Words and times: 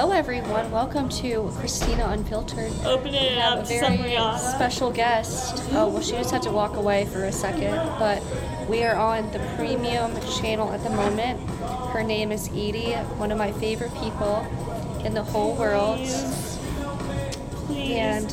Hello, 0.00 0.14
everyone. 0.14 0.70
Welcome 0.70 1.10
to 1.10 1.52
Christina 1.58 2.08
Unfiltered. 2.08 2.72
Opening 2.86 3.12
We 3.12 3.18
it 3.18 3.36
have 3.36 3.58
up 3.58 3.64
a 3.64 3.68
very 3.68 4.38
special 4.38 4.90
guest. 4.90 5.62
Oh, 5.72 5.88
well, 5.88 6.00
she 6.00 6.12
just 6.12 6.30
had 6.30 6.40
to 6.44 6.50
walk 6.50 6.76
away 6.76 7.04
for 7.04 7.24
a 7.24 7.30
second, 7.32 7.74
but 7.98 8.22
we 8.66 8.82
are 8.82 8.96
on 8.96 9.30
the 9.32 9.40
premium 9.58 10.18
channel 10.38 10.72
at 10.72 10.82
the 10.82 10.88
moment. 10.88 11.38
Her 11.90 12.02
name 12.02 12.32
is 12.32 12.48
Edie, 12.48 12.94
one 13.18 13.30
of 13.30 13.36
my 13.36 13.52
favorite 13.52 13.92
people 13.96 14.38
in 15.04 15.12
the 15.12 15.22
whole 15.22 15.54
world. 15.54 15.98
Please, 15.98 16.58
please 17.66 17.96
And 17.98 18.30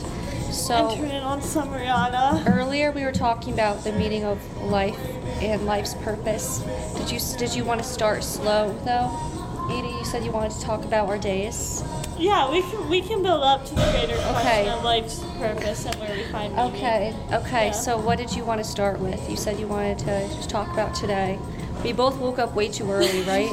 so 0.54 0.92
enter 0.92 1.06
in 1.08 1.22
on 1.22 1.42
Samriana. 1.42 2.48
earlier 2.48 2.94
we 2.94 3.04
were 3.04 3.12
talking 3.12 3.54
about 3.54 3.84
the 3.84 3.92
meaning 3.92 4.24
of 4.24 4.40
life 4.62 4.98
and 5.42 5.66
life's 5.66 5.96
purpose. 5.96 6.60
Did 6.96 7.12
you 7.12 7.20
did 7.38 7.54
you 7.54 7.66
want 7.66 7.84
to 7.84 7.86
start 7.86 8.24
slow 8.24 8.72
though? 8.86 9.37
Edie, 9.70 9.90
you 9.90 10.06
said 10.06 10.24
you 10.24 10.32
wanted 10.32 10.52
to 10.52 10.62
talk 10.62 10.86
about 10.86 11.08
our 11.10 11.18
days. 11.18 11.84
Yeah, 12.18 12.50
we 12.50 12.62
can 12.62 12.90
we 12.90 13.02
can 13.02 13.22
build 13.22 13.44
up 13.44 13.66
to 13.66 13.76
the 13.76 13.82
greater 13.92 14.16
question 14.16 14.38
Okay. 14.38 14.70
of 14.70 14.84
life's 14.84 15.20
purpose 15.38 15.86
and 15.86 15.96
where 15.96 16.16
we 16.16 16.24
find 16.32 16.56
meaning. 16.56 16.74
Okay, 16.76 17.16
okay. 17.34 17.66
Yeah. 17.68 17.72
So, 17.72 17.98
what 17.98 18.18
did 18.18 18.34
you 18.36 18.44
want 18.44 18.60
to 18.60 18.64
start 18.64 19.00
with? 19.00 19.30
You 19.30 19.36
said 19.38 19.60
you 19.60 19.68
wanted 19.68 20.00
to 20.00 20.28
just 20.36 20.50
talk 20.50 20.72
about 20.74 20.96
today. 20.96 21.38
We 21.84 21.94
both 21.94 22.18
woke 22.18 22.40
up 22.40 22.56
way 22.56 22.70
too 22.70 22.90
early, 22.90 23.22
right? 23.34 23.50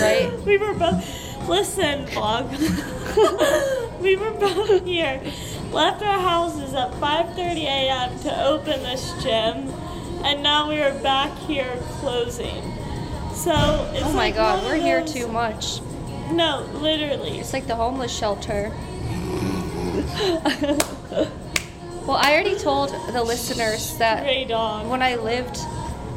Right? 0.00 0.32
We 0.44 0.58
were 0.58 0.74
both. 0.74 1.48
Listen, 1.48 2.06
vlog. 2.06 2.46
we 4.00 4.16
were 4.16 4.30
both 4.32 4.84
here. 4.84 5.20
Left 5.72 6.02
our 6.02 6.20
houses 6.20 6.74
at 6.74 6.90
5:30 6.92 7.64
a.m. 7.64 8.18
to 8.20 8.44
open 8.46 8.82
this 8.82 9.12
gym, 9.22 9.72
and 10.24 10.42
now 10.42 10.68
we 10.68 10.80
are 10.82 10.92
back 11.00 11.36
here 11.48 11.78
closing. 12.00 12.71
So 13.34 13.90
it's 13.92 14.04
oh 14.04 14.12
my 14.12 14.26
like 14.26 14.34
God, 14.36 14.64
we're 14.64 14.76
here 14.76 15.04
too 15.04 15.26
much. 15.28 15.80
No, 16.30 16.66
literally. 16.74 17.38
It's 17.38 17.52
like 17.52 17.66
the 17.66 17.74
homeless 17.74 18.16
shelter. 18.16 18.72
well, 22.06 22.16
I 22.16 22.32
already 22.32 22.56
told 22.58 22.90
the 23.12 23.22
listeners 23.22 23.96
that 23.98 24.24
when 24.86 25.02
I 25.02 25.16
lived, 25.16 25.58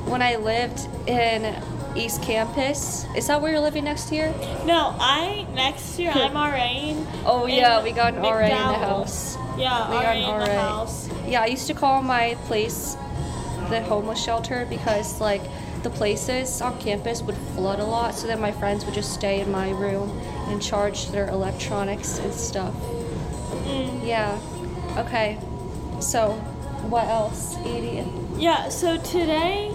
when 0.07 0.21
I 0.21 0.35
lived 0.35 0.87
in 1.07 1.61
East 1.95 2.21
Campus, 2.21 3.05
is 3.15 3.27
that 3.27 3.41
where 3.41 3.51
you're 3.51 3.61
living 3.61 3.85
next 3.85 4.11
year? 4.11 4.33
No, 4.65 4.95
I 4.99 5.47
next 5.53 5.97
year 5.97 6.11
I'm 6.15 6.33
RAing. 6.35 7.05
Oh 7.25 7.45
yeah, 7.47 7.83
we 7.83 7.91
got 7.91 8.13
an 8.13 8.21
RA 8.21 8.39
in 8.39 8.49
the 8.49 8.55
house. 8.55 9.35
Yeah, 9.57 9.89
We 9.89 9.95
got 9.95 10.03
RA 10.03 10.11
an 10.11 10.41
in 10.43 10.47
the 10.47 10.55
house. 10.61 11.09
Yeah, 11.25 11.41
I 11.41 11.47
used 11.47 11.67
to 11.67 11.73
call 11.73 12.01
my 12.01 12.35
place 12.45 12.97
the 13.69 13.81
homeless 13.81 14.23
shelter 14.23 14.65
because 14.69 15.19
like 15.19 15.41
the 15.85 15.89
places 15.91 16.61
on 16.61 16.77
campus 16.79 17.21
would 17.21 17.37
flood 17.53 17.79
a 17.79 17.83
lot, 17.85 18.15
so 18.15 18.25
then 18.25 18.41
my 18.41 18.51
friends 18.51 18.83
would 18.85 18.95
just 18.95 19.13
stay 19.13 19.39
in 19.39 19.51
my 19.51 19.69
room 19.69 20.09
and 20.49 20.59
charge 20.59 21.09
their 21.11 21.29
electronics 21.29 22.17
and 22.17 22.33
stuff. 22.33 22.73
Mm. 23.67 24.05
Yeah. 24.05 24.39
Okay. 24.97 25.37
So, 25.99 26.31
what 26.89 27.05
else, 27.07 27.55
Edie? 27.59 28.03
Yeah, 28.35 28.69
so 28.69 28.97
today, 28.97 29.71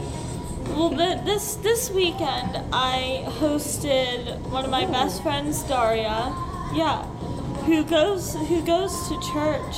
well, 0.70 0.90
th- 0.90 1.24
this 1.24 1.54
this 1.56 1.90
weekend, 1.90 2.58
I 2.72 3.24
hosted 3.38 4.40
one 4.50 4.64
of 4.64 4.70
my 4.70 4.84
Ooh. 4.86 4.92
best 4.92 5.22
friends, 5.22 5.62
Daria. 5.62 6.34
Yeah, 6.74 7.04
who 7.66 7.84
goes 7.84 8.34
who 8.34 8.60
goes 8.62 8.92
to 9.08 9.20
church 9.32 9.76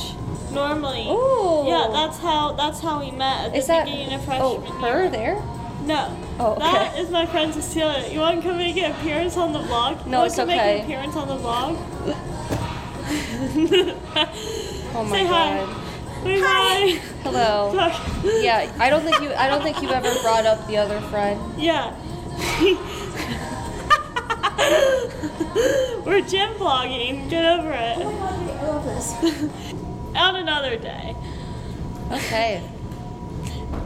normally. 0.51 1.07
Ooh. 1.09 1.65
Yeah, 1.69 1.89
that's 1.93 2.19
how 2.19 2.53
that's 2.53 2.81
how 2.81 3.01
we 3.01 3.11
met 3.11 3.47
at 3.47 3.53
the 3.53 3.59
Is 3.59 3.67
that 3.67 3.85
beginning 3.85 4.15
of 4.15 4.21
oh 4.29 4.61
freshman 4.61 4.81
her 4.81 5.01
year. 5.03 5.11
there? 5.11 5.43
No. 5.87 6.17
Oh, 6.39 6.53
okay. 6.55 7.01
is 7.01 7.11
my 7.11 7.27
friend 7.27 7.53
Cecilia. 7.53 8.09
You 8.13 8.21
want 8.21 8.41
to 8.43 8.49
come 8.49 8.59
make 8.59 8.77
an 8.77 8.93
appearance 8.93 9.37
on 9.37 9.53
the 9.53 9.59
vlog? 9.61 10.07
No, 10.07 10.21
You 10.21 10.27
it's 10.27 10.37
wanna 10.39 10.53
okay. 10.53 10.65
Make 10.65 10.79
an 10.85 10.91
appearance 10.91 11.17
on 11.17 11.29
the 11.29 11.37
vlog. 11.37 11.77
Oh 14.95 15.03
my 15.05 15.17
Say 15.17 15.25
hi. 15.27 15.57
god. 15.57 15.69
Say 16.23 16.39
hi. 16.41 16.45
hi. 16.45 16.99
Hello. 17.23 17.73
Yeah, 18.43 18.71
I 18.79 18.91
don't 18.91 19.03
think 19.03 19.21
you. 19.23 19.33
I 19.33 19.49
don't 19.49 19.63
think 19.63 19.81
you 19.83 19.89
ever 19.89 20.13
brought 20.21 20.45
up 20.45 20.67
the 20.67 20.77
other 20.77 21.01
friend. 21.03 21.41
Yeah. 21.61 21.95
We're 26.05 26.21
gym 26.21 26.53
vlogging. 26.55 27.29
Get 27.31 27.45
over 27.59 27.73
it. 27.73 27.99
I 27.99 28.03
love 28.67 28.85
this. 28.85 29.15
On 30.17 30.37
another 30.37 30.77
day. 30.77 31.17
Okay. 32.11 32.63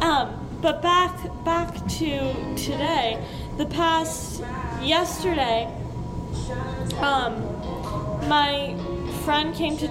Um, 0.00 0.45
but 0.66 0.82
back 0.82 1.44
back 1.44 1.72
to 1.86 2.34
today. 2.56 3.24
The 3.56 3.66
past 3.66 4.42
yesterday, 4.82 5.72
um, 6.98 7.34
my 8.26 8.74
friend 9.24 9.54
came 9.54 9.76
to 9.76 9.86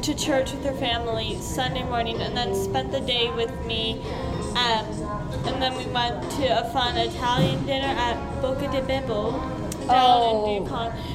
to 0.00 0.14
church 0.14 0.52
with 0.52 0.64
her 0.64 0.72
family 0.72 1.38
Sunday 1.42 1.82
morning, 1.82 2.22
and 2.22 2.34
then 2.34 2.54
spent 2.54 2.92
the 2.92 3.00
day 3.00 3.30
with 3.30 3.52
me. 3.66 4.00
Um, 4.56 4.86
and 5.44 5.60
then 5.60 5.76
we 5.76 5.84
went 5.92 6.22
to 6.38 6.46
a 6.60 6.64
fun 6.72 6.96
Italian 6.96 7.66
dinner 7.66 7.84
at 7.86 8.16
Boca 8.40 8.72
di 8.72 8.80
Bimbo 8.80 9.65
down 9.86 9.96
Oh, 9.96 10.56
in. 10.56 10.66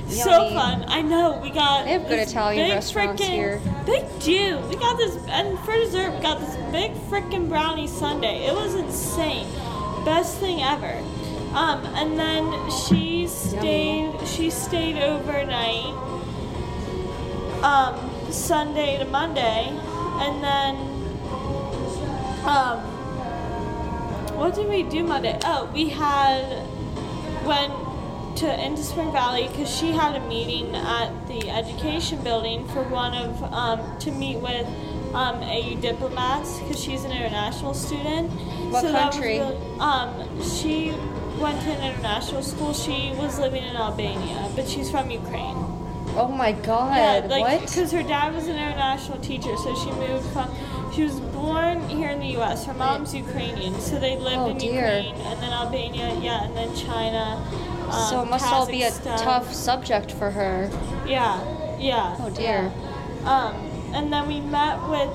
So 0.09 0.29
yummy. 0.43 0.55
fun! 0.55 0.85
I 0.87 1.01
know 1.01 1.39
we 1.41 1.49
got. 1.51 1.85
They 1.85 1.91
have 1.93 2.07
good 2.07 2.19
this 2.19 2.31
Italian 2.31 2.65
big 2.67 2.73
restaurants 2.75 3.21
frickin- 3.21 3.29
here. 3.29 3.61
They 3.85 4.05
do. 4.19 4.59
We 4.69 4.75
got 4.75 4.97
this, 4.97 5.15
and 5.27 5.57
for 5.59 5.73
dessert, 5.73 6.11
we 6.13 6.19
got 6.21 6.39
this 6.39 6.55
big 6.71 6.93
freaking 7.09 7.47
brownie 7.47 7.87
sundae. 7.87 8.45
It 8.45 8.53
was 8.53 8.75
insane. 8.75 9.47
Best 10.05 10.37
thing 10.39 10.61
ever. 10.61 10.97
Um, 11.53 11.85
and 11.95 12.17
then 12.19 12.53
she 12.87 13.27
stayed. 13.27 14.13
She 14.27 14.49
stayed 14.49 14.97
overnight. 15.01 15.93
Um, 17.63 18.09
Sunday 18.31 18.97
to 18.97 19.05
Monday, 19.05 19.67
and 19.69 20.43
then 20.43 20.75
um, 22.45 22.79
what 24.35 24.55
did 24.55 24.67
we 24.67 24.83
do 24.83 25.03
Monday? 25.03 25.37
Oh, 25.45 25.69
we 25.73 25.89
had 25.89 26.65
went 27.45 27.71
to 28.37 28.65
into 28.65 28.83
Spring 28.83 29.11
Valley 29.11 29.47
because 29.47 29.69
she 29.75 29.91
had 29.91 30.15
a 30.15 30.27
meeting 30.27 30.75
at 30.75 31.09
the 31.27 31.49
education 31.49 32.23
building 32.23 32.67
for 32.69 32.83
one 32.83 33.13
of 33.13 33.43
um, 33.53 33.99
to 33.99 34.11
meet 34.11 34.37
with 34.37 34.65
um, 35.13 35.41
AU 35.43 35.75
diplomats 35.81 36.59
because 36.59 36.79
she's 36.81 37.03
an 37.03 37.11
international 37.11 37.73
student. 37.73 38.29
What 38.71 38.83
that 38.83 38.93
was 38.93 39.13
country? 39.15 39.39
um, 39.79 40.41
she 40.41 40.91
went 41.39 41.61
to 41.61 41.71
an 41.71 41.93
international 41.93 42.43
school. 42.43 42.73
She 42.73 43.11
was 43.15 43.39
living 43.39 43.63
in 43.63 43.75
Albania, 43.75 44.49
but 44.55 44.67
she's 44.67 44.89
from 44.89 45.09
Ukraine. 45.11 45.57
Oh 46.13 46.27
my 46.27 46.51
god. 46.51 46.95
Yeah, 47.23 47.27
like 47.29 47.41
what? 47.43 47.61
because 47.61 47.91
her 47.93 48.03
dad 48.03 48.33
was 48.35 48.47
an 48.47 48.55
international 48.57 49.17
teacher, 49.19 49.55
so 49.57 49.73
she 49.75 49.91
moved 49.91 50.25
from. 50.33 50.49
She 50.93 51.03
was 51.03 51.21
born 51.21 51.87
here 51.87 52.09
in 52.09 52.19
the 52.19 52.27
U.S. 52.39 52.65
Her 52.65 52.73
mom's 52.73 53.15
Ukrainian, 53.15 53.79
so 53.79 53.97
they 53.97 54.17
lived 54.17 54.35
Oh, 54.37 54.49
in 54.49 54.57
dear. 54.57 54.73
Ukraine, 54.97 55.15
and 55.27 55.41
then 55.41 55.53
Albania, 55.53 56.13
yeah, 56.21 56.43
and 56.43 56.55
then 56.57 56.75
China. 56.75 57.41
Um, 57.91 58.09
so 58.09 58.21
it 58.21 58.29
must 58.29 58.45
all 58.45 58.67
be 58.67 58.83
a 58.83 58.91
tough 58.91 59.53
subject 59.53 60.11
for 60.11 60.31
her. 60.31 60.69
Yeah, 61.05 61.77
yeah. 61.77 62.15
Oh, 62.19 62.29
dear. 62.29 62.71
yeah. 63.23 63.29
Um, 63.29 63.55
and 63.93 64.11
then 64.11 64.27
we 64.27 64.39
met 64.39 64.77
with 64.89 65.13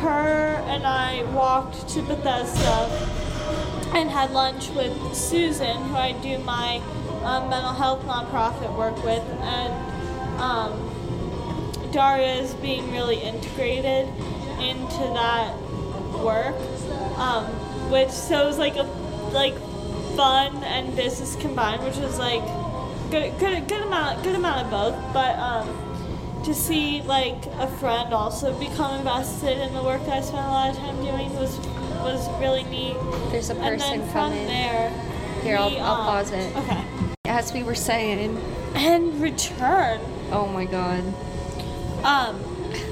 her, 0.00 0.62
and 0.66 0.84
I 0.86 1.22
walked 1.32 1.88
to 1.90 2.02
Bethesda 2.02 2.88
and 3.94 4.10
had 4.10 4.32
lunch 4.32 4.68
with 4.70 5.14
Susan, 5.14 5.76
who 5.84 5.96
I 5.96 6.12
do 6.12 6.38
my 6.38 6.82
um, 7.24 7.48
mental 7.48 7.72
health 7.72 8.02
nonprofit 8.04 8.76
work 8.76 9.02
with, 9.04 9.22
and 9.42 10.40
um, 10.40 11.90
Daria 11.92 12.34
is 12.34 12.54
being 12.54 12.90
really 12.92 13.20
integrated 13.20 14.08
into 14.60 15.04
that 15.14 15.54
work, 16.22 16.54
um, 17.18 17.44
which 17.90 18.10
so 18.10 18.42
it 18.42 18.46
was 18.46 18.58
like 18.58 18.76
a 18.76 18.82
like 19.32 19.54
fun 20.18 20.64
and 20.64 20.96
business 20.96 21.36
combined, 21.36 21.80
which 21.84 21.94
was 21.98 22.18
like 22.18 22.42
good 23.12 23.38
good 23.38 23.68
good 23.68 23.82
amount 23.82 24.20
good 24.24 24.34
amount 24.34 24.64
of 24.64 24.68
both, 24.68 24.96
but 25.14 25.38
um, 25.38 26.42
to 26.44 26.52
see 26.52 27.02
like 27.02 27.46
a 27.60 27.68
friend 27.78 28.12
also 28.12 28.52
become 28.58 28.98
invested 28.98 29.58
in 29.58 29.72
the 29.74 29.82
work 29.82 30.04
that 30.06 30.14
I 30.18 30.20
spent 30.20 30.44
a 30.44 30.50
lot 30.50 30.70
of 30.70 30.76
time 30.76 30.96
doing 30.96 31.32
was 31.36 31.56
was 32.02 32.28
really 32.40 32.64
neat. 32.64 32.96
There's 33.30 33.50
a 33.50 33.54
person 33.54 34.10
coming. 34.10 34.46
there, 34.48 34.90
Here, 35.44 35.56
I'll- 35.56 35.78
I'll 35.80 36.00
um, 36.00 36.06
pause 36.06 36.32
it. 36.32 36.56
Okay. 36.56 36.84
As 37.26 37.52
we 37.52 37.62
were 37.62 37.76
saying. 37.76 38.36
And 38.74 39.20
return. 39.20 40.00
Oh 40.32 40.48
my 40.48 40.64
god. 40.64 41.04
Um, 42.02 42.42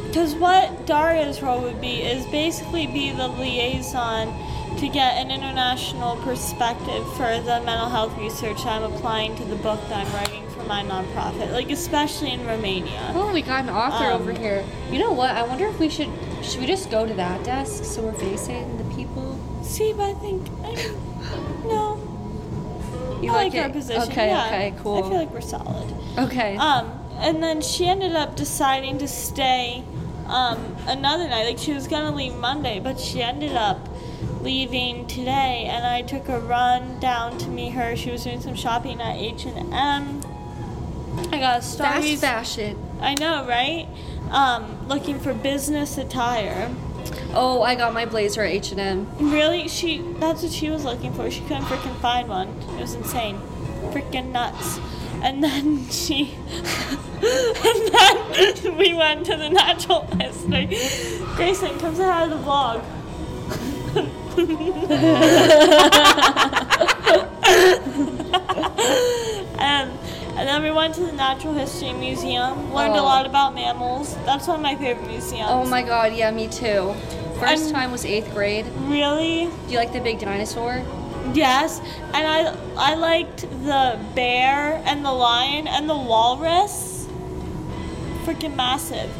because 0.06 0.34
what 0.36 0.86
Daria's 0.86 1.42
role 1.42 1.60
would 1.60 1.80
be 1.80 2.02
is 2.02 2.24
basically 2.26 2.86
be 2.86 3.10
the 3.10 3.28
liaison 3.28 4.28
to 4.78 4.88
get 4.88 5.16
an 5.16 5.30
international 5.30 6.16
perspective 6.16 7.06
for 7.14 7.40
the 7.40 7.60
mental 7.64 7.88
health 7.88 8.16
research 8.18 8.64
I'm 8.66 8.82
applying 8.82 9.34
to 9.36 9.44
the 9.44 9.56
book 9.56 9.80
that 9.88 10.06
I'm 10.06 10.12
writing 10.14 10.48
for 10.50 10.62
my 10.64 10.82
nonprofit, 10.82 11.52
like 11.52 11.70
especially 11.70 12.32
in 12.32 12.46
Romania. 12.46 13.12
Oh, 13.14 13.32
we 13.32 13.40
got 13.42 13.64
an 13.64 13.70
author 13.70 14.10
Um, 14.10 14.20
over 14.20 14.32
here. 14.32 14.64
You 14.90 14.98
know 14.98 15.12
what? 15.12 15.30
I 15.30 15.42
wonder 15.44 15.66
if 15.66 15.78
we 15.78 15.88
should 15.88 16.10
should 16.42 16.60
we 16.60 16.66
just 16.66 16.90
go 16.90 17.06
to 17.06 17.14
that 17.14 17.42
desk 17.44 17.84
so 17.84 18.02
we're 18.02 18.12
facing 18.12 18.76
the 18.76 18.94
people. 18.94 19.38
See, 19.62 19.92
but 19.92 20.10
I 20.10 20.14
think 20.14 20.46
I, 20.62 20.74
no. 21.66 22.02
You 23.22 23.30
I 23.30 23.34
like, 23.44 23.54
like 23.54 23.62
our 23.64 23.70
position. 23.70 24.02
Okay, 24.12 24.28
yeah. 24.28 24.46
okay, 24.46 24.74
cool. 24.82 24.98
I 25.02 25.08
feel 25.08 25.18
like 25.18 25.30
we're 25.30 25.40
solid. 25.40 25.92
Okay. 26.18 26.56
Um, 26.58 26.90
and 27.18 27.42
then 27.42 27.62
she 27.62 27.86
ended 27.86 28.12
up 28.14 28.36
deciding 28.36 28.98
to 28.98 29.08
stay 29.08 29.82
um, 30.26 30.76
another 30.86 31.26
night. 31.28 31.46
Like 31.46 31.58
she 31.58 31.72
was 31.72 31.86
gonna 31.88 32.14
leave 32.14 32.34
Monday, 32.34 32.78
but 32.78 33.00
she 33.00 33.22
ended 33.22 33.52
up 33.52 33.78
leaving 34.46 35.04
today. 35.08 35.66
And 35.68 35.84
I 35.84 36.02
took 36.02 36.28
a 36.28 36.38
run 36.38 37.00
down 37.00 37.36
to 37.38 37.48
meet 37.48 37.70
her. 37.70 37.96
She 37.96 38.12
was 38.12 38.22
doing 38.22 38.40
some 38.40 38.54
shopping 38.54 39.00
at 39.00 39.16
H 39.16 39.44
and 39.44 39.74
M. 39.74 40.22
I 41.32 41.40
got 41.40 41.58
a 41.58 41.62
Fast 41.62 42.20
fashion. 42.20 42.80
I 43.00 43.14
know, 43.14 43.44
right? 43.46 43.88
Um, 44.30 44.86
looking 44.86 45.18
for 45.18 45.34
business 45.34 45.98
attire. 45.98 46.72
Oh, 47.34 47.62
I 47.62 47.74
got 47.74 47.92
my 47.92 48.06
blazer 48.06 48.42
at 48.42 48.52
H 48.52 48.70
and 48.70 48.80
M. 48.80 49.32
Really, 49.32 49.66
she 49.66 49.98
that's 50.20 50.44
what 50.44 50.52
she 50.52 50.70
was 50.70 50.84
looking 50.84 51.12
for. 51.12 51.28
She 51.28 51.40
couldn't 51.40 51.64
freaking 51.64 51.96
find 51.96 52.28
one. 52.28 52.48
It 52.78 52.80
was 52.80 52.94
insane. 52.94 53.40
Freaking 53.90 54.30
nuts. 54.30 54.78
And 55.22 55.42
then 55.42 55.88
she 55.90 56.34
and 56.52 57.94
then 57.94 58.76
we 58.78 58.94
went 58.94 59.26
to 59.26 59.36
the 59.36 59.48
natural 59.48 60.02
history. 60.20 60.66
Grayson 61.34 61.76
comes 61.80 61.98
out 61.98 62.30
of 62.30 62.30
the 62.30 62.44
vlog. 62.48 62.84
And, 64.36 64.48
and 69.58 70.48
then 70.48 70.62
we 70.62 70.70
went 70.70 70.94
to 70.96 71.00
the 71.02 71.12
Natural 71.12 71.54
History 71.54 71.92
Museum, 71.92 72.72
learned 72.74 72.94
a 72.94 72.98
Oh. 73.00 73.04
lot 73.04 73.26
about 73.26 73.54
mammals. 73.54 74.14
That's 74.24 74.46
one 74.46 74.56
of 74.56 74.62
my 74.62 74.76
favorite 74.76 75.06
museums. 75.08 75.48
Oh 75.50 75.64
my 75.66 75.82
god, 75.82 76.12
yeah, 76.14 76.30
me 76.30 76.48
too. 76.48 76.94
First 77.38 77.64
And- 77.66 77.74
time 77.74 77.92
was 77.92 78.04
eighth 78.04 78.32
grade. 78.32 78.66
Really? 78.82 79.46
Do 79.66 79.72
you 79.72 79.78
like 79.78 79.92
the 79.92 80.00
big 80.00 80.18
dinosaur? 80.18 80.82
Yes, 81.34 81.80
and 82.14 82.24
I 82.26 82.54
I 82.76 82.94
liked 82.94 83.40
the 83.64 83.98
bear 84.14 84.80
and 84.86 85.04
the 85.04 85.10
lion 85.12 85.66
and 85.66 85.88
the 85.90 85.96
walrus. 85.96 87.06
Freaking 88.24 88.54
massive. 88.54 89.10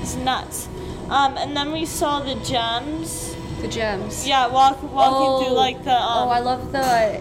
It's 0.00 0.16
nuts. 0.16 0.68
Um, 1.10 1.36
and 1.36 1.54
then 1.54 1.70
we 1.72 1.84
saw 1.84 2.20
the 2.20 2.34
gems. 2.36 3.29
The 3.60 3.68
gems. 3.68 4.26
Yeah, 4.26 4.46
walk, 4.48 4.82
walking 4.82 5.46
through 5.46 5.56
like 5.56 5.84
the 5.84 5.92
um, 5.94 6.28
oh, 6.28 6.30
I 6.30 6.40
love 6.40 6.72
the. 6.72 7.20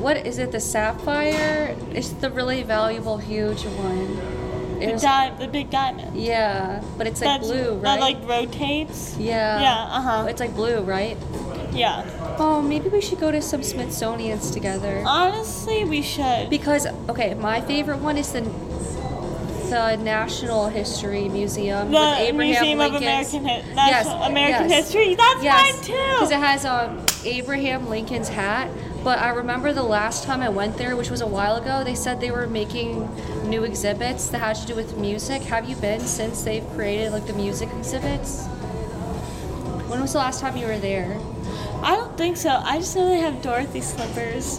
What 0.00 0.26
is 0.26 0.38
it? 0.38 0.50
The 0.52 0.60
sapphire? 0.60 1.76
It's 1.92 2.08
the 2.10 2.30
really 2.30 2.62
valuable, 2.62 3.18
huge 3.18 3.64
one. 3.64 4.18
It 4.82 4.94
the, 4.94 5.00
di- 5.02 5.36
the 5.38 5.46
big 5.46 5.68
diamond. 5.70 6.16
yeah, 6.16 6.82
but 6.96 7.06
it's 7.06 7.20
like 7.20 7.42
That's- 7.42 7.46
blue, 7.50 7.74
right? 7.74 7.82
That 7.82 8.00
like 8.00 8.16
rotates. 8.26 9.14
yeah. 9.18 9.60
Yeah, 9.60 9.96
uh-huh. 9.96 10.26
It's 10.30 10.40
like 10.40 10.54
blue, 10.54 10.80
right? 10.80 11.18
Yeah. 11.70 12.02
Oh, 12.38 12.62
maybe 12.62 12.88
we 12.88 13.02
should 13.02 13.20
go 13.20 13.30
to 13.30 13.42
some 13.42 13.62
Smithsonian's 13.62 14.50
together. 14.50 15.04
Honestly, 15.06 15.84
we 15.84 16.00
should. 16.00 16.48
Because 16.48 16.86
okay, 17.10 17.34
my 17.34 17.60
favorite 17.60 17.98
one 17.98 18.16
is 18.16 18.32
the 18.32 18.40
the 19.70 19.96
National 19.96 20.68
History 20.68 21.28
Museum 21.28 21.90
the 21.90 21.98
with 21.98 22.18
Abraham 22.18 22.36
Museum 22.36 22.80
of 22.80 22.94
American 22.94 23.44
Hi- 23.46 23.62
Yes, 23.74 24.06
American 24.06 24.68
yes. 24.68 24.92
History. 24.92 25.14
That's 25.14 25.42
yes, 25.42 25.74
mine 25.74 25.84
too. 25.84 25.92
because 26.14 26.30
it 26.30 26.38
has 26.38 26.64
um 26.64 27.04
Abraham 27.24 27.88
Lincoln's 27.88 28.28
hat. 28.28 28.68
But 29.02 29.18
I 29.20 29.30
remember 29.30 29.72
the 29.72 29.82
last 29.82 30.24
time 30.24 30.42
I 30.42 30.50
went 30.50 30.76
there, 30.76 30.94
which 30.94 31.08
was 31.10 31.22
a 31.22 31.26
while 31.26 31.56
ago, 31.56 31.82
they 31.84 31.94
said 31.94 32.20
they 32.20 32.30
were 32.30 32.46
making 32.46 33.08
new 33.48 33.64
exhibits 33.64 34.28
that 34.28 34.38
had 34.40 34.56
to 34.56 34.66
do 34.66 34.74
with 34.74 34.98
music. 34.98 35.40
Have 35.42 35.66
you 35.68 35.76
been 35.76 36.00
since 36.00 36.42
they've 36.42 36.68
created 36.74 37.12
like 37.12 37.26
the 37.26 37.32
music 37.32 37.70
exhibits? 37.78 38.46
When 39.88 40.00
was 40.00 40.12
the 40.12 40.18
last 40.18 40.40
time 40.40 40.56
you 40.56 40.66
were 40.66 40.78
there? 40.78 41.18
I 41.82 41.96
don't 41.96 42.16
think 42.18 42.36
so. 42.36 42.50
I 42.50 42.78
just 42.78 42.94
know 42.94 43.08
they 43.08 43.20
have 43.20 43.40
Dorothy 43.40 43.80
slippers. 43.80 44.58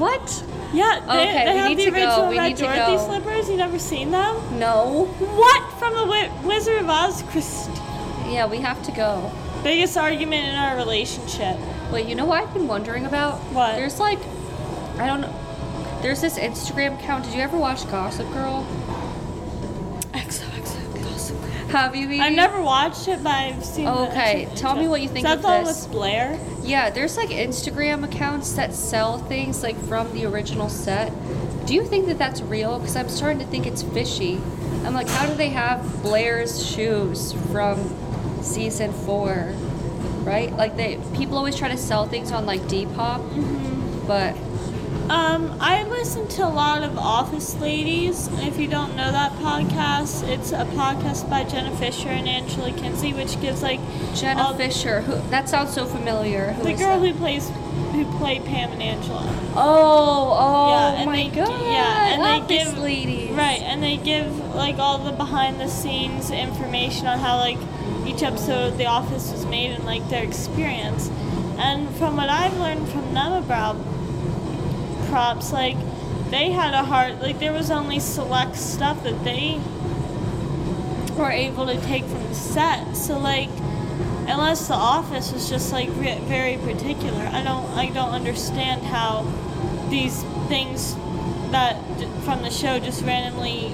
What? 0.00 0.44
Yeah, 0.72 1.00
they, 1.06 1.12
Okay, 1.22 1.44
they 1.44 1.56
have 1.56 1.76
the 1.76 1.84
original 1.84 2.30
Red 2.30 2.56
Dorothy 2.56 2.98
slippers. 3.04 3.48
You 3.48 3.56
never 3.56 3.78
seen 3.78 4.10
them? 4.10 4.58
No. 4.58 5.04
What 5.18 5.72
from 5.78 5.92
the 5.94 6.00
Wi- 6.00 6.30
Wizard 6.44 6.80
of 6.82 6.88
Oz, 6.88 7.22
Christ? 7.30 7.68
Yeah, 8.26 8.46
we 8.46 8.58
have 8.58 8.82
to 8.84 8.92
go. 8.92 9.30
Biggest 9.62 9.96
argument 9.96 10.46
in 10.48 10.54
our 10.54 10.76
relationship. 10.76 11.56
Wait, 11.92 12.06
you 12.08 12.14
know 12.14 12.24
what 12.24 12.42
I've 12.42 12.54
been 12.54 12.66
wondering 12.68 13.04
about? 13.04 13.38
What? 13.52 13.76
There's 13.76 14.00
like, 14.00 14.18
I 14.98 15.06
don't 15.06 15.20
know. 15.20 15.34
There's 16.00 16.20
this 16.20 16.38
Instagram 16.38 16.98
account. 16.98 17.24
Did 17.24 17.34
you 17.34 17.40
ever 17.40 17.56
watch 17.58 17.86
Gossip 17.90 18.28
Girl? 18.32 18.66
Have 21.72 21.96
you? 21.96 22.04
Evie? 22.04 22.20
I've 22.20 22.32
never 22.34 22.60
watched 22.60 23.08
it, 23.08 23.22
but 23.22 23.30
I've 23.32 23.64
seen. 23.64 23.86
the 23.86 23.92
Okay, 24.10 24.42
intro- 24.42 24.56
tell 24.56 24.76
me 24.76 24.88
what 24.88 25.00
you 25.00 25.08
think 25.08 25.26
Is 25.26 25.30
that 25.30 25.36
of 25.38 25.42
the 25.64 25.70
this. 25.70 25.82
with 25.84 25.92
Blair? 25.92 26.38
Yeah, 26.62 26.90
there's 26.90 27.16
like 27.16 27.30
Instagram 27.30 28.04
accounts 28.04 28.52
that 28.52 28.74
sell 28.74 29.18
things 29.18 29.62
like 29.62 29.76
from 29.86 30.12
the 30.12 30.26
original 30.26 30.68
set. 30.68 31.12
Do 31.66 31.74
you 31.74 31.84
think 31.84 32.06
that 32.06 32.18
that's 32.18 32.42
real? 32.42 32.78
Because 32.78 32.96
I'm 32.96 33.08
starting 33.08 33.38
to 33.40 33.46
think 33.46 33.66
it's 33.66 33.82
fishy. 33.82 34.40
I'm 34.84 34.94
like, 34.94 35.08
how 35.08 35.26
do 35.26 35.34
they 35.34 35.48
have 35.50 36.02
Blair's 36.02 36.64
shoes 36.66 37.32
from 37.52 37.78
season 38.42 38.92
four? 38.92 39.52
Right? 40.24 40.52
Like 40.56 40.76
they 40.76 40.98
people 41.14 41.36
always 41.36 41.56
try 41.56 41.68
to 41.68 41.76
sell 41.76 42.06
things 42.06 42.30
on 42.32 42.46
like 42.46 42.60
Depop, 42.62 43.20
Mm-hmm. 43.30 44.06
but 44.06 44.34
Um, 45.12 45.54
I 45.60 45.82
listen 45.84 46.26
to 46.28 46.46
a 46.46 46.48
lot 46.48 46.82
of 46.82 46.96
Office 46.96 47.54
Ladies. 47.60 48.28
If 48.40 48.58
you 48.58 48.66
don't 48.66 48.96
know 48.96 49.12
that 49.12 49.32
podcast, 49.32 50.26
it's 50.26 50.52
a 50.52 50.64
podcast 50.72 51.28
by 51.28 51.44
Jenna 51.44 51.76
Fischer 51.76 52.08
and 52.08 52.26
Angela 52.26 52.72
Kinsey, 52.72 53.12
which 53.12 53.38
gives 53.42 53.62
like 53.62 53.78
Jenna 54.14 54.42
all- 54.42 54.54
Fischer, 54.54 55.02
who 55.02 55.16
that 55.28 55.50
sounds 55.50 55.74
so 55.74 55.84
familiar. 55.84 56.52
Who 56.52 56.62
the 56.62 56.72
girl 56.72 56.98
that? 56.98 57.06
who 57.06 57.12
plays 57.18 57.50
who 57.92 58.06
played 58.16 58.46
Pam 58.46 58.72
and 58.72 58.82
Angela. 58.82 59.22
Oh, 59.54 60.36
oh 60.40 60.70
Yeah, 60.70 61.00
and 61.02 61.10
my 61.10 61.16
they- 61.16 61.28
god. 61.28 61.60
yeah, 61.62 62.14
and 62.14 62.48
they 62.48 62.56
give- 62.56 62.78
ladies. 62.78 63.32
Right, 63.32 63.60
and 63.60 63.82
they 63.82 63.98
give 63.98 64.54
like 64.54 64.78
all 64.78 64.96
the 64.96 65.12
behind 65.12 65.60
the 65.60 65.68
scenes 65.68 66.30
information 66.30 67.06
on 67.06 67.18
how 67.18 67.36
like 67.36 67.58
each 68.06 68.22
episode 68.22 68.68
of 68.72 68.78
The 68.78 68.86
Office 68.86 69.30
was 69.30 69.44
made 69.44 69.72
and 69.72 69.84
like 69.84 70.08
their 70.08 70.22
experience. 70.24 71.10
And 71.58 71.90
from 71.96 72.16
what 72.16 72.30
I've 72.30 72.56
learned 72.58 72.88
from 72.88 73.12
them 73.12 73.34
about 73.34 73.76
props, 75.12 75.52
like 75.52 75.76
they 76.30 76.50
had 76.50 76.72
a 76.72 76.82
hard 76.82 77.20
like 77.20 77.38
there 77.38 77.52
was 77.52 77.70
only 77.70 78.00
select 78.00 78.56
stuff 78.56 79.04
that 79.04 79.22
they 79.24 79.60
were 81.18 81.30
able 81.30 81.66
to 81.66 81.78
take 81.82 82.02
from 82.04 82.22
the 82.28 82.34
set. 82.34 82.96
So 82.96 83.18
like 83.18 83.50
unless 84.26 84.68
the 84.68 84.74
office 84.74 85.30
was 85.30 85.50
just 85.50 85.70
like 85.70 85.90
very 85.90 86.56
particular, 86.56 87.28
I 87.30 87.42
don't 87.42 87.70
I 87.76 87.90
don't 87.90 88.14
understand 88.14 88.84
how 88.84 89.30
these 89.90 90.22
things 90.48 90.96
that 91.50 91.76
from 92.24 92.40
the 92.40 92.50
show 92.50 92.78
just 92.78 93.04
randomly 93.04 93.70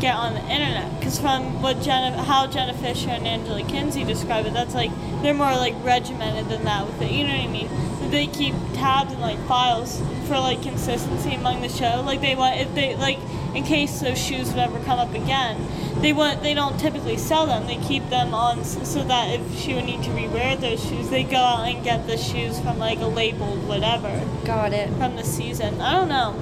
get 0.00 0.16
on 0.16 0.34
the 0.34 0.40
internet. 0.40 0.98
Because 0.98 1.20
from 1.20 1.62
what 1.62 1.80
Jenna, 1.82 2.20
how 2.24 2.48
Jenna 2.48 2.74
Fischer 2.74 3.10
and 3.10 3.28
Angela 3.28 3.62
Kinsey 3.62 4.02
describe 4.02 4.44
it, 4.44 4.54
that's 4.54 4.74
like 4.74 4.90
they're 5.22 5.34
more 5.34 5.52
like 5.52 5.74
regimented 5.84 6.48
than 6.48 6.64
that 6.64 6.84
with 6.84 7.00
it. 7.00 7.12
You 7.12 7.22
know 7.28 7.36
what 7.36 7.44
I 7.44 7.46
mean? 7.46 7.89
They 8.10 8.26
keep 8.26 8.54
tabs 8.74 9.12
and 9.12 9.20
like 9.20 9.38
files 9.46 10.00
for 10.26 10.38
like 10.38 10.62
consistency 10.62 11.34
among 11.34 11.62
the 11.62 11.68
show. 11.68 12.02
Like 12.04 12.20
they 12.20 12.34
want 12.34 12.56
if 12.60 12.74
they 12.74 12.96
like 12.96 13.18
in 13.54 13.64
case 13.64 14.00
those 14.00 14.18
shoes 14.22 14.48
would 14.50 14.58
ever 14.58 14.78
come 14.80 14.98
up 14.98 15.14
again. 15.14 15.66
They 16.00 16.12
want 16.12 16.42
they 16.42 16.54
don't 16.54 16.78
typically 16.78 17.16
sell 17.16 17.46
them. 17.46 17.66
They 17.66 17.76
keep 17.76 18.08
them 18.10 18.34
on 18.34 18.64
so 18.64 19.04
that 19.04 19.38
if 19.38 19.58
she 19.58 19.74
would 19.74 19.84
need 19.84 20.02
to 20.04 20.10
rewear 20.10 20.58
those 20.60 20.82
shoes, 20.84 21.08
they 21.10 21.22
go 21.24 21.36
out 21.36 21.68
and 21.68 21.84
get 21.84 22.06
the 22.06 22.16
shoes 22.16 22.58
from 22.60 22.78
like 22.78 22.98
a 23.00 23.06
labeled 23.06 23.66
whatever 23.68 24.24
Got 24.44 24.72
it. 24.72 24.88
from 24.96 25.16
the 25.16 25.24
season. 25.24 25.80
I 25.80 25.94
don't 25.94 26.08
know. 26.08 26.34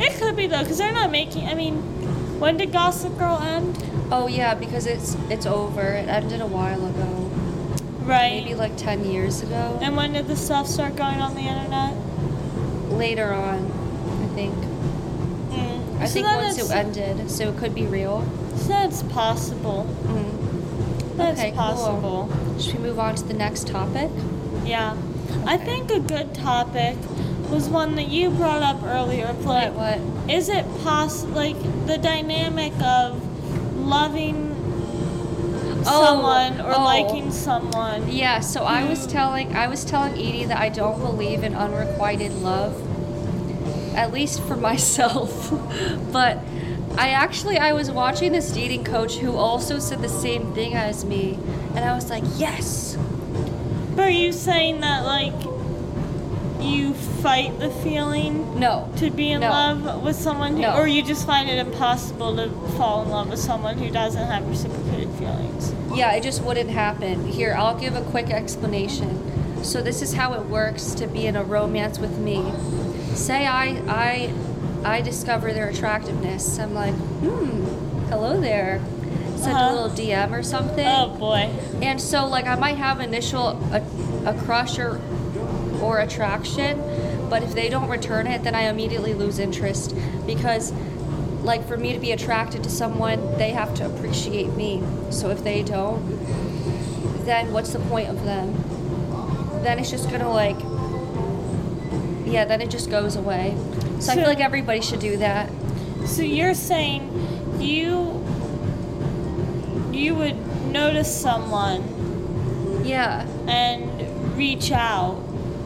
It 0.00 0.12
could 0.18 0.36
be 0.36 0.46
though, 0.46 0.62
because 0.62 0.78
they're 0.78 0.92
not 0.92 1.10
making. 1.10 1.46
I 1.48 1.54
mean, 1.54 1.76
when 2.38 2.56
did 2.56 2.72
Gossip 2.72 3.18
Girl 3.18 3.38
end? 3.40 3.82
Oh 4.12 4.26
yeah, 4.28 4.54
because 4.54 4.86
it's 4.86 5.16
it's 5.28 5.44
over. 5.46 5.82
It 5.82 6.08
ended 6.08 6.40
a 6.40 6.46
while 6.46 6.86
ago. 6.86 7.27
Right. 8.08 8.42
Maybe 8.42 8.54
like 8.54 8.76
10 8.76 9.04
years 9.04 9.42
ago. 9.42 9.78
and 9.82 9.94
when 9.96 10.12
did 10.14 10.26
the 10.28 10.36
stuff 10.36 10.66
start 10.66 10.96
going 10.96 11.20
on 11.20 11.34
the 11.34 11.42
internet? 11.42 11.94
Later 12.90 13.32
on, 13.34 13.58
I 14.24 14.34
think. 14.34 14.54
Mm. 15.50 16.00
I 16.00 16.06
So 16.06 16.12
think 16.14 16.26
once 16.26 16.58
it 16.58 16.70
ended, 16.74 17.30
so 17.30 17.50
it 17.50 17.58
could 17.58 17.74
be 17.74 17.86
real. 17.86 18.24
So 18.56 18.68
that's 18.68 19.02
possible. 19.04 19.86
Mm. 20.04 21.16
That's 21.18 21.38
Okay, 21.38 21.50
cool. 21.50 21.58
possible. 21.58 22.28
Should 22.58 22.76
we 22.76 22.88
move 22.88 22.98
on 22.98 23.14
to 23.16 23.24
the 23.24 23.34
next 23.34 23.66
topic? 23.68 24.10
Yeah. 24.64 24.96
I 25.46 25.58
think 25.58 25.90
a 25.90 26.00
good 26.00 26.32
topic 26.34 26.96
was 27.50 27.68
one 27.68 27.94
that 27.96 28.08
you 28.08 28.30
brought 28.30 28.62
up 28.62 28.82
earlier. 28.84 29.32
Like, 29.44 29.74
What? 29.74 29.98
is 30.30 30.48
it 30.48 30.64
possible? 30.82 31.34
Like 31.34 31.56
the 31.86 31.98
dynamic 31.98 32.72
of 32.80 33.20
loving 33.86 34.47
someone 35.88 36.60
or 36.60 36.74
oh. 36.74 36.84
liking 36.84 37.30
someone. 37.30 38.10
Yeah, 38.10 38.40
so 38.40 38.64
I 38.64 38.84
was 38.88 39.06
Mm. 39.06 39.10
telling 39.12 39.56
I 39.56 39.66
was 39.68 39.84
telling 39.84 40.14
Edie 40.14 40.44
that 40.44 40.58
I 40.58 40.68
don't 40.68 40.98
believe 41.00 41.42
in 41.42 41.54
unrequited 41.54 42.32
love. 42.42 42.74
At 43.94 44.12
least 44.12 44.40
for 44.42 44.56
myself. 44.70 45.50
but 46.12 46.38
I 46.96 47.10
actually 47.10 47.58
I 47.58 47.72
was 47.72 47.90
watching 47.90 48.32
this 48.32 48.50
dating 48.50 48.84
coach 48.84 49.16
who 49.16 49.36
also 49.36 49.78
said 49.78 50.00
the 50.02 50.08
same 50.08 50.52
thing 50.54 50.74
as 50.74 51.04
me. 51.04 51.38
And 51.74 51.84
I 51.84 51.94
was 51.94 52.10
like, 52.10 52.24
yes. 52.36 52.96
But 53.94 54.08
are 54.08 54.10
you 54.10 54.32
saying 54.32 54.80
that 54.80 55.04
like 55.04 55.34
you 56.60 56.92
fight 57.22 57.58
the 57.58 57.70
feeling 57.70 58.58
No. 58.58 58.88
to 58.96 59.10
be 59.10 59.30
in 59.32 59.40
No. 59.40 59.50
love 59.50 60.02
with 60.02 60.16
someone 60.16 60.54
who, 60.56 60.62
No. 60.62 60.74
or 60.76 60.86
you 60.86 61.02
just 61.02 61.26
find 61.26 61.48
it 61.48 61.58
impossible 61.58 62.36
to 62.36 62.48
fall 62.76 63.02
in 63.02 63.10
love 63.10 63.30
with 63.30 63.38
someone 63.40 63.78
who 63.78 63.90
doesn't 63.90 64.26
have 64.26 64.48
reciprocated 64.48 65.08
feelings? 65.18 65.72
Yeah, 65.94 66.12
it 66.12 66.22
just 66.22 66.42
wouldn't 66.42 66.70
happen. 66.70 67.26
Here, 67.26 67.54
I'll 67.58 67.74
give 67.78 67.96
a 67.96 68.02
quick 68.02 68.30
explanation. 68.30 69.20
So 69.62 69.80
this 69.80 70.02
is 70.02 70.14
how 70.14 70.34
it 70.34 70.46
works 70.46 70.92
to 70.94 71.06
be 71.06 71.26
in 71.26 71.34
a 71.36 71.42
romance 71.42 71.98
with 71.98 72.18
me. 72.18 72.42
Say 73.14 73.46
I 73.46 73.82
I 73.88 74.30
I 74.84 75.00
discover 75.00 75.52
their 75.52 75.68
attractiveness. 75.68 76.58
I'm 76.60 76.74
like, 76.74 76.94
hmm, 76.94 77.64
hello 78.08 78.40
there. 78.40 78.80
Send 79.36 79.56
Uh-huh. 79.56 79.70
a 79.70 79.74
little 79.74 79.90
DM 79.90 80.32
or 80.32 80.42
something. 80.44 80.86
Oh 80.86 81.08
boy. 81.18 81.48
And 81.82 82.00
so 82.00 82.26
like 82.26 82.46
I 82.46 82.54
might 82.54 82.76
have 82.76 83.00
initial 83.00 83.58
a, 83.72 83.82
a 84.24 84.34
crush 84.34 84.78
or 84.78 85.00
or 85.82 85.98
attraction, 86.00 86.80
but 87.28 87.42
if 87.42 87.54
they 87.54 87.68
don't 87.68 87.88
return 87.88 88.26
it, 88.26 88.42
then 88.42 88.54
I 88.54 88.62
immediately 88.62 89.14
lose 89.14 89.38
interest 89.38 89.94
because 90.26 90.72
like 91.42 91.66
for 91.66 91.76
me 91.76 91.92
to 91.92 91.98
be 91.98 92.12
attracted 92.12 92.62
to 92.64 92.70
someone, 92.70 93.36
they 93.38 93.50
have 93.50 93.74
to 93.74 93.86
appreciate 93.86 94.48
me. 94.54 94.82
So 95.10 95.30
if 95.30 95.42
they 95.44 95.62
don't, 95.62 96.04
then 97.24 97.52
what's 97.52 97.72
the 97.72 97.78
point 97.80 98.08
of 98.08 98.24
them? 98.24 98.52
Then 99.62 99.78
it's 99.78 99.90
just 99.90 100.10
gonna 100.10 100.30
like 100.30 100.58
yeah, 102.26 102.44
then 102.44 102.60
it 102.60 102.68
just 102.70 102.90
goes 102.90 103.16
away. 103.16 103.56
So, 104.00 104.12
I 104.12 104.16
feel 104.16 104.24
like 104.26 104.40
everybody 104.40 104.82
should 104.82 105.00
do 105.00 105.16
that. 105.16 105.50
So 106.06 106.22
you're 106.22 106.54
saying 106.54 107.10
you 107.60 108.24
you 109.92 110.14
would 110.14 110.36
notice 110.70 111.12
someone 111.14 112.82
Yeah. 112.84 113.26
and 113.48 114.36
reach 114.36 114.70
out 114.70 115.20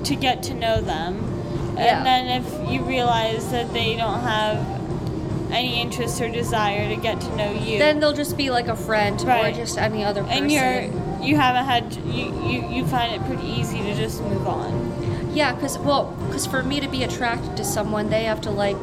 to 0.05 0.17
get 0.17 0.43
to 0.45 0.55
know 0.55 0.81
them. 0.81 1.17
Yeah. 1.75 1.97
And 1.99 2.07
then 2.07 2.43
if 2.43 2.71
you 2.71 2.83
realize 2.83 3.51
that 3.51 3.73
they 3.73 3.97
don't 3.97 4.21
have 4.21 4.59
any 5.51 5.81
interest 5.81 6.21
or 6.21 6.29
desire 6.31 6.89
to 6.89 6.97
get 6.97 7.21
to 7.21 7.37
know 7.37 7.53
you, 7.53 7.79
Then 7.79 8.01
they'll 8.01 8.13
just 8.15 8.37
be 8.37 8.51
like 8.51 8.69
a 8.69 8.77
friend 8.77 9.21
Right. 9.23 9.55
or 9.55 9.57
just 9.57 9.77
any 9.79 10.05
other 10.05 10.23
person. 10.23 10.45
and 10.45 10.53
you're 10.53 11.03
you 11.23 11.37
haven't 11.37 11.65
had 11.67 11.95
you, 12.07 12.25
you 12.43 12.69
you 12.69 12.87
find 12.87 13.15
it 13.15 13.25
pretty 13.27 13.47
easy 13.47 13.79
to 13.83 13.95
just 13.95 14.21
move 14.23 14.47
on. 14.47 15.31
Yeah, 15.35 15.53
cause 15.59 15.79
well, 15.79 16.17
cause 16.31 16.47
for 16.47 16.63
me 16.63 16.81
to 16.81 16.89
be 16.89 17.05
attracted 17.05 17.57
to 17.59 17.65
someone, 17.65 18.11
they 18.11 18.25
have 18.25 18.41
to 18.43 18.51
like, 18.51 18.81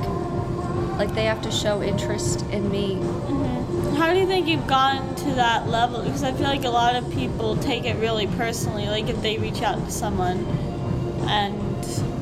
like 0.97 1.13
they 1.15 1.25
have 1.25 1.41
to 1.43 1.51
show 1.51 1.81
interest 1.83 2.43
in 2.51 2.71
me. 2.71 2.95
Mm-hmm. 2.95 3.95
How 3.97 4.13
do 4.13 4.19
you 4.19 4.25
think 4.25 4.47
you've 4.47 4.65
gotten 4.67 5.13
to 5.15 5.31
that 5.35 5.67
level? 5.67 6.01
Because 6.01 6.23
I 6.23 6.31
feel 6.31 6.47
like 6.47 6.63
a 6.63 6.69
lot 6.69 6.95
of 6.95 7.11
people 7.11 7.57
take 7.57 7.83
it 7.85 7.97
really 7.97 8.27
personally. 8.27 8.87
Like 8.87 9.09
if 9.09 9.21
they 9.21 9.37
reach 9.37 9.61
out 9.61 9.83
to 9.85 9.91
someone 9.91 10.45
and 11.27 11.68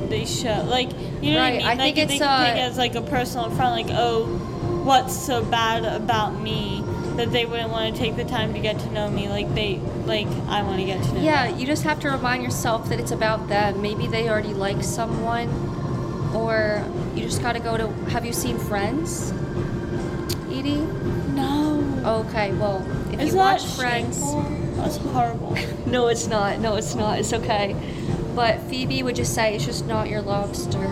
they 0.09 0.25
show, 0.25 0.63
like 0.67 0.89
you 1.21 1.33
know 1.33 1.39
Right, 1.39 1.53
what 1.53 1.53
I 1.53 1.57
mean? 1.57 1.61
I 1.61 1.73
like 1.75 1.77
think 1.79 1.95
they 1.95 2.01
it's, 2.03 2.23
can 2.23 2.45
take 2.45 2.55
uh, 2.55 2.57
it 2.57 2.61
as 2.61 2.77
like 2.77 2.95
a 2.95 3.01
personal 3.01 3.45
affront. 3.45 3.87
Like 3.87 3.95
oh, 3.97 4.25
what's 4.83 5.15
so 5.15 5.43
bad 5.43 5.85
about 5.85 6.39
me 6.39 6.83
that 7.15 7.31
they 7.31 7.45
wouldn't 7.45 7.71
want 7.71 7.93
to 7.95 7.99
take 7.99 8.15
the 8.15 8.23
time 8.25 8.53
to 8.53 8.59
get 8.59 8.79
to 8.79 8.91
know 8.91 9.09
me? 9.09 9.27
Like 9.29 9.53
they, 9.55 9.77
like 10.05 10.27
I 10.47 10.61
want 10.63 10.79
to 10.79 10.85
get 10.85 11.03
to 11.03 11.13
know. 11.13 11.21
Yeah, 11.21 11.47
them. 11.49 11.59
you 11.59 11.65
just 11.65 11.83
have 11.83 11.99
to 12.01 12.09
remind 12.09 12.43
yourself 12.43 12.89
that 12.89 12.99
it's 12.99 13.11
about 13.11 13.47
them. 13.49 13.81
Maybe 13.81 14.07
they 14.07 14.29
already 14.29 14.53
like 14.53 14.83
someone, 14.83 15.49
or 16.35 16.83
you 17.15 17.23
just 17.23 17.41
gotta 17.41 17.59
go 17.59 17.77
to. 17.77 17.87
Have 18.11 18.25
you 18.25 18.33
seen 18.33 18.57
Friends, 18.57 19.31
Edie? 20.51 20.77
No. 21.33 21.83
Okay, 22.27 22.53
well, 22.53 22.85
if 23.11 23.19
Is 23.19 23.31
you 23.31 23.37
watch 23.37 23.65
Friends, 23.65 24.17
shameful? 24.17 24.41
That's 24.77 24.97
horrible. 24.97 25.57
no, 25.85 26.07
it's 26.07 26.27
not. 26.27 26.59
No, 26.59 26.75
it's 26.75 26.95
not. 26.95 27.19
It's 27.19 27.33
okay. 27.33 27.75
But 28.37 28.59
Phoebe 28.69 29.01
would 29.01 29.15
just 29.15 29.33
say 29.33 29.55
it's 29.55 29.65
just 29.65 29.87
not 29.87 30.09
your 30.09 30.21
lobster. 30.21 30.87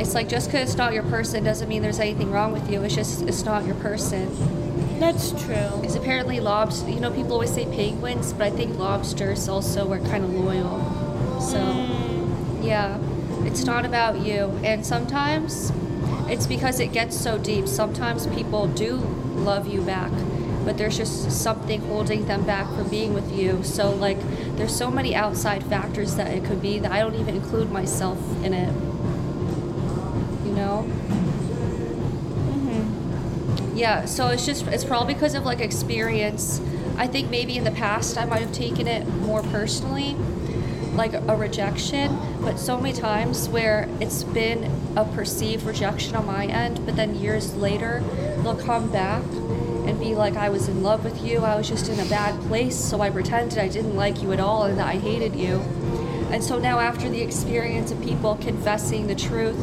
It's 0.00 0.12
like 0.12 0.28
just 0.28 0.48
because 0.48 0.70
it's 0.70 0.76
not 0.76 0.92
your 0.92 1.04
person 1.04 1.44
doesn't 1.44 1.68
mean 1.68 1.82
there's 1.82 2.00
anything 2.00 2.32
wrong 2.32 2.52
with 2.52 2.68
you. 2.68 2.82
It's 2.82 2.96
just 2.96 3.22
it's 3.22 3.44
not 3.44 3.64
your 3.64 3.76
person. 3.76 4.28
That's 4.98 5.30
true. 5.30 5.70
Because 5.80 5.94
apparently 5.94 6.40
lobster, 6.40 6.90
you 6.90 6.98
know, 6.98 7.12
people 7.12 7.34
always 7.34 7.54
say 7.54 7.64
penguins, 7.64 8.32
but 8.32 8.42
I 8.42 8.50
think 8.50 8.76
lobsters 8.76 9.48
also 9.48 9.90
are 9.92 10.00
kind 10.00 10.24
of 10.24 10.34
loyal. 10.34 10.80
So 11.40 11.58
Mm, 11.58 12.64
yeah, 12.66 12.98
it's 13.44 13.64
not 13.64 13.84
about 13.86 14.18
you. 14.18 14.58
And 14.64 14.84
sometimes 14.84 15.70
it's 16.28 16.48
because 16.48 16.80
it 16.80 16.88
gets 16.92 17.16
so 17.16 17.38
deep. 17.38 17.68
Sometimes 17.68 18.26
people 18.26 18.66
do 18.66 18.96
love 18.96 19.68
you 19.68 19.82
back, 19.82 20.10
but 20.68 20.76
there's 20.76 20.98
just 20.98 21.30
something 21.32 21.80
holding 21.80 22.26
them 22.26 22.44
back 22.44 22.66
from 22.74 22.86
being 22.90 23.14
with 23.14 23.32
you. 23.32 23.64
So 23.64 23.90
like, 23.90 24.18
there's 24.58 24.76
so 24.76 24.90
many 24.90 25.14
outside 25.14 25.64
factors 25.64 26.16
that 26.16 26.30
it 26.30 26.44
could 26.44 26.60
be 26.60 26.78
that 26.80 26.92
I 26.92 27.00
don't 27.00 27.14
even 27.14 27.36
include 27.36 27.72
myself 27.72 28.18
in 28.44 28.52
it. 28.52 28.68
You 30.44 30.52
know? 30.54 30.86
mhm. 32.52 33.78
Yeah, 33.78 34.04
so 34.04 34.28
it's 34.28 34.44
just 34.44 34.66
it's 34.66 34.84
probably 34.84 35.14
because 35.14 35.34
of 35.34 35.46
like 35.46 35.60
experience. 35.60 36.60
I 36.98 37.06
think 37.06 37.30
maybe 37.30 37.56
in 37.56 37.64
the 37.64 37.70
past 37.70 38.18
I 38.18 38.26
might 38.26 38.42
have 38.42 38.52
taken 38.52 38.86
it 38.86 39.08
more 39.08 39.42
personally, 39.44 40.16
like 40.96 41.14
a 41.14 41.34
rejection, 41.34 42.14
but 42.42 42.58
so 42.58 42.78
many 42.78 42.92
times 42.92 43.48
where 43.48 43.88
it's 44.00 44.22
been 44.22 44.70
a 44.96 45.06
perceived 45.06 45.64
rejection 45.64 46.14
on 46.14 46.26
my 46.26 46.44
end, 46.44 46.84
but 46.84 46.94
then 46.94 47.14
years 47.14 47.54
later 47.54 48.02
they'll 48.42 48.54
come 48.54 48.92
back 48.92 49.22
and 49.88 49.98
be 49.98 50.14
like, 50.14 50.36
I 50.36 50.50
was 50.50 50.68
in 50.68 50.82
love 50.82 51.02
with 51.02 51.24
you, 51.24 51.38
I 51.38 51.56
was 51.56 51.66
just 51.66 51.88
in 51.88 51.98
a 51.98 52.04
bad 52.10 52.38
place, 52.42 52.76
so 52.76 53.00
I 53.00 53.08
pretended 53.08 53.58
I 53.58 53.68
didn't 53.68 53.96
like 53.96 54.22
you 54.22 54.32
at 54.32 54.38
all 54.38 54.64
and 54.64 54.78
that 54.78 54.86
I 54.86 54.96
hated 54.96 55.34
you. 55.34 55.60
And 56.30 56.44
so 56.44 56.58
now, 56.58 56.78
after 56.78 57.08
the 57.08 57.22
experience 57.22 57.90
of 57.90 58.02
people 58.02 58.36
confessing 58.36 59.06
the 59.06 59.14
truth 59.14 59.56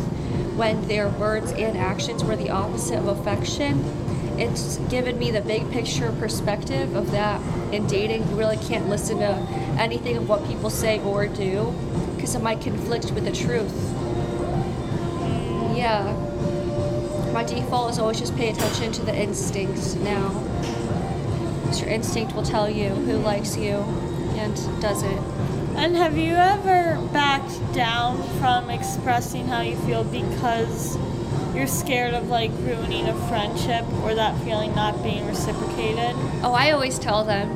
when 0.55 0.87
their 0.87 1.09
words 1.09 1.51
and 1.51 1.77
actions 1.77 2.23
were 2.23 2.35
the 2.35 2.49
opposite 2.49 2.97
of 2.97 3.07
affection, 3.07 3.79
it's 4.39 4.77
given 4.89 5.19
me 5.19 5.29
the 5.29 5.41
big 5.41 5.69
picture 5.71 6.11
perspective 6.13 6.95
of 6.95 7.11
that 7.11 7.39
in 7.71 7.85
dating. 7.85 8.27
You 8.29 8.35
really 8.35 8.57
can't 8.57 8.89
listen 8.89 9.19
to 9.19 9.29
anything 9.77 10.17
of 10.17 10.27
what 10.27 10.43
people 10.47 10.71
say 10.71 10.99
or 11.01 11.27
do 11.27 11.71
because 12.15 12.33
it 12.33 12.41
might 12.41 12.61
conflict 12.61 13.11
with 13.11 13.25
the 13.25 13.31
truth. 13.31 13.71
Yeah. 15.77 16.24
My 17.35 17.43
default 17.43 17.91
is 17.91 17.99
always 17.99 18.17
just 18.17 18.33
pay 18.37 18.49
attention 18.49 18.93
to 18.93 19.01
the 19.01 19.13
instincts 19.13 19.95
now. 19.95 20.31
'Cause 21.65 21.81
your 21.81 21.89
instinct 21.89 22.33
will 22.33 22.43
tell 22.43 22.69
you 22.69 22.91
who 22.91 23.17
likes 23.17 23.57
you 23.57 23.83
and 24.37 24.55
doesn't. 24.79 25.19
And 25.75 25.97
have 25.97 26.17
you 26.17 26.33
ever 26.33 26.97
backed 27.11 27.73
down 27.73 28.23
from 28.39 28.69
expressing 28.69 29.49
how 29.49 29.59
you 29.59 29.75
feel 29.75 30.05
because 30.05 30.97
you're 31.53 31.67
scared 31.67 32.13
of 32.13 32.29
like 32.29 32.51
ruining 32.63 33.09
a 33.09 33.13
friendship 33.27 33.83
or 34.05 34.15
that 34.15 34.37
feeling 34.45 34.73
not 34.73 35.03
being 35.03 35.27
reciprocated? 35.27 36.15
Oh, 36.41 36.53
I 36.53 36.71
always 36.71 36.97
tell 36.97 37.25
them. 37.25 37.49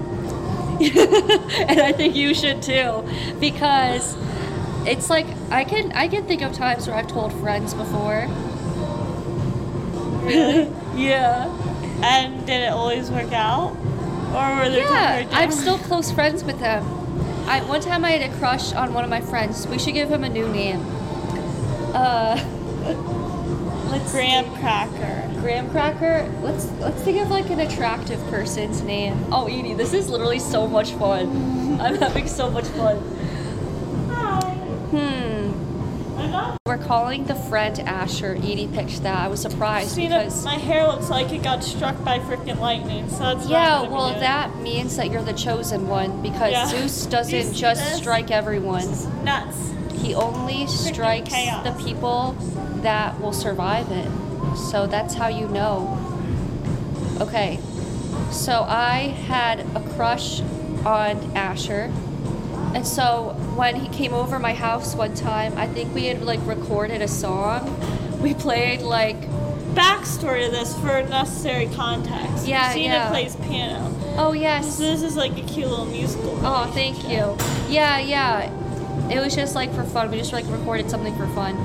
and 0.81 1.79
I 1.79 1.93
think 1.93 2.17
you 2.17 2.33
should 2.33 2.61
too 2.61 3.05
because 3.39 4.17
it's 4.85 5.09
like 5.09 5.27
I 5.49 5.63
can 5.63 5.93
I 5.93 6.09
can 6.09 6.25
think 6.25 6.41
of 6.41 6.51
times 6.51 6.85
where 6.85 6.97
I've 6.97 7.07
told 7.07 7.31
friends 7.31 7.73
before. 7.73 8.27
Really? 10.23 10.69
Yeah. 10.95 11.47
and 12.03 12.45
did 12.45 12.63
it 12.63 12.71
always 12.73 13.09
work 13.09 13.31
out? 13.31 13.71
Or 14.33 14.55
were 14.57 14.69
there 14.69 14.79
Yeah, 14.83 15.23
times 15.23 15.33
I'm 15.33 15.51
still 15.51 15.77
close 15.77 16.11
friends 16.11 16.43
with 16.43 16.59
them. 16.59 16.83
I 17.47 17.61
one 17.63 17.81
time 17.81 18.03
I 18.05 18.11
had 18.11 18.29
a 18.29 18.37
crush 18.37 18.73
on 18.73 18.93
one 18.93 19.03
of 19.03 19.09
my 19.09 19.21
friends. 19.21 19.65
We 19.67 19.79
should 19.79 19.93
give 19.93 20.09
him 20.09 20.23
a 20.23 20.29
new 20.29 20.47
name. 20.49 20.81
Uh 21.93 22.37
let's 23.91 24.11
graham 24.11 24.45
see. 24.45 24.59
cracker. 24.61 25.15
Graham 25.41 25.69
Cracker. 25.69 26.29
Let's 26.41 26.69
let's 26.79 27.01
think 27.03 27.17
of 27.21 27.29
like 27.29 27.49
an 27.49 27.61
attractive 27.61 28.19
person's 28.29 28.81
name. 28.81 29.15
Oh, 29.31 29.47
Edie, 29.47 29.73
this 29.73 29.93
is 29.93 30.09
literally 30.09 30.39
so 30.39 30.67
much 30.67 30.91
fun. 30.91 31.79
I'm 31.79 31.95
having 31.95 32.27
so 32.27 32.49
much 32.51 32.65
fun. 32.65 32.97
Hi. 34.09 34.41
Hmm. 34.91 35.18
We're 36.69 36.77
calling 36.77 37.23
the 37.23 37.33
friend 37.33 37.79
Asher. 37.79 38.35
Edie 38.35 38.67
picked 38.71 39.01
that. 39.01 39.17
I 39.17 39.27
was 39.27 39.41
surprised 39.41 39.95
that 39.95 40.07
because 40.07 40.45
my 40.45 40.53
hair 40.53 40.85
looks 40.85 41.09
like 41.09 41.31
it 41.31 41.41
got 41.41 41.63
struck 41.63 41.95
by 42.05 42.19
freaking 42.19 42.59
lightning, 42.59 43.09
so 43.09 43.17
that's 43.33 43.49
yeah, 43.49 43.81
well 43.81 44.13
that 44.19 44.55
means 44.57 44.95
that 44.97 45.09
you're 45.09 45.23
the 45.23 45.33
chosen 45.33 45.87
one 45.87 46.21
because 46.21 46.51
Yeah. 46.51 46.67
Zeus 46.67 47.07
doesn't 47.07 47.55
just 47.55 47.83
this? 47.83 47.97
strike 47.97 48.29
everyone. 48.29 48.85
Nuts. 49.23 49.73
He 49.93 50.13
only 50.13 50.67
strikes 50.67 51.33
chaos. 51.33 51.65
the 51.65 51.83
people 51.83 52.33
that 52.83 53.19
will 53.19 53.33
survive 53.33 53.89
it. 53.89 54.07
So 54.55 54.85
that's 54.85 55.15
how 55.15 55.27
you 55.27 55.47
know. 55.47 55.97
Okay. 57.19 57.57
So 58.29 58.63
I 58.69 59.15
had 59.25 59.61
a 59.75 59.81
crush 59.95 60.41
on 60.85 61.35
Asher. 61.35 61.91
And 62.75 62.85
so 62.85 63.33
when 63.55 63.75
he 63.75 63.87
came 63.89 64.13
over 64.13 64.39
my 64.39 64.53
house 64.53 64.95
one 64.95 65.15
time, 65.15 65.57
I 65.57 65.67
think 65.67 65.93
we 65.93 66.05
had 66.05 66.21
like 66.21 66.39
recorded 66.45 67.01
a 67.01 67.07
song. 67.07 67.75
We 68.21 68.33
played 68.33 68.81
like 68.81 69.19
Backstory 69.73 70.45
to 70.45 70.51
this 70.51 70.75
for 70.79 71.01
necessary 71.03 71.67
context. 71.67 72.47
Yeah, 72.47 72.65
Christina 72.65 72.93
yeah. 72.93 73.09
plays 73.09 73.35
piano. 73.35 73.95
oh 74.17 74.33
yes. 74.33 74.77
So 74.77 74.83
this 74.83 75.03
is 75.03 75.15
like 75.15 75.31
a 75.37 75.41
cute 75.41 75.67
little 75.67 75.85
musical. 75.85 76.37
Oh, 76.43 76.69
thank 76.73 77.03
you. 77.03 77.37
Yeah, 77.73 77.99
yeah. 77.99 78.51
It 79.09 79.19
was 79.19 79.35
just 79.35 79.55
like 79.55 79.73
for 79.73 79.83
fun. 79.83 80.11
We 80.11 80.17
just 80.17 80.33
like 80.33 80.45
recorded 80.49 80.89
something 80.89 81.15
for 81.15 81.27
fun. 81.27 81.55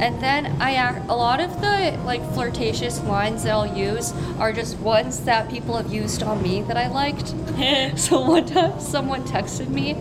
And 0.00 0.20
then 0.22 0.46
I 0.60 0.90
ac- 0.90 1.02
a 1.08 1.16
lot 1.16 1.40
of 1.40 1.60
the 1.60 1.98
like 2.04 2.22
flirtatious 2.32 3.02
lines 3.02 3.42
that 3.42 3.50
I'll 3.50 3.76
use 3.76 4.12
are 4.38 4.52
just 4.52 4.78
ones 4.78 5.20
that 5.24 5.50
people 5.50 5.76
have 5.76 5.92
used 5.92 6.22
on 6.22 6.40
me 6.42 6.62
that 6.62 6.76
I 6.76 6.86
liked. 6.88 7.34
So 7.98 8.20
one 8.20 8.46
time 8.46 8.78
someone 8.78 9.24
texted 9.24 9.68
me 9.68 9.96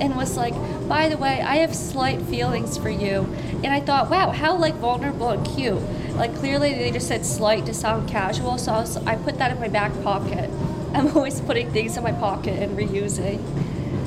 and 0.00 0.16
was 0.16 0.36
like, 0.36 0.54
"By 0.88 1.08
the 1.08 1.16
way, 1.16 1.40
I 1.40 1.56
have 1.56 1.74
slight 1.74 2.22
feelings 2.22 2.76
for 2.76 2.90
you." 2.90 3.26
And 3.62 3.68
I 3.72 3.80
thought, 3.80 4.10
"Wow, 4.10 4.30
how 4.30 4.56
like 4.56 4.74
vulnerable 4.76 5.30
and 5.30 5.46
cute." 5.46 5.80
Like 6.16 6.34
clearly 6.36 6.74
they 6.74 6.90
just 6.90 7.08
said 7.08 7.24
slight 7.24 7.66
to 7.66 7.74
sound 7.74 8.08
casual, 8.08 8.58
so 8.58 8.72
I 8.72 8.80
was 8.80 8.96
I 8.98 9.16
put 9.16 9.38
that 9.38 9.50
in 9.50 9.60
my 9.60 9.68
back 9.68 9.92
pocket. 10.02 10.50
I'm 10.94 11.16
always 11.16 11.40
putting 11.40 11.70
things 11.70 11.96
in 11.96 12.02
my 12.02 12.12
pocket 12.12 12.60
and 12.62 12.76
reusing. 12.76 13.40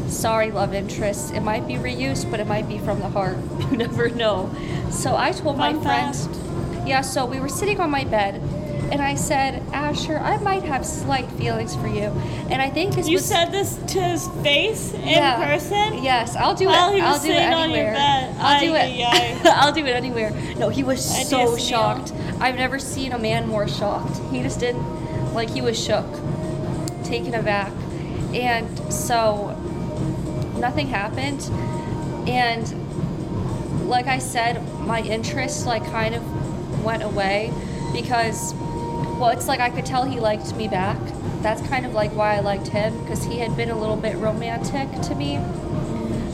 Sorry, 0.10 0.52
love 0.52 0.74
interests. 0.74 1.32
It 1.32 1.40
might 1.40 1.68
be 1.68 1.76
reused, 1.76 2.30
but 2.30 2.40
it 2.40 2.48
might 2.48 2.68
be 2.68 2.78
from 2.78 3.00
the 3.00 3.10
heart. 3.10 3.38
You 3.72 3.78
never 3.78 4.10
know. 4.10 4.54
So 4.92 5.16
I 5.16 5.32
told 5.32 5.58
my 5.58 5.74
friend. 5.74 6.16
Yeah, 6.86 7.02
so 7.02 7.26
we 7.26 7.40
were 7.40 7.50
sitting 7.50 7.80
on 7.80 7.90
my 7.90 8.04
bed, 8.04 8.42
and 8.94 9.02
I 9.02 9.16
said, 9.16 9.64
Asher, 9.74 10.20
I 10.20 10.38
might 10.38 10.62
have 10.62 10.86
slight 10.86 11.28
feelings 11.32 11.76
for 11.76 11.88
you. 11.88 12.12
And 12.52 12.62
I 12.62 12.70
think 12.70 12.94
this 12.94 13.08
You 13.10 13.16
was. 13.16 13.26
said 13.26 13.46
this 13.52 13.76
to 13.88 14.00
his 14.00 14.28
face 14.44 14.94
in 14.94 15.08
Yeah. 15.08 15.44
person? 15.44 16.04
Yes, 16.04 16.36
I'll 16.36 16.54
do 16.54 16.68
While 16.68 16.92
it. 16.92 16.98
he 16.98 17.02
was 17.02 17.18
I'll 17.18 17.26
do 17.26 17.32
it 17.32 17.36
sitting 17.38 17.54
on 17.56 17.72
your 17.72 17.80
anywhere. 17.80 17.94
bed. 17.96 18.36
I'll 18.40 18.60
do 18.60 18.76
it. 18.76 19.46
I'll 19.48 19.72
do 19.72 19.84
it 19.88 19.96
anywhere. 19.96 20.32
No, 20.60 20.70
he 20.70 20.84
was 20.84 21.00
Ay, 21.12 21.24
so 21.24 21.58
shocked. 21.58 22.14
I've 22.40 22.56
never 22.56 22.78
seen 22.78 23.14
a 23.14 23.18
man 23.18 23.48
more 23.48 23.68
shocked. 23.68 24.20
He 24.32 24.44
just 24.44 24.60
didn't, 24.60 25.34
like, 25.34 25.50
he 25.50 25.62
was 25.62 25.84
shook, 25.84 26.06
taken 27.04 27.34
aback. 27.34 27.72
And 28.36 28.94
so 28.94 29.58
nothing 30.58 30.88
happened. 30.90 31.42
And 32.30 33.90
like 33.90 34.06
I 34.06 34.20
said, 34.20 34.62
my 34.82 35.02
interest, 35.02 35.66
like, 35.66 35.84
kind 35.86 36.14
of 36.14 36.84
went 36.86 37.02
away 37.02 37.52
because, 37.92 38.54
well, 39.24 39.32
it's 39.32 39.48
like 39.48 39.62
I 39.62 39.70
could 39.70 39.86
tell 39.86 40.04
he 40.04 40.20
liked 40.20 40.54
me 40.58 40.68
back. 40.68 41.00
That's 41.42 41.66
kind 41.70 41.86
of 41.86 41.94
like 41.94 42.12
why 42.12 42.36
I 42.36 42.42
liked 42.42 42.68
him 42.68 43.02
because 43.04 43.24
he 43.24 43.40
had 43.40 43.56
been 43.56 43.70
a 43.70 43.80
little 43.80 43.96
bit 43.96 44.18
romantic 44.18 44.92
to 45.04 45.16
me. 45.16 45.40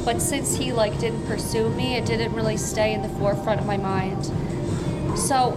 But 0.04 0.20
since 0.20 0.58
he 0.58 0.74
like 0.74 1.00
didn't 1.00 1.24
pursue 1.28 1.70
me, 1.70 1.98
it 1.98 2.08
didn't 2.08 2.34
really 2.34 2.58
stay 2.58 2.96
in 2.96 3.04
the 3.04 3.10
forefront 3.10 3.60
of 3.60 3.68
my 3.68 3.78
mind. 3.78 4.26
So, 5.16 5.50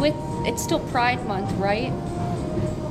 with 0.00 0.14
it's 0.46 0.62
still 0.62 0.80
Pride 0.88 1.26
Month, 1.26 1.52
right? 1.58 1.92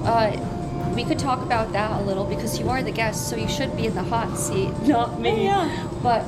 Uh, 0.06 0.94
we 0.96 1.04
could 1.04 1.18
talk 1.18 1.42
about 1.42 1.72
that 1.72 2.00
a 2.00 2.04
little 2.04 2.26
because 2.26 2.60
you 2.60 2.70
are 2.70 2.84
the 2.84 2.92
guest, 2.92 3.28
so 3.28 3.36
you 3.36 3.48
should 3.48 3.76
be 3.76 3.88
in 3.88 3.96
the 3.96 4.04
hot 4.04 4.38
seat, 4.38 4.72
not 4.84 5.20
me. 5.20 5.32
Oh, 5.32 5.44
yeah. 5.46 5.88
But 6.04 6.24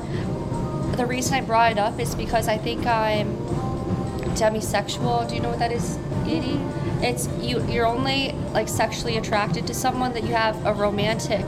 the 0.96 1.06
reason 1.06 1.34
I 1.34 1.42
brought 1.42 1.70
it 1.70 1.78
up 1.78 2.00
is 2.00 2.16
because 2.16 2.48
I 2.48 2.58
think 2.58 2.86
I'm 2.86 3.36
demisexual. 4.34 5.28
Do 5.28 5.36
you 5.36 5.40
know 5.40 5.50
what 5.50 5.60
that 5.60 5.70
is, 5.70 5.96
Edie? 6.26 6.60
It's 7.02 7.28
you. 7.40 7.64
You're 7.66 7.86
only 7.86 8.32
like 8.52 8.68
sexually 8.68 9.16
attracted 9.16 9.66
to 9.66 9.74
someone 9.74 10.12
that 10.14 10.24
you 10.24 10.34
have 10.34 10.64
a 10.64 10.72
romantic 10.72 11.44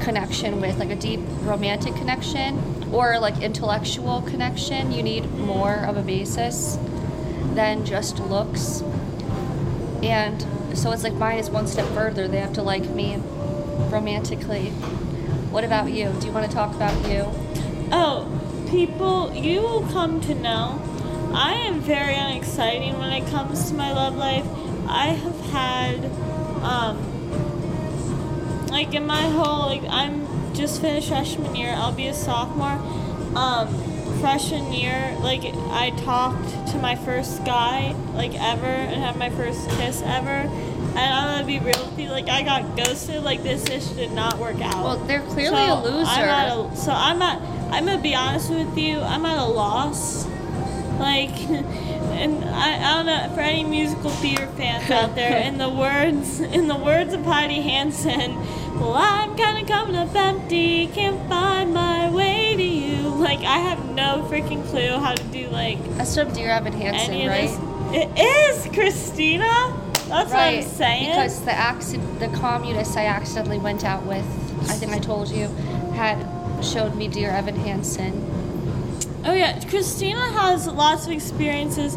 connection 0.00 0.60
with, 0.60 0.78
like 0.78 0.90
a 0.90 0.96
deep 0.96 1.20
romantic 1.42 1.94
connection 1.96 2.92
or 2.92 3.18
like 3.18 3.42
intellectual 3.42 4.22
connection. 4.22 4.92
You 4.92 5.02
need 5.02 5.30
more 5.32 5.74
of 5.74 5.96
a 5.96 6.02
basis 6.02 6.78
than 7.54 7.84
just 7.84 8.20
looks. 8.20 8.82
And 10.02 10.40
so 10.76 10.92
it's 10.92 11.02
like 11.02 11.14
mine 11.14 11.38
is 11.38 11.50
one 11.50 11.66
step 11.66 11.86
further. 11.88 12.28
They 12.28 12.38
have 12.38 12.52
to 12.54 12.62
like 12.62 12.88
me 12.90 13.16
romantically. 13.90 14.70
What 15.50 15.64
about 15.64 15.90
you? 15.90 16.14
Do 16.20 16.26
you 16.26 16.32
want 16.32 16.48
to 16.48 16.54
talk 16.54 16.74
about 16.74 17.08
you? 17.08 17.26
Oh, 17.90 18.30
people, 18.70 19.34
you 19.34 19.60
will 19.60 19.86
come 19.88 20.20
to 20.22 20.34
know 20.34 20.80
I 21.32 21.52
am 21.52 21.80
very 21.80 22.14
unexciting 22.14 22.98
when 22.98 23.12
it 23.12 23.28
comes 23.30 23.68
to 23.68 23.74
my 23.74 23.92
love 23.92 24.16
life. 24.16 24.46
I 24.88 25.08
have 25.08 25.40
had, 25.50 26.04
um, 26.62 26.98
like 28.68 28.94
in 28.94 29.06
my 29.06 29.22
whole, 29.22 29.66
like, 29.66 29.82
I'm 29.88 30.26
just 30.54 30.80
finished 30.80 31.08
freshman 31.08 31.54
year, 31.56 31.72
I'll 31.76 31.92
be 31.92 32.06
a 32.06 32.14
sophomore. 32.14 32.78
Um, 33.36 33.68
freshman 34.20 34.72
year, 34.72 35.16
like, 35.20 35.44
I 35.44 35.90
talked 36.04 36.68
to 36.72 36.78
my 36.78 36.96
first 36.96 37.44
guy, 37.44 37.94
like, 38.14 38.34
ever, 38.34 38.66
and 38.66 39.00
had 39.00 39.16
my 39.16 39.30
first 39.30 39.68
kiss 39.70 40.02
ever. 40.02 40.28
And 40.30 40.98
I'm 40.98 41.34
gonna 41.36 41.46
be 41.46 41.58
real 41.60 41.78
with 41.88 41.98
you, 41.98 42.08
like, 42.08 42.28
I 42.28 42.42
got 42.42 42.76
ghosted, 42.76 43.22
like, 43.22 43.42
this 43.44 43.68
ish 43.68 43.86
did 43.88 44.10
not 44.12 44.38
work 44.38 44.60
out. 44.60 44.82
Well, 44.82 44.96
they're 45.06 45.20
clearly 45.22 45.56
So, 45.56 45.74
a 45.74 45.76
loser. 45.84 46.10
I'm 46.10 46.28
at 46.28 46.48
a, 46.56 46.76
so 46.76 46.92
I'm 46.92 47.22
at. 47.22 47.40
I'm 47.70 47.84
gonna 47.84 48.00
be 48.02 48.14
honest 48.14 48.50
with 48.50 48.76
you. 48.78 49.00
I'm 49.00 49.24
at 49.26 49.38
a 49.38 49.44
loss. 49.44 50.26
Like, 50.98 51.30
and 52.18 52.44
I, 52.44 52.76
I 52.76 52.94
don't 52.96 53.06
know 53.06 53.34
for 53.34 53.40
any 53.40 53.64
musical 53.64 54.10
theater 54.10 54.46
fans 54.56 54.90
out 54.90 55.14
there. 55.14 55.38
in 55.42 55.58
the 55.58 55.68
words, 55.68 56.40
in 56.40 56.68
the 56.68 56.76
words 56.76 57.14
of 57.14 57.24
Heidi 57.24 57.60
Hansen, 57.60 58.36
well, 58.78 58.94
I'm 58.94 59.36
kind 59.36 59.58
of 59.60 59.68
coming 59.68 59.96
up 59.96 60.14
empty. 60.14 60.88
Can't 60.88 61.28
find 61.28 61.72
my 61.72 62.10
way 62.10 62.54
to 62.56 62.62
you. 62.62 63.08
Like, 63.08 63.40
I 63.40 63.58
have 63.58 63.94
no 63.94 64.26
freaking 64.30 64.66
clue 64.68 64.98
how 64.98 65.14
to 65.14 65.24
do 65.24 65.48
like 65.48 65.82
That's 65.96 66.14
from 66.14 66.32
Dear 66.32 66.50
Evan 66.50 66.72
Hansen, 66.72 67.26
right? 67.28 67.50
It 67.94 68.18
is 68.18 68.66
Christina. 68.74 69.46
That's 70.08 70.32
right. 70.32 70.56
what 70.56 70.64
I'm 70.64 70.70
saying. 70.70 71.10
Because 71.10 71.42
the 71.42 71.52
accident, 71.52 72.20
the 72.20 72.28
communist 72.28 72.96
I 72.96 73.06
accidentally 73.06 73.58
went 73.58 73.84
out 73.84 74.04
with, 74.04 74.24
I 74.70 74.74
think 74.74 74.92
I 74.92 74.98
told 74.98 75.28
you, 75.28 75.48
had 75.94 76.18
showed 76.64 76.94
me 76.94 77.08
Dear 77.08 77.30
Evan 77.30 77.56
Hansen. 77.56 78.37
Oh 79.24 79.32
yeah, 79.32 79.58
Christina 79.68 80.20
has 80.32 80.66
lots 80.66 81.06
of 81.06 81.12
experiences. 81.12 81.96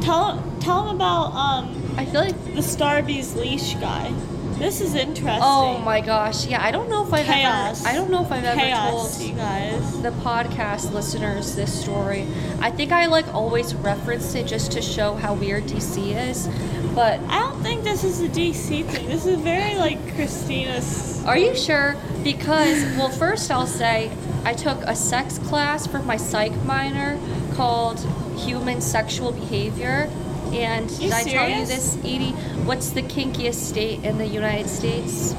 Tell 0.00 0.42
tell 0.60 0.84
them 0.84 0.96
about 0.96 1.32
um 1.34 1.94
I 1.96 2.04
feel 2.06 2.20
like 2.20 2.44
the 2.44 2.60
Starbucks 2.62 3.36
leash 3.36 3.74
guy. 3.74 4.12
This 4.58 4.82
is 4.82 4.94
interesting. 4.94 5.40
Oh 5.42 5.78
my 5.78 6.02
gosh, 6.02 6.46
yeah. 6.46 6.62
I 6.62 6.70
don't 6.70 6.90
know 6.90 7.06
if 7.06 7.12
I've 7.14 7.24
Chaos. 7.24 7.80
ever. 7.80 7.88
I 7.88 7.94
don't 7.94 8.10
know 8.10 8.22
if 8.22 8.30
I've 8.30 8.44
ever 8.44 8.60
Chaos, 8.60 9.18
you 9.22 9.28
told 9.28 9.38
guys. 9.38 10.02
the 10.02 10.10
podcast 10.10 10.92
listeners 10.92 11.54
this 11.56 11.72
story. 11.82 12.26
I 12.60 12.70
think 12.70 12.92
I 12.92 13.06
like 13.06 13.32
always 13.32 13.74
referenced 13.74 14.36
it 14.36 14.46
just 14.46 14.72
to 14.72 14.82
show 14.82 15.14
how 15.14 15.32
weird 15.32 15.64
DC 15.64 16.14
is. 16.30 16.46
But 16.94 17.20
I 17.20 17.38
don't 17.38 17.62
think 17.62 17.84
this 17.84 18.04
is 18.04 18.20
a 18.20 18.28
DC 18.28 18.84
thing. 18.84 19.06
This 19.06 19.24
is 19.24 19.40
very 19.40 19.76
like 19.76 20.14
Christina's. 20.14 21.24
are 21.24 21.38
you 21.38 21.56
sure? 21.56 21.96
Because 22.22 22.82
well, 22.98 23.08
first 23.08 23.50
I'll 23.50 23.66
say 23.66 24.10
I 24.44 24.54
took 24.54 24.78
a 24.82 24.94
sex 24.96 25.38
class 25.38 25.86
for 25.86 26.00
my 26.00 26.16
psych 26.16 26.54
minor 26.64 27.18
called 27.54 28.00
Human 28.38 28.80
Sexual 28.80 29.32
Behavior. 29.32 30.10
And 30.52 30.88
did 30.98 31.12
I 31.12 31.22
tell 31.22 31.48
you 31.48 31.64
this, 31.66 31.96
Edie? 31.98 32.32
What's 32.64 32.90
the 32.90 33.02
kinkiest 33.02 33.54
state 33.54 34.02
in 34.04 34.18
the 34.18 34.26
United 34.26 34.68
States? 34.68 35.34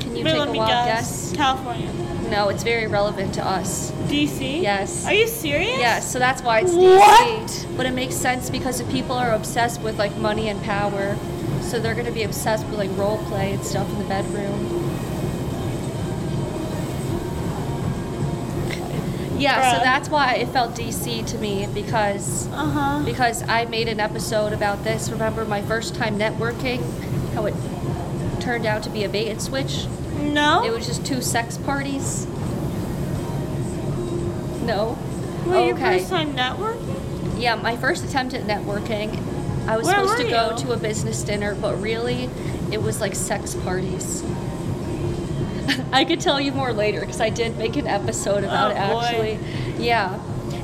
Can 0.00 0.16
you 0.16 0.24
Wait, 0.24 0.32
take 0.32 0.48
a 0.48 0.52
wild 0.52 0.68
guess. 0.68 1.30
guess? 1.30 1.36
California. 1.36 1.92
No, 2.30 2.48
it's 2.48 2.62
very 2.62 2.86
relevant 2.86 3.34
to 3.34 3.44
us. 3.44 3.90
DC. 4.06 4.62
Yes. 4.62 5.04
Are 5.04 5.12
you 5.12 5.26
serious? 5.26 5.78
Yes, 5.78 6.10
so 6.10 6.18
that's 6.20 6.42
why 6.42 6.60
it's 6.60 6.72
What? 6.72 7.48
DC. 7.50 7.76
But 7.76 7.86
it 7.86 7.90
makes 7.92 8.14
sense 8.14 8.48
because 8.48 8.78
the 8.78 8.90
people 8.90 9.16
are 9.16 9.32
obsessed 9.34 9.80
with 9.82 9.98
like 9.98 10.16
money 10.16 10.48
and 10.48 10.62
power. 10.62 11.16
So 11.60 11.78
they're 11.80 11.94
gonna 11.94 12.12
be 12.12 12.22
obsessed 12.22 12.64
with 12.68 12.78
like 12.78 12.90
role 12.96 13.18
play 13.24 13.52
and 13.52 13.64
stuff 13.64 13.90
in 13.90 13.98
the 13.98 14.04
bedroom. 14.04 14.89
Yeah, 19.40 19.78
so 19.78 19.82
that's 19.82 20.08
why 20.08 20.34
it 20.34 20.48
felt 20.48 20.74
DC 20.74 21.26
to 21.26 21.38
me 21.38 21.66
because 21.72 22.46
Uh 22.48 22.66
huh. 22.70 23.02
because 23.04 23.42
I 23.48 23.64
made 23.64 23.88
an 23.88 23.98
episode 24.00 24.52
about 24.52 24.84
this. 24.84 25.10
Remember 25.10 25.44
my 25.44 25.62
first 25.62 25.94
time 25.94 26.18
networking? 26.18 26.80
How 27.34 27.46
it 27.46 27.54
turned 28.40 28.66
out 28.66 28.82
to 28.84 28.90
be 28.90 29.04
a 29.04 29.08
bait 29.08 29.28
and 29.30 29.40
switch? 29.40 29.86
No. 30.20 30.62
It 30.64 30.70
was 30.72 30.86
just 30.86 31.04
two 31.06 31.22
sex 31.22 31.56
parties. 31.58 32.26
No. 34.64 34.98
Were 35.46 35.64
your 35.66 35.74
okay. 35.74 35.98
first 35.98 36.10
time 36.10 36.34
networking? 36.34 37.40
Yeah, 37.40 37.54
my 37.54 37.76
first 37.76 38.04
attempt 38.04 38.34
at 38.34 38.42
networking, 38.44 39.10
I 39.66 39.76
was 39.76 39.86
Where 39.86 39.94
supposed 39.96 40.18
to 40.18 40.28
go 40.28 40.50
you? 40.50 40.56
to 40.64 40.72
a 40.72 40.76
business 40.76 41.22
dinner, 41.22 41.54
but 41.54 41.80
really, 41.80 42.28
it 42.70 42.82
was 42.82 43.00
like 43.00 43.14
sex 43.14 43.54
parties. 43.54 44.22
I 45.92 46.04
could 46.04 46.20
tell 46.20 46.40
you 46.40 46.52
more 46.52 46.72
later 46.72 47.00
because 47.00 47.20
I 47.20 47.30
did 47.30 47.56
make 47.58 47.76
an 47.76 47.86
episode 47.86 48.44
about 48.44 48.72
Oh, 48.72 48.74
it 48.74 48.92
boy. 48.92 49.00
actually. 49.00 49.84
Yeah. 49.84 50.18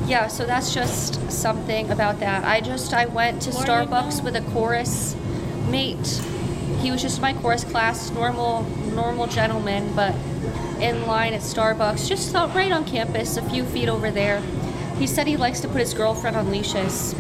Yeah, 0.07 0.29
so 0.29 0.47
that's 0.47 0.73
just 0.73 1.31
something 1.33 1.91
about 1.91 2.21
that. 2.21 2.45
I 2.45 2.61
just 2.61 2.95
I 2.95 3.07
went 3.07 3.43
to 3.43 3.53
More 3.53 3.63
Starbucks 3.63 4.23
with 4.23 4.37
a 4.37 4.43
chorus 4.53 5.17
mate. 5.69 6.23
He 6.81 6.91
was 6.93 7.03
just 7.03 7.21
my 7.21 7.33
chorus 7.33 7.65
class, 7.65 8.11
normal 8.11 8.63
normal 8.95 9.27
gentleman, 9.27 9.93
but 9.97 10.15
in 10.81 11.07
line 11.07 11.33
at 11.35 11.41
Starbucks, 11.41 12.09
just 12.09 12.35
out 12.35 12.55
right 12.55 12.71
on 12.71 12.85
campus, 12.85 13.37
a 13.37 13.43
few 13.51 13.65
feet 13.65 13.89
over 13.89 14.11
there. 14.11 14.41
He 14.99 15.07
said 15.07 15.27
he 15.27 15.37
likes 15.37 15.61
to 15.61 15.69
put 15.69 15.81
his 15.81 15.93
girlfriend 15.93 16.37
on 16.37 16.51
leashes. 16.51 17.15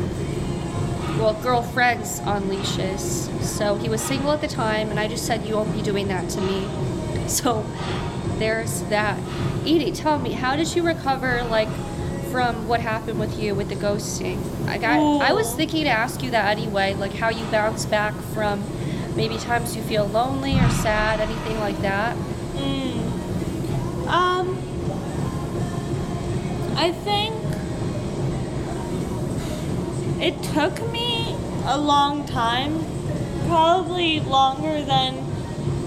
Well, 1.18 1.34
girlfriends 1.42 2.20
on 2.20 2.48
leashes. 2.48 3.28
So 3.42 3.76
he 3.76 3.88
was 3.88 4.00
single 4.02 4.30
at 4.32 4.40
the 4.40 4.48
time, 4.48 4.90
and 4.90 5.00
I 5.00 5.08
just 5.08 5.26
said, 5.26 5.44
You 5.46 5.56
won't 5.56 5.72
be 5.74 5.82
doing 5.82 6.08
that 6.08 6.28
to 6.30 6.40
me. 6.40 6.66
So 7.30 7.66
there's 8.38 8.82
that. 8.84 9.18
Edie, 9.62 9.90
tell 9.90 10.18
me, 10.18 10.32
how 10.32 10.54
did 10.54 10.74
you 10.76 10.82
recover 10.86 11.42
like 11.44 11.68
from 12.30 12.68
what 12.68 12.80
happened 12.80 13.18
with 13.18 13.40
you 13.40 13.54
with 13.54 13.68
the 13.68 13.74
ghosting? 13.74 14.38
I 14.68 14.78
got 14.78 15.22
I 15.22 15.32
was 15.32 15.52
thinking 15.54 15.84
to 15.84 15.90
ask 15.90 16.22
you 16.22 16.30
that 16.30 16.56
anyway, 16.56 16.94
like 16.94 17.12
how 17.12 17.30
you 17.30 17.44
bounce 17.46 17.84
back 17.84 18.14
from 18.32 18.62
maybe 19.16 19.38
times 19.38 19.74
you 19.74 19.82
feel 19.82 20.06
lonely 20.06 20.54
or 20.54 20.70
sad, 20.70 21.20
anything 21.20 21.58
like 21.58 21.80
that. 21.80 22.16
Mm. 22.54 24.06
Um, 24.06 24.58
I 26.76 26.92
think 26.92 27.34
it 30.22 30.40
took 30.54 30.92
me 30.92 31.34
a 31.64 31.76
long 31.76 32.24
time, 32.26 32.78
probably 33.48 34.20
longer 34.20 34.82
than 34.82 35.35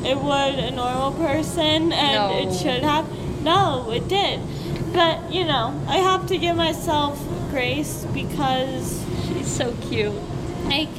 it 0.06 0.18
would 0.18 0.56
a 0.60 0.72
normal 0.72 1.12
person, 1.14 1.92
and 1.92 2.14
No. 2.16 2.38
it 2.38 2.54
should 2.58 2.84
have. 2.84 3.06
No, 3.44 3.90
it 3.92 4.08
did. 4.08 4.40
But, 4.94 5.32
you 5.32 5.46
know, 5.46 5.74
I 5.88 5.98
have 5.98 6.26
to 6.28 6.38
give 6.38 6.56
myself 6.56 7.20
grace 7.52 8.06
because, 8.14 9.04
She's 9.28 9.48
so 9.48 9.74
cute. 9.90 10.14
like, 10.66 10.90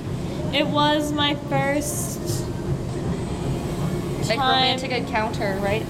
it 0.53 0.67
was 0.67 1.13
my 1.13 1.35
first 1.49 2.19
Like 4.29 4.39
time. 4.39 4.49
romantic 4.49 4.91
encounter, 4.93 5.59
right? 5.63 5.85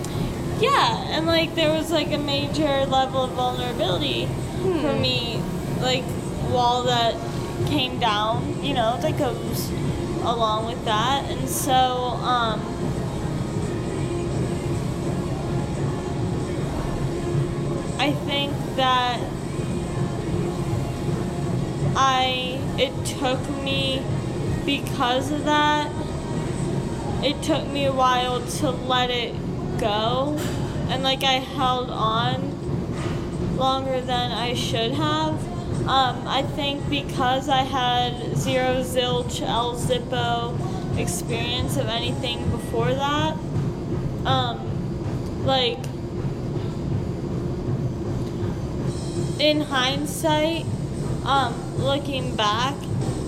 Yeah, 0.61 0.97
and 1.17 1.27
like 1.27 1.55
there 1.55 1.73
was 1.73 1.91
like 1.91 2.13
a 2.13 2.19
major 2.19 2.85
level 2.87 3.25
of 3.25 3.31
vulnerability 3.33 4.27
for 4.63 4.93
Hmm. 4.93 5.01
me, 5.01 5.41
like 5.81 6.05
wall 6.51 6.83
that 6.85 7.15
came 7.67 7.99
down, 7.99 8.59
you 8.63 8.75
know, 8.75 8.99
that 9.01 9.17
goes 9.19 9.71
along 10.23 10.67
with 10.67 10.85
that. 10.85 11.25
And 11.31 11.49
so, 11.49 12.19
um 12.23 12.61
I 18.01 18.13
think 18.13 18.55
that 18.77 19.21
I 21.95 22.59
it 22.79 22.95
took 23.05 23.39
me 23.63 24.03
because 24.65 25.31
of 25.31 25.45
that 25.45 25.93
it 27.23 27.43
took 27.43 27.67
me 27.69 27.85
a 27.85 27.93
while 27.93 28.41
to 28.41 28.71
let 28.71 29.11
it 29.11 29.35
go 29.79 30.35
and 30.89 31.03
like 31.03 31.25
I 31.25 31.41
held 31.59 31.91
on 31.91 33.59
longer 33.59 34.01
than 34.01 34.33
I 34.33 34.55
should 34.55 34.93
have. 34.93 35.35
Um, 35.87 36.27
I 36.27 36.43
think 36.57 36.89
because 36.89 37.51
I 37.51 37.65
had 37.65 38.35
zero 38.35 38.83
zilch 38.83 39.43
L 39.43 39.75
Zippo 39.75 40.57
experience 40.99 41.77
of 41.77 41.89
anything 41.89 42.51
before 42.51 42.95
that, 42.95 43.37
um, 44.25 45.45
like 45.45 45.90
in 49.41 49.61
hindsight, 49.63 50.65
um, 51.25 51.55
looking 51.79 52.37
back, 52.37 52.75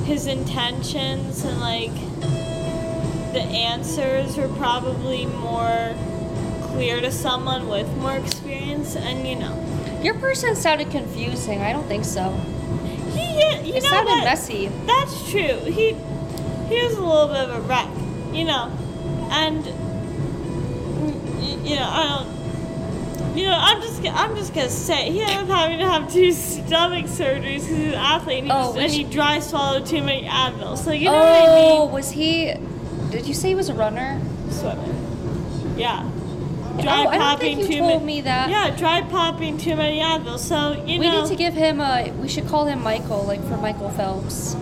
his 0.05 0.27
intentions 0.27 1.45
and 1.45 1.61
like 1.61 1.95
the 3.33 3.41
answers 3.41 4.37
were 4.37 4.49
probably 4.49 5.25
more 5.27 5.95
clear 6.65 7.01
to 7.01 7.11
someone 7.11 7.69
with 7.69 7.89
more 7.97 8.17
experience 8.17 8.95
and 8.97 9.27
you 9.27 9.37
know 9.37 10.01
Your 10.03 10.15
person 10.15 10.55
sounded 10.57 10.91
confusing. 10.91 11.61
I 11.63 11.73
don't 11.73 11.87
think 11.87 12.05
so. 12.05 12.31
he 13.15 13.23
you 13.69 13.75
It 13.77 13.83
know 13.83 13.89
sounded 13.89 14.11
what? 14.11 14.25
messy. 14.25 14.69
that's 14.87 15.31
true 15.31 15.59
he 15.65 15.95
he 16.69 16.83
was 16.85 16.95
a 16.95 17.01
little 17.03 17.29
bit 17.29 17.49
of 17.49 17.51
a 17.57 17.61
wreck 17.63 17.89
you 18.35 18.45
know 18.45 18.71
and 19.31 19.65
you 21.67 21.77
know 21.77 21.89
i 21.89 22.09
don't 22.09 22.42
you 23.35 23.45
know 23.47 23.57
i'm 23.59 23.81
just 23.81 24.03
gonna- 24.03 24.17
i'm 24.17 24.35
just 24.37 24.55
gonna 24.55 24.69
say 24.69 25.11
he 25.11 25.21
ended 25.23 25.39
up 25.39 25.49
having 25.49 25.79
to 25.79 25.89
have 25.89 26.13
two 26.13 26.33
stomach 26.33 27.07
surgeries 27.07 27.61
because 27.63 27.69
he's 27.69 27.87
an 27.89 27.95
athlete 27.95 28.39
and 28.39 28.47
he, 28.47 28.53
Oh, 28.53 28.75
just, 28.75 28.79
and 28.79 28.93
he 28.93 29.05
dry 29.05 29.39
swallowed 29.41 29.87
too 29.87 30.03
many 30.03 30.27
advils 30.27 30.79
so 30.79 30.91
you 30.93 31.07
know 31.07 31.15
oh, 31.15 31.19
what 31.19 31.25
i 31.33 31.47
oh, 31.49 31.85
mean? 31.85 31.93
was 31.93 32.11
he? 32.11 32.53
Did 33.11 33.27
you 33.27 33.35
say 33.35 33.49
he 33.49 33.55
was 33.55 33.69
a 33.69 33.75
runner? 33.75 34.21
swimming 34.51 35.75
yeah 35.79 36.07
oh, 36.79 36.83
don't 36.83 37.39
think 37.41 37.61
you 37.61 37.67
too 37.67 37.79
told 37.79 38.01
ma- 38.03 38.07
me 38.07 38.21
that. 38.23 38.49
Yeah, 38.51 38.75
dry 38.77 39.03
popping 39.03 39.59
too 39.59 39.77
many 39.77 40.01
Advil. 40.01 40.39
So 40.39 40.73
you 40.87 40.99
we 41.01 41.07
know. 41.07 41.17
We 41.17 41.21
need 41.23 41.29
to 41.29 41.37
give 41.37 41.55
him 41.55 41.81
a. 41.81 42.11
We 42.21 42.29
should 42.29 42.47
call 42.49 42.65
him 42.67 42.83
Michael, 42.83 43.25
like 43.25 43.43
for 43.47 43.57
Michael 43.59 43.91
Phelps. 43.91 44.57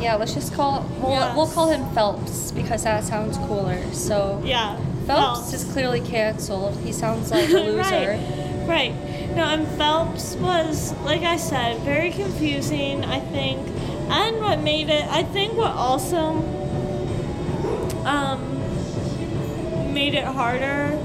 Yeah, 0.00 0.16
let's 0.16 0.34
just 0.34 0.52
call. 0.54 0.84
We'll, 1.00 1.12
Yes. 1.12 1.36
we'll 1.36 1.46
call 1.48 1.68
him 1.70 1.88
Phelps 1.94 2.50
because 2.52 2.84
that 2.84 3.04
sounds 3.04 3.38
cooler. 3.38 3.80
So 3.92 4.40
Yeah. 4.44 4.76
Phelps 5.06 5.52
is 5.52 5.64
clearly 5.72 6.00
canceled. 6.00 6.76
He 6.80 6.92
sounds 6.92 7.30
like 7.30 7.48
a 7.50 7.52
loser. 7.52 7.78
right. 8.18 8.66
Right. 8.66 8.94
No, 9.36 9.44
and 9.44 9.66
Phelps 9.78 10.34
was, 10.36 10.92
like 11.02 11.22
I 11.22 11.36
said, 11.36 11.78
very 11.82 12.10
confusing. 12.10 13.04
I 13.04 13.20
think, 13.20 13.60
and 14.10 14.40
what 14.40 14.60
made 14.60 14.88
it. 14.88 15.04
I 15.08 15.22
think 15.22 15.54
what 15.56 15.70
also 15.72 16.42
um 18.04 18.52
made 19.94 20.14
it 20.14 20.24
harder 20.24 20.96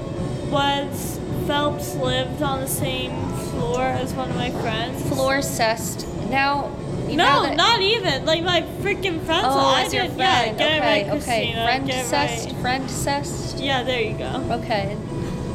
was 0.49 1.19
Phelps 1.47 1.95
lived 1.95 2.41
on 2.41 2.61
the 2.61 2.67
same 2.67 3.11
floor 3.51 3.81
as 3.81 4.13
one 4.13 4.29
of 4.31 4.35
my 4.35 4.49
friends. 4.49 5.01
Floor 5.07 5.39
cessed. 5.41 6.07
Now. 6.29 6.71
You 7.11 7.17
No, 7.17 7.43
that, 7.43 7.57
not 7.57 7.81
even 7.81 8.25
like 8.25 8.43
my 8.43 8.61
freaking 8.79 9.21
friends. 9.25 9.45
Oh, 9.45 9.73
I 9.75 9.83
as 9.83 9.93
your 9.93 10.03
did, 10.03 10.15
friend. 10.15 10.19
Yeah, 10.19 10.53
get 10.53 10.71
it 10.71 10.79
okay, 10.79 11.03
right, 11.11 11.21
okay. 11.21 11.53
Friend 11.53 11.89
cessed. 11.89 12.45
right. 12.45 12.61
Friend 12.61 12.89
cessed. 12.89 13.61
Yeah, 13.61 13.83
there 13.83 14.01
you 14.01 14.17
go. 14.17 14.47
Okay. 14.61 14.95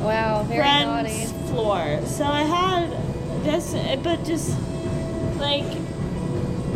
Wow. 0.01 0.43
Very 0.43 0.61
friend's 0.61 1.33
naughty. 1.33 1.49
floor. 1.49 2.01
So 2.05 2.25
I 2.25 2.43
had 2.43 2.91
this, 3.43 3.73
but 4.03 4.23
just 4.25 4.57
like 5.39 5.65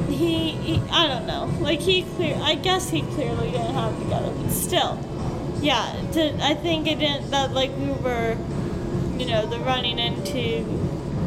he, 0.09 0.51
he, 0.53 0.83
I 0.91 1.07
don't 1.09 1.27
know. 1.27 1.51
Like 1.61 1.81
he 1.81 2.03
clear, 2.03 2.39
I 2.43 2.55
guess 2.55 2.89
he 2.89 3.03
clearly 3.03 3.51
didn't 3.51 3.75
have 3.75 3.95
it 3.95 4.05
together, 4.05 4.33
but 4.35 4.51
still, 4.51 4.99
yeah. 5.61 5.95
To, 6.13 6.43
I 6.43 6.55
think 6.55 6.87
it 6.87 6.99
didn't 6.99 7.31
that 7.31 7.53
like 7.53 7.71
we 7.77 7.91
were, 7.93 8.37
you 9.19 9.27
know, 9.27 9.47
the 9.47 9.59
running 9.61 9.99
into. 9.99 10.63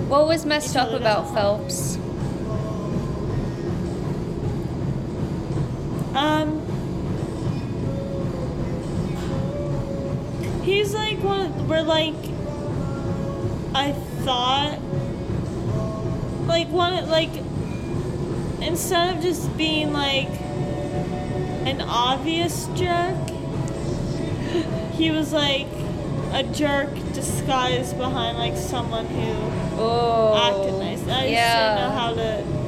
What 0.08 0.28
was 0.28 0.46
messed 0.46 0.76
up 0.76 0.92
about 0.92 1.34
Phelps? 1.34 1.98
Um. 6.16 6.62
He's 10.64 10.94
like 10.94 11.22
one. 11.24 11.68
We're 11.68 11.82
like. 11.82 12.16
I 13.76 13.92
thought. 14.24 14.80
Like 16.48 16.70
one. 16.70 17.10
Like. 17.10 17.32
Instead 18.62 19.16
of 19.18 19.22
just 19.24 19.56
being 19.58 19.94
like. 19.94 20.30
An 21.66 21.82
obvious 21.82 22.68
jerk. 22.76 23.18
He 24.94 25.12
was 25.12 25.34
like. 25.34 25.68
A 26.34 26.42
jerk 26.42 26.90
disguised 27.14 27.96
behind 27.98 28.40
like 28.40 28.58
someone 28.58 29.06
who 29.06 29.34
Oh. 29.76 30.36
acted 30.36 30.80
nice. 30.80 31.02
I 31.04 31.22
just 31.22 31.30
yeah. 31.30 31.76
didn't 31.76 31.90
know 31.90 32.00
how 32.00 32.14
to. 32.16 32.63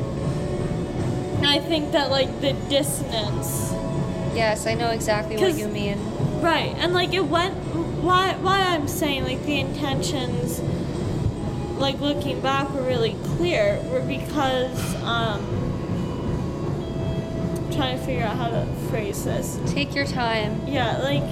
And 1.46 1.54
I 1.54 1.60
think 1.60 1.92
that 1.92 2.10
like 2.10 2.42
the 2.42 2.54
dissonance 2.70 3.72
Yes, 4.36 4.68
I 4.68 4.74
know 4.74 4.90
exactly 4.90 5.38
what 5.38 5.58
you 5.58 5.70
mean. 5.70 5.98
Right, 6.42 6.76
and 6.78 6.94
like 6.94 7.14
it 7.14 7.26
went. 7.26 7.56
Why? 8.04 8.34
Why 8.36 8.60
I'm 8.60 8.88
saying 8.88 9.24
like 9.24 9.42
the 9.46 9.60
intentions, 9.62 10.60
like 11.80 12.02
looking 12.02 12.42
back, 12.42 12.70
were 12.74 12.82
really 12.82 13.16
clear. 13.38 13.80
Were 13.86 14.02
because 14.02 14.96
um, 15.04 15.40
I'm 17.56 17.74
trying 17.74 17.98
to 17.98 18.06
figure 18.06 18.24
out 18.24 18.36
how 18.36 18.50
to 18.50 18.66
phrase 18.90 19.24
this. 19.24 19.58
Take 19.68 19.96
your 19.96 20.06
time. 20.06 20.68
Yeah, 20.68 20.98
like 20.98 21.24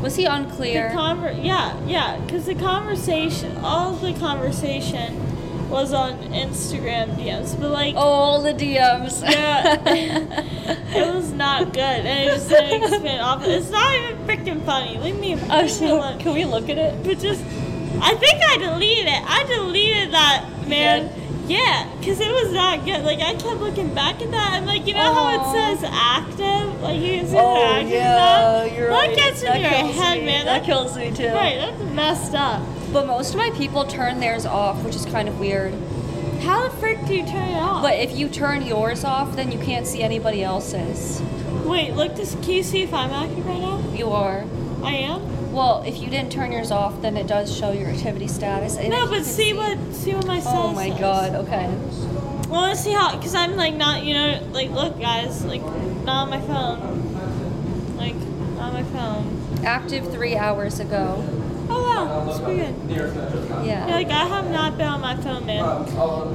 Was 0.00 0.14
he 0.14 0.26
unclear? 0.26 0.90
the 0.90 0.94
conver. 0.94 1.44
Yeah, 1.44 1.76
yeah, 1.86 2.20
because 2.20 2.46
the 2.46 2.54
conversation, 2.54 3.56
all 3.56 3.94
the 3.94 4.12
conversation, 4.14 5.25
was 5.68 5.92
on 5.92 6.18
Instagram 6.32 7.16
DMs, 7.16 7.58
but 7.60 7.70
like. 7.70 7.94
oh, 7.96 8.42
the 8.42 8.52
DMs. 8.54 9.22
Yeah. 9.22 10.42
It 10.96 11.14
was 11.14 11.30
not 11.32 11.72
good, 11.74 11.82
and 11.82 12.28
it 12.30 12.34
just 12.34 12.48
didn't 12.48 13.20
off. 13.20 13.44
It's 13.44 13.70
not 13.70 13.94
even 13.94 14.16
freaking 14.26 14.64
funny. 14.64 14.96
Leave 14.98 15.18
me, 15.18 15.34
Oh, 15.50 15.60
leave 15.60 15.70
so 15.70 15.98
alone. 15.98 16.18
can 16.18 16.32
we 16.32 16.44
look 16.46 16.68
at 16.70 16.78
it? 16.78 17.04
But 17.04 17.18
just, 17.18 17.42
I 18.00 18.14
think 18.14 18.40
I 18.42 18.56
deleted 18.56 19.04
it. 19.06 19.22
I 19.26 19.44
deleted 19.44 20.12
that, 20.14 20.48
man. 20.66 21.10
Yeah, 21.48 21.86
because 21.98 22.18
it 22.18 22.30
was 22.30 22.52
not 22.52 22.84
good. 22.86 23.04
Like, 23.04 23.20
I 23.20 23.34
kept 23.34 23.60
looking 23.60 23.94
back 23.94 24.22
at 24.22 24.30
that, 24.30 24.54
and, 24.54 24.66
like, 24.66 24.86
you 24.86 24.94
know 24.94 25.12
how 25.12 25.52
it 25.52 25.52
says 25.78 25.90
active? 25.92 26.80
Like, 26.80 26.98
you 26.98 27.18
can 27.18 27.26
see 27.28 27.36
Oh, 27.38 27.62
active 27.62 27.90
yeah, 27.90 28.64
stuff? 28.64 28.76
you're 28.78 28.88
that 28.90 29.06
right. 29.08 29.16
gets 29.16 29.42
in 29.42 29.46
That 29.48 29.60
your 29.60 29.92
head, 29.92 30.18
me. 30.20 30.24
man. 30.26 30.44
That 30.46 30.58
That, 30.60 30.64
kills 30.66 30.96
me 30.96 31.10
too. 31.12 31.28
right, 31.28 31.56
that's 31.58 31.82
messed 31.92 32.34
up. 32.34 32.62
But 32.92 33.06
most 33.06 33.30
of 33.30 33.36
my 33.36 33.50
people 33.50 33.84
turn 33.84 34.20
theirs 34.20 34.46
off, 34.46 34.82
which 34.84 34.94
is 34.94 35.04
kind 35.06 35.28
of 35.28 35.38
weird. 35.38 35.74
How 36.40 36.68
the 36.68 36.70
frick 36.76 37.04
do 37.06 37.14
you 37.14 37.26
turn 37.26 37.48
it 37.48 37.56
off? 37.56 37.82
But 37.82 37.94
if 37.98 38.16
you 38.16 38.28
turn 38.28 38.62
yours 38.62 39.04
off, 39.04 39.34
then 39.36 39.50
you 39.50 39.58
can't 39.58 39.86
see 39.86 40.02
anybody 40.02 40.42
else's. 40.42 41.20
Wait, 41.64 41.92
look. 41.94 42.14
This, 42.14 42.34
can 42.36 42.50
you 42.50 42.62
see 42.62 42.82
if 42.82 42.94
I'm 42.94 43.10
active 43.10 43.44
right 43.46 43.58
now? 43.60 43.82
You 43.94 44.10
are. 44.10 44.44
I 44.82 44.92
am. 44.92 45.52
Well, 45.52 45.82
if 45.86 45.98
you 46.00 46.08
didn't 46.10 46.30
turn 46.30 46.52
yours 46.52 46.70
off, 46.70 47.00
then 47.02 47.16
it 47.16 47.26
does 47.26 47.54
show 47.54 47.72
your 47.72 47.88
activity 47.88 48.28
status. 48.28 48.76
And 48.76 48.90
No, 48.90 49.06
but 49.06 49.16
can 49.16 49.24
see 49.24 49.52
what 49.54 49.78
see 49.92 50.14
what 50.14 50.26
my 50.26 50.38
cell 50.38 50.68
Oh 50.68 50.72
my 50.72 50.90
says. 50.90 51.00
god. 51.00 51.34
Okay. 51.34 51.66
Want 52.48 52.76
to 52.76 52.80
see 52.80 52.92
how, 52.92 53.18
cause 53.18 53.34
I'm 53.34 53.56
like 53.56 53.74
not, 53.74 54.04
you 54.04 54.14
know, 54.14 54.40
like 54.52 54.70
look, 54.70 55.00
guys, 55.00 55.44
like 55.44 55.62
not 56.04 56.22
on 56.24 56.30
my 56.30 56.40
phone, 56.42 57.96
like 57.96 58.14
not 58.56 58.68
on 58.68 58.72
my 58.74 58.82
phone. 58.84 59.64
Active 59.64 60.12
three 60.12 60.36
hours 60.36 60.78
ago. 60.78 61.24
Oh 61.68 61.82
wow, 61.82 62.24
that's 62.24 62.38
pretty 62.40 62.60
good. 62.60 62.74
Yeah. 63.64 63.86
Yeah, 63.86 63.86
like 63.94 64.08
I 64.08 64.24
have 64.26 64.50
not 64.50 64.76
been 64.78 64.86
on 64.88 65.00
my 65.00 65.16
phone, 65.16 65.46
man. 65.46 65.64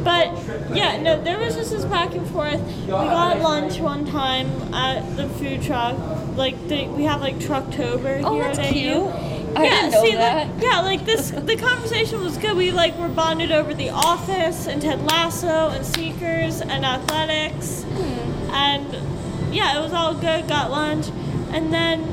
But 0.04 0.76
yeah, 0.76 1.02
no, 1.02 1.22
there 1.22 1.40
was 1.40 1.56
just 1.56 1.72
this 1.72 1.86
back 1.86 2.14
and 2.16 2.28
forth. 2.30 2.62
We 2.82 2.88
got 2.88 3.40
lunch 3.40 3.80
one 3.80 4.06
time 4.06 4.48
at 4.74 5.16
the 5.16 5.28
food 5.30 5.62
truck. 5.62 5.98
Like 6.36 6.68
the, 6.68 6.88
we 6.88 7.04
have 7.04 7.22
like 7.22 7.36
Trucktober 7.36 8.22
Oh, 8.24 8.34
here 8.34 8.44
that's 8.44 8.60
at 8.60 8.66
AU. 8.68 8.72
cute. 8.72 9.08
I 9.56 9.64
yeah, 9.66 9.70
didn't 9.70 9.92
know 9.92 10.04
see, 10.06 10.12
that. 10.16 10.48
Like, 10.50 10.64
yeah, 10.64 10.80
like 10.82 11.06
this, 11.06 11.32
the 11.32 11.56
conversation 11.58 12.22
was 12.24 12.38
good. 12.38 12.56
We 12.56 12.72
like 12.72 12.98
were 12.98 13.10
bonded 13.10 13.52
over 13.52 13.74
The 13.74 13.90
Office 13.90 14.68
and 14.68 14.82
Ted 14.82 15.02
Lasso 15.06 15.70
and 15.70 15.86
Seekers 15.86 16.62
and 16.62 16.86
athletics, 16.86 17.84
Hmm. 17.84 18.52
and 18.54 19.54
yeah, 19.54 19.78
it 19.78 19.82
was 19.82 19.92
all 19.94 20.14
good. 20.14 20.48
Got 20.48 20.72
lunch, 20.72 21.08
and 21.52 21.74
then 21.74 22.04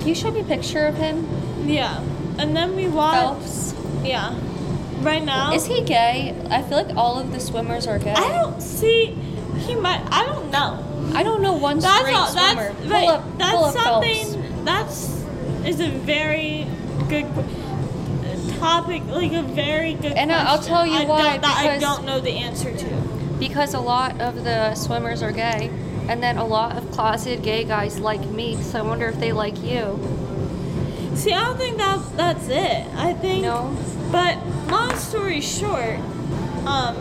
Can 0.00 0.08
you 0.08 0.14
show 0.14 0.30
me 0.30 0.40
a 0.40 0.44
picture 0.44 0.86
of 0.86 0.94
him? 0.96 1.26
yeah, 1.66 2.00
and 2.38 2.56
then 2.56 2.74
we 2.76 2.88
watched. 2.88 3.42
Phelps. 3.42 3.74
Yeah, 4.04 4.34
right 5.02 5.22
now. 5.24 5.52
Is 5.52 5.66
he 5.66 5.82
gay? 5.82 6.34
I 6.50 6.62
feel 6.62 6.82
like 6.82 6.96
all 6.96 7.18
of 7.18 7.32
the 7.32 7.40
swimmers 7.40 7.86
are 7.86 7.98
gay. 7.98 8.12
I 8.12 8.28
don't 8.42 8.60
see. 8.60 9.06
He 9.58 9.74
might. 9.74 10.00
I 10.10 10.24
don't 10.26 10.50
know. 10.50 10.84
I 11.14 11.22
don't 11.22 11.42
know 11.42 11.54
one 11.54 11.78
That's 11.80 11.98
straight 12.00 12.14
all. 12.14 12.26
swimmer. 12.28 12.72
That's 12.72 12.88
pull 12.88 13.08
up, 13.08 13.38
that's 13.38 13.54
pull 13.56 13.64
up 13.64 13.74
something. 13.74 14.24
Phelps. 14.64 14.64
That's 14.64 15.24
is 15.66 15.80
a 15.80 15.88
very 15.90 16.66
good 17.08 17.26
topic. 18.58 19.02
Like 19.06 19.32
a 19.32 19.42
very 19.42 19.94
good. 19.94 20.12
And 20.12 20.32
I- 20.32 20.44
I'll 20.50 20.58
tell 20.62 20.86
you 20.86 20.98
I 21.00 21.04
why, 21.04 21.38
that 21.38 21.56
I 21.56 21.78
don't 21.78 22.04
know 22.04 22.20
the 22.20 22.30
answer 22.32 22.74
to. 22.76 22.86
Because 23.38 23.74
a 23.74 23.80
lot 23.80 24.20
of 24.20 24.44
the 24.44 24.74
swimmers 24.74 25.22
are 25.22 25.32
gay, 25.32 25.70
and 26.08 26.22
then 26.22 26.38
a 26.38 26.44
lot 26.44 26.76
of 26.76 26.90
closeted 26.90 27.42
gay 27.42 27.64
guys 27.64 27.98
like 28.00 28.24
me. 28.26 28.56
So 28.56 28.78
I 28.78 28.82
wonder 28.82 29.06
if 29.08 29.18
they 29.20 29.32
like 29.32 29.62
you. 29.62 29.98
See, 31.18 31.32
I 31.32 31.44
don't 31.44 31.56
think 31.56 31.78
that 31.78 32.16
that's 32.16 32.48
it. 32.48 32.86
I 32.94 33.12
think. 33.12 33.42
No. 33.42 33.76
But 34.12 34.38
long 34.68 34.94
story 34.96 35.40
short, 35.40 35.98
um, 36.64 36.96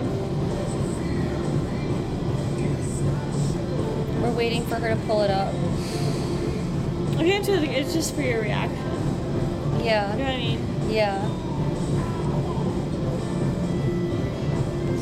We're 4.21 4.32
waiting 4.32 4.65
for 4.65 4.75
her 4.75 4.89
to 4.89 4.95
pull 5.06 5.21
it 5.21 5.30
up. 5.30 5.53
Into 7.19 7.58
the, 7.60 7.69
it's 7.69 7.93
just 7.93 8.15
for 8.15 8.21
your 8.23 8.41
reaction. 8.41 8.75
Yeah. 9.84 10.12
You 10.15 10.23
know 10.23 10.23
Yeah. 10.23 10.25
what 10.25 10.34
I 10.34 10.38
mean? 10.38 10.60
Yeah. 10.89 11.21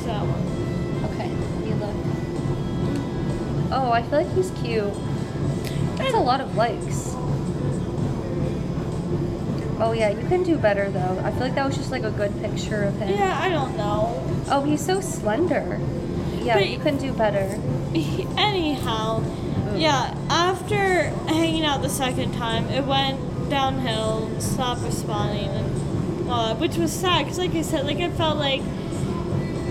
So. 0.03 0.11
Okay. 1.13 1.29
Let 1.29 1.59
me 1.65 1.73
look. 1.73 1.95
Oh, 3.71 3.91
I 3.93 4.03
feel 4.03 4.19
like 4.23 4.33
he's 4.35 4.51
cute. 4.61 4.93
That's 5.97 6.13
a 6.13 6.19
lot 6.19 6.41
of 6.41 6.55
likes. 6.57 7.14
Oh 9.77 9.91
yeah, 9.91 10.09
you 10.09 10.27
can 10.27 10.43
do 10.43 10.57
better 10.57 10.89
though. 10.89 11.21
I 11.23 11.31
feel 11.31 11.41
like 11.41 11.55
that 11.55 11.65
was 11.65 11.75
just 11.75 11.91
like 11.91 12.03
a 12.03 12.11
good 12.11 12.33
picture 12.41 12.83
of 12.83 12.97
him. 12.97 13.09
Yeah, 13.09 13.37
I 13.41 13.49
don't 13.49 13.75
know. 13.77 14.21
Oh, 14.49 14.63
he's 14.63 14.85
so 14.85 15.01
slender. 15.01 15.79
Yeah, 16.41 16.55
But- 16.55 16.69
you 16.69 16.79
can 16.79 16.97
do 16.97 17.11
better. 17.13 17.59
Anyhow, 18.37 19.23
yeah, 19.75 20.15
after 20.29 21.09
hanging 21.27 21.65
out 21.65 21.81
the 21.81 21.89
second 21.89 22.33
time, 22.33 22.67
it 22.69 22.85
went 22.85 23.49
downhill, 23.49 24.29
stopped 24.39 24.81
responding, 24.81 25.49
and 25.49 26.29
that, 26.29 26.59
which 26.59 26.77
was 26.77 26.91
sad 26.91 27.23
because, 27.25 27.37
like 27.39 27.53
I 27.55 27.61
said, 27.61 27.85
like 27.85 27.97
I 27.97 28.09
felt 28.11 28.37
like 28.37 28.61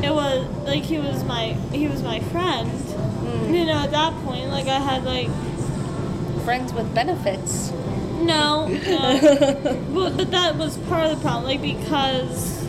it 0.03 0.13
was 0.13 0.47
like 0.67 0.83
he 0.83 0.99
was 0.99 1.25
my 1.25 1.53
he 1.73 1.89
was 1.89 2.03
my 2.03 2.21
friend. 2.21 2.71
Mm. 2.71 3.55
You 3.57 3.65
know, 3.67 3.79
at 3.79 3.91
that 3.93 4.13
point, 4.25 4.49
like 4.51 4.67
I 4.67 4.79
had 4.79 5.05
like 5.05 5.29
Friends 6.45 6.75
with 6.75 6.95
benefits. 6.95 7.71
No, 8.25 8.69
no, 8.69 9.67
um, 9.67 9.95
well, 9.95 10.17
but 10.17 10.31
that 10.31 10.57
was 10.57 10.79
part 10.79 11.07
of 11.07 11.17
the 11.17 11.23
problem, 11.23 11.45
like 11.45 11.63
because 11.63 12.65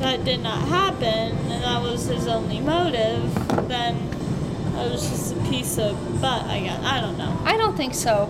that 0.00 0.24
did 0.24 0.42
not 0.42 0.68
happen, 0.68 1.36
and 1.50 1.62
that 1.62 1.82
was 1.82 2.06
his 2.06 2.26
only 2.26 2.60
motive. 2.60 3.34
Then 3.68 3.96
it 3.96 4.90
was 4.92 5.08
just 5.08 5.34
a 5.34 5.40
piece 5.50 5.78
of 5.78 6.20
butt. 6.20 6.44
I 6.44 6.60
guess 6.60 6.82
I 6.84 7.00
don't 7.00 7.18
know. 7.18 7.40
I 7.44 7.56
don't 7.56 7.76
think 7.76 7.94
so. 7.94 8.26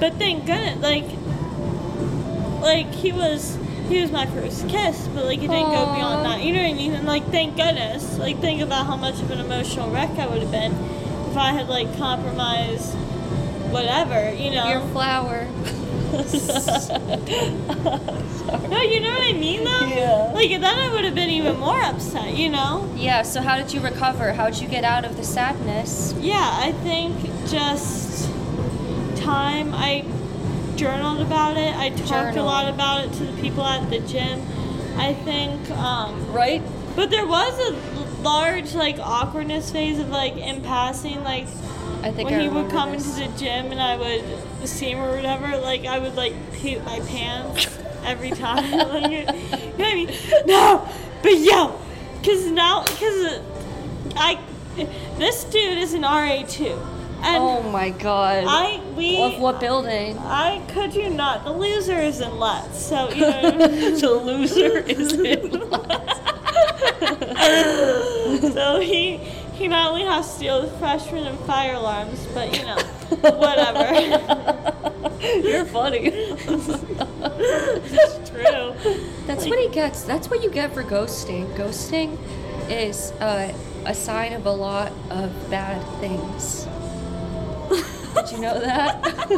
But 0.00 0.14
thank 0.14 0.46
goodness, 0.46 0.82
like, 0.82 1.04
like 2.60 2.92
he 2.92 3.12
was, 3.12 3.56
he 3.88 4.00
was 4.00 4.10
my 4.10 4.26
first 4.26 4.68
kiss, 4.68 5.08
but 5.08 5.24
like 5.24 5.38
it 5.38 5.48
didn't 5.48 5.70
go 5.70 5.94
beyond 5.94 6.24
that. 6.26 6.42
You 6.42 6.52
know 6.52 6.62
what 6.62 6.70
I 6.70 6.74
mean? 6.74 6.94
And 6.94 7.06
like, 7.06 7.26
thank 7.30 7.56
goodness. 7.56 8.18
Like, 8.18 8.40
think 8.40 8.60
about 8.60 8.86
how 8.86 8.96
much 8.96 9.20
of 9.20 9.30
an 9.30 9.40
emotional 9.40 9.90
wreck 9.90 10.10
I 10.18 10.26
would 10.26 10.42
have 10.42 10.50
been 10.50 10.72
if 11.30 11.36
I 11.36 11.52
had 11.52 11.68
like 11.68 11.96
compromised 11.96 12.96
whatever. 13.74 14.32
You 14.32 14.50
know? 14.52 14.68
Your 14.68 14.80
flower. 14.88 15.48
no, 18.68 18.80
you 18.80 19.00
know 19.00 19.10
what 19.10 19.22
I 19.22 19.32
mean 19.32 19.64
though. 19.64 19.86
Yeah. 19.86 20.30
Like 20.32 20.50
then 20.50 20.64
I 20.64 20.88
would 20.92 21.04
have 21.04 21.14
been 21.14 21.30
even 21.30 21.58
more 21.58 21.80
upset. 21.82 22.34
You 22.36 22.50
know? 22.50 22.90
Yeah, 22.96 23.22
so 23.22 23.40
how 23.42 23.56
did 23.56 23.72
you 23.72 23.80
recover? 23.80 24.32
How 24.32 24.48
did 24.50 24.60
you 24.60 24.68
get 24.68 24.84
out 24.84 25.04
of 25.04 25.16
the 25.16 25.24
sadness? 25.24 26.14
Yeah, 26.18 26.48
I 26.52 26.72
think 26.82 27.16
just 27.48 28.28
time. 29.16 29.74
I 29.74 30.04
journaled 30.76 31.20
about 31.20 31.56
it. 31.56 31.74
I 31.76 31.90
talked 31.90 32.36
a 32.36 32.42
lot 32.42 32.68
about 32.72 33.04
it 33.04 33.12
to 33.14 33.24
the 33.24 33.40
people 33.40 33.64
at 33.64 33.90
the 33.90 34.00
gym. 34.00 34.40
I 34.96 35.14
think, 35.14 35.70
um, 35.72 36.32
Right? 36.32 36.62
but 36.94 37.10
there 37.10 37.26
was 37.26 37.58
a 37.58 38.22
large 38.22 38.74
like 38.74 38.98
awkwardness 39.00 39.70
phase 39.72 39.98
of 39.98 40.08
like 40.10 40.36
in 40.36 40.62
passing, 40.62 41.22
like 41.24 41.46
I 42.04 42.10
think 42.12 42.28
when 42.30 42.38
I 42.38 42.42
he 42.42 42.48
would 42.50 42.70
come 42.70 42.92
this. 42.92 43.18
into 43.18 43.32
the 43.32 43.38
gym 43.38 43.72
and 43.72 43.80
I 43.80 43.96
would 43.96 44.68
see 44.68 44.90
him 44.90 44.98
or 45.00 45.16
whatever. 45.16 45.56
Like 45.56 45.86
I 45.86 45.98
would 45.98 46.14
like 46.16 46.34
poop 46.60 46.84
my 46.84 47.00
pants 47.00 47.66
every 48.04 48.30
time. 48.44 48.70
like, 48.78 49.10
you 49.10 49.24
know 49.24 49.32
what 49.32 49.80
I 49.80 49.94
mean? 49.94 50.10
No, 50.46 50.86
but 51.22 51.38
yo, 51.38 51.78
cause 52.22 52.46
now, 52.50 52.84
cause 52.84 53.40
I, 54.16 54.38
this 55.18 55.44
dude 55.44 55.78
is 55.78 55.94
an 55.94 56.02
RA 56.02 56.42
two, 56.46 56.78
and 57.22 57.42
Oh 57.42 57.62
my 57.62 57.88
god. 57.90 58.44
I 58.46 58.80
we 58.94 59.22
of 59.22 59.38
what 59.40 59.58
building? 59.58 60.18
I 60.18 60.60
could 60.72 60.94
you 60.94 61.08
not. 61.08 61.44
The 61.44 61.52
loser 61.52 61.98
is 61.98 62.20
in 62.20 62.38
Letts, 62.38 62.84
so 62.84 63.08
you 63.08 63.22
know. 63.22 63.40
What 63.42 63.62
I 63.62 63.66
mean? 63.68 63.94
the 63.98 64.10
loser 64.10 64.78
is 64.78 65.12
in 65.14 65.50
Letts. 65.70 66.20
so 68.54 68.80
he 68.80 69.20
he 69.54 69.68
not 69.68 69.90
only 69.90 70.04
has 70.04 70.34
to 70.34 70.40
deal 70.40 70.62
with 70.62 70.76
freshmen 70.78 71.26
and 71.26 71.38
fire 71.40 71.74
alarms, 71.74 72.26
but 72.34 72.56
you 72.56 72.64
know, 72.64 72.76
whatever. 73.38 73.92
You're 75.20 75.64
funny. 75.64 76.00
it's 76.12 76.66
true. 78.30 78.74
That's 79.26 79.46
what 79.46 79.58
he 79.58 79.68
gets. 79.68 80.02
That's 80.02 80.28
what 80.28 80.42
you 80.42 80.50
get 80.50 80.74
for 80.74 80.82
ghosting. 80.82 81.46
Ghosting 81.56 82.18
is 82.68 83.12
uh, 83.12 83.54
a 83.86 83.94
sign 83.94 84.32
of 84.32 84.46
a 84.46 84.50
lot 84.50 84.92
of 85.10 85.50
bad 85.50 85.80
things. 86.00 86.66
Did 88.14 88.32
you 88.32 88.38
know 88.38 88.60
that? 88.60 89.02
we, 89.24 89.36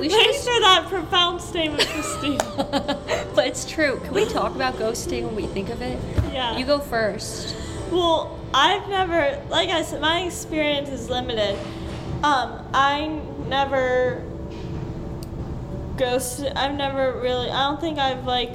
we 0.00 0.08
Thanks 0.08 0.38
should, 0.38 0.44
for 0.44 0.60
that 0.60 0.86
profound 0.88 1.42
statement, 1.42 1.86
Christine. 1.88 2.38
but 3.34 3.46
it's 3.46 3.70
true. 3.70 4.00
Can 4.04 4.14
we 4.14 4.24
talk 4.26 4.54
about 4.54 4.76
ghosting 4.76 5.24
when 5.24 5.36
we 5.36 5.46
think 5.46 5.68
of 5.68 5.82
it? 5.82 5.98
Yeah. 6.32 6.56
You 6.56 6.64
go 6.64 6.78
first. 6.78 7.54
Well, 7.90 8.39
I've 8.52 8.88
never, 8.88 9.40
like 9.48 9.68
I 9.70 9.82
said, 9.82 10.00
my 10.00 10.22
experience 10.22 10.88
is 10.88 11.08
limited. 11.08 11.56
Um, 12.22 12.66
I 12.74 13.20
never 13.48 14.22
ghosted. 15.96 16.52
I've 16.54 16.74
never 16.74 17.12
really. 17.20 17.48
I 17.50 17.70
don't 17.70 17.80
think 17.80 17.98
I've 17.98 18.24
like 18.24 18.54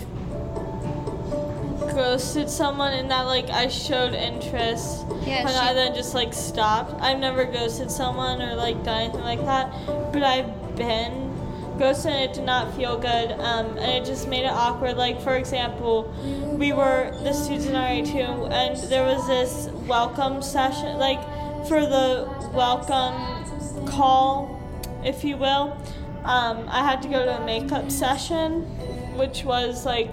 ghosted 1.94 2.50
someone 2.50 2.94
in 2.94 3.08
that 3.08 3.22
like 3.22 3.50
I 3.50 3.68
showed 3.70 4.14
interest 4.14 5.06
Yeah, 5.26 5.40
and 5.42 5.50
she- 5.50 5.56
I 5.56 5.74
then 5.74 5.96
just 5.96 6.14
like 6.14 6.34
stopped. 6.34 7.02
I've 7.02 7.20
never 7.20 7.46
ghosted 7.46 7.90
someone 7.90 8.42
or 8.42 8.56
like 8.56 8.84
done 8.84 9.02
anything 9.04 9.22
like 9.22 9.44
that, 9.46 9.72
but 10.12 10.24
I've 10.24 10.76
been 10.76 11.25
ghosted 11.78 12.12
and 12.12 12.30
it 12.30 12.34
did 12.34 12.46
not 12.46 12.74
feel 12.76 12.98
good, 12.98 13.32
um, 13.32 13.78
and 13.78 13.92
it 13.92 14.06
just 14.06 14.28
made 14.28 14.46
it 14.46 14.52
awkward. 14.52 14.98
Like 14.98 15.22
for 15.22 15.36
example, 15.36 16.14
we 16.58 16.74
were 16.74 17.12
the 17.24 17.34
students 17.34 17.68
in 17.68 17.74
RA 17.74 18.04
two, 18.04 18.46
and 18.48 18.78
there 18.90 19.04
was 19.04 19.28
this 19.28 19.70
welcome 19.88 20.42
session, 20.42 20.98
like 20.98 21.22
for 21.68 21.82
the 21.82 22.30
welcome 22.54 23.86
call, 23.86 24.60
if 25.04 25.24
you 25.24 25.38
will. 25.38 25.78
Um, 26.24 26.68
I 26.70 26.84
had 26.84 27.02
to 27.04 27.08
go 27.08 27.24
to 27.26 27.42
a 27.42 27.46
makeup 27.46 27.92
session, 27.92 28.62
which 29.18 29.44
was 29.44 29.86
like 29.86 30.12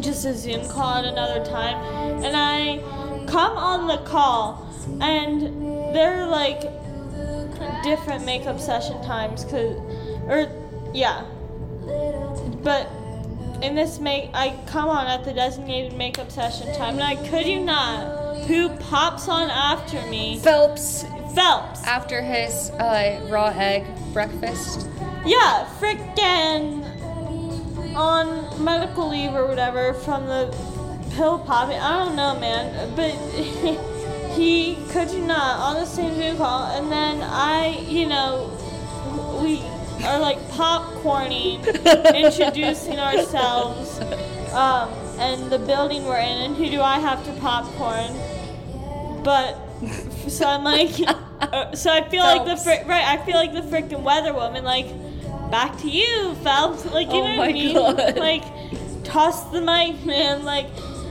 just 0.00 0.24
a 0.24 0.34
Zoom 0.34 0.66
call 0.68 0.96
at 0.96 1.04
another 1.04 1.44
time, 1.44 1.76
and 2.24 2.36
I 2.36 2.78
come 3.26 3.56
on 3.56 3.86
the 3.86 3.98
call, 4.08 4.68
and 5.00 5.94
they're 5.94 6.26
like 6.26 6.62
different 7.82 8.24
makeup 8.24 8.60
session 8.60 9.02
times, 9.02 9.44
cause 9.44 9.76
or 10.28 10.48
yeah, 10.94 11.24
but 12.62 12.88
in 13.62 13.74
this 13.74 13.98
make 14.00 14.30
I 14.34 14.58
come 14.66 14.88
on 14.88 15.06
at 15.06 15.24
the 15.24 15.32
designated 15.32 15.96
makeup 15.96 16.30
session 16.30 16.74
time, 16.74 16.94
and 16.94 17.02
I 17.02 17.16
could 17.28 17.46
you 17.46 17.60
not, 17.60 18.38
who 18.46 18.68
pops 18.68 19.28
on 19.28 19.50
after 19.50 20.04
me? 20.06 20.38
Phelps 20.40 21.04
Phelps. 21.34 21.82
after 21.84 22.20
his 22.20 22.70
uh, 22.70 23.26
raw 23.30 23.52
egg 23.56 23.86
breakfast. 24.12 24.88
Yeah, 25.24 25.68
frickin' 25.78 26.82
on 27.94 28.64
medical 28.64 29.08
leave 29.08 29.34
or 29.34 29.46
whatever 29.46 29.94
from 29.94 30.26
the 30.26 30.54
pill 31.12 31.38
popping. 31.38 31.78
I 31.78 32.04
don't 32.04 32.16
know, 32.16 32.38
man, 32.38 32.94
but 32.96 33.12
he 34.32 34.76
could 34.90 35.10
you 35.10 35.22
not 35.24 35.60
on 35.60 35.74
the 35.76 35.86
same 35.86 36.14
Zoom 36.14 36.36
call, 36.36 36.66
and 36.76 36.90
then 36.90 37.22
I, 37.22 37.78
you 37.88 38.06
know, 38.06 38.50
we 39.42 39.62
are 40.04 40.18
like 40.18 40.38
popcorning, 40.50 41.64
introducing 42.14 42.98
ourselves, 42.98 44.00
um, 44.52 44.88
and 45.18 45.50
the 45.50 45.58
building 45.58 46.04
we're 46.04 46.18
in, 46.18 46.38
and 46.42 46.56
who 46.56 46.68
do 46.70 46.80
I 46.80 46.98
have 46.98 47.24
to 47.26 47.32
popcorn? 47.40 48.12
But 49.22 49.56
so 50.28 50.46
I'm 50.46 50.64
like, 50.64 50.90
uh, 51.40 51.74
so 51.74 51.90
I 51.92 52.08
feel 52.08 52.22
like 52.22 52.42
the 52.44 52.56
Phelps. 52.56 52.64
fri- 52.64 52.84
right. 52.88 53.04
I 53.06 53.24
feel 53.24 53.36
like 53.36 53.52
the 53.52 53.60
freaking 53.62 54.02
weather 54.02 54.32
woman. 54.34 54.64
Like, 54.64 54.86
back 55.50 55.78
to 55.78 55.88
you, 55.88 56.34
Phelps. 56.42 56.84
Like, 56.86 57.08
you 57.08 57.14
Oh 57.14 57.26
know 57.26 57.36
what 57.36 57.48
I 57.48 57.52
mean? 57.52 57.74
God. 57.74 58.16
Like, 58.16 58.44
toss 59.04 59.44
the 59.50 59.60
mic, 59.60 60.04
man. 60.04 60.44
Like, 60.44 60.66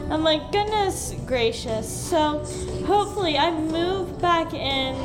I'm 0.09 0.23
like, 0.23 0.51
goodness 0.51 1.15
gracious. 1.25 1.87
So, 1.89 2.39
hopefully, 2.85 3.37
I 3.37 3.51
move 3.51 4.19
back 4.21 4.53
in, 4.53 4.95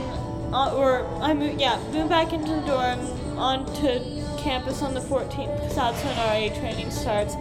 uh, 0.53 0.75
or 0.75 1.07
I 1.21 1.33
move, 1.35 1.61
yeah, 1.61 1.79
move 1.93 2.09
back 2.09 2.33
into 2.33 2.51
the 2.51 2.61
dorm 2.63 2.99
onto 3.37 4.01
campus 4.39 4.83
on 4.83 4.95
the 4.95 5.01
14th 5.01 5.55
because 5.57 5.75
that's 5.75 6.03
when 6.05 6.17
RA 6.17 6.59
training 6.61 6.91
starts. 6.91 7.35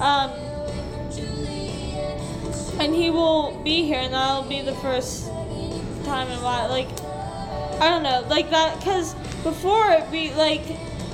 Um, 0.00 0.30
and 2.80 2.94
he 2.94 3.10
will 3.10 3.60
be 3.62 3.84
here, 3.84 4.00
and 4.00 4.14
that'll 4.14 4.48
be 4.48 4.62
the 4.62 4.74
first 4.76 5.26
time 6.04 6.28
in 6.28 6.38
a 6.38 6.42
while. 6.42 6.68
Like, 6.70 6.88
I 7.80 7.90
don't 7.90 8.02
know, 8.02 8.24
like 8.28 8.48
that, 8.50 8.78
because 8.78 9.14
before 9.42 9.90
it 9.92 10.10
be 10.10 10.32
like, 10.32 10.62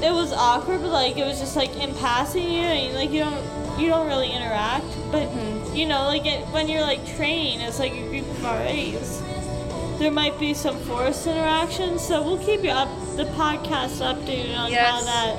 it 0.03 0.13
was 0.13 0.33
awkward, 0.33 0.83
but 0.83 0.91
like 0.91 1.17
it 1.17 1.25
was 1.25 1.41
just 1.41 1.57
like 1.57 1.75
in 1.77 1.95
passing 1.97 2.45
you, 2.45 2.61
and 2.61 2.95
like 2.95 3.11
you 3.11 3.21
don't, 3.21 3.81
you 3.81 3.89
don't 3.89 4.07
really 4.07 4.31
interact. 4.31 4.87
But 5.11 5.29
you 5.75 5.87
know, 5.87 6.05
like 6.05 6.25
it, 6.25 6.47
when 6.49 6.69
you're 6.69 6.83
like 6.83 7.05
training, 7.17 7.61
it's 7.61 7.81
like 7.81 7.93
a 7.93 8.09
group 8.09 8.29
of 8.29 8.45
RAs. 8.45 9.23
There 9.99 10.11
might 10.11 10.39
be 10.39 10.55
some 10.55 10.79
forced 10.81 11.27
interaction, 11.27 11.99
so 11.99 12.23
we'll 12.23 12.39
keep 12.39 12.63
you 12.63 12.71
up 12.71 12.89
the 13.17 13.25
podcast 13.33 14.01
updated 14.01 14.57
on 14.57 14.73
how 14.73 15.01
that 15.03 15.37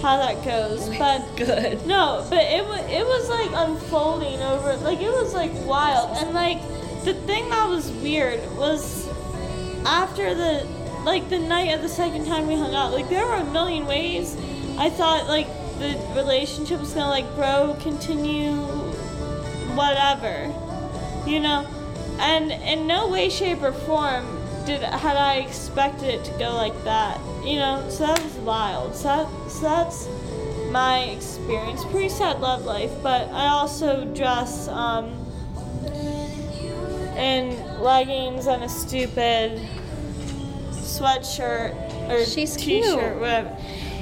how 0.00 0.16
that 0.18 0.44
goes. 0.44 0.88
But 0.96 1.36
Good. 1.36 1.86
no, 1.86 2.24
but 2.30 2.44
it 2.44 2.64
was 2.64 2.80
it 2.88 3.04
was 3.04 3.28
like 3.28 3.50
unfolding 3.52 4.40
over 4.40 4.76
like 4.76 5.00
it 5.00 5.10
was 5.10 5.34
like 5.34 5.52
wild 5.66 6.16
and 6.18 6.32
like 6.32 6.60
the 7.04 7.14
thing 7.14 7.48
that 7.50 7.68
was 7.68 7.90
weird 7.90 8.40
was 8.56 9.08
after 9.84 10.34
the 10.34 10.66
like 11.04 11.28
the 11.28 11.38
night 11.38 11.74
of 11.74 11.82
the 11.82 11.88
second 11.88 12.26
time 12.26 12.46
we 12.46 12.54
hung 12.54 12.74
out 12.74 12.92
like 12.92 13.08
there 13.08 13.26
were 13.26 13.36
a 13.36 13.44
million 13.52 13.86
ways 13.86 14.36
I 14.78 14.90
thought 14.90 15.26
like 15.26 15.46
the 15.78 15.96
relationship 16.14 16.80
was 16.80 16.92
gonna 16.92 17.08
like 17.08 17.32
grow 17.34 17.76
continue 17.80 18.56
whatever 19.74 20.52
you 21.26 21.40
know 21.40 21.66
and 22.18 22.50
in 22.50 22.86
no 22.86 23.08
way 23.08 23.30
shape 23.30 23.62
or 23.62 23.72
form 23.72 24.37
did 24.68 24.82
had 24.82 25.16
I 25.16 25.36
expected 25.36 26.08
it 26.10 26.24
to 26.26 26.30
go 26.38 26.54
like 26.54 26.84
that 26.84 27.18
you 27.44 27.56
know 27.56 27.84
so 27.88 28.06
that 28.06 28.22
was 28.22 28.34
wild 28.34 28.94
so, 28.94 29.08
that, 29.08 29.50
so 29.50 29.60
that's 29.62 30.08
my 30.70 31.04
experience 31.04 31.84
pretty 31.86 32.10
sad 32.10 32.40
love 32.40 32.64
life 32.66 32.92
but 33.02 33.28
I 33.30 33.48
also 33.48 34.04
dress 34.14 34.68
um 34.68 35.06
in 37.16 37.56
leggings 37.82 38.46
and 38.46 38.62
a 38.62 38.68
stupid 38.68 39.58
sweatshirt 40.72 41.74
or 42.10 42.24
She's 42.24 42.56
t-shirt 42.56 42.82
cute. 42.84 42.96
whatever 43.20 43.56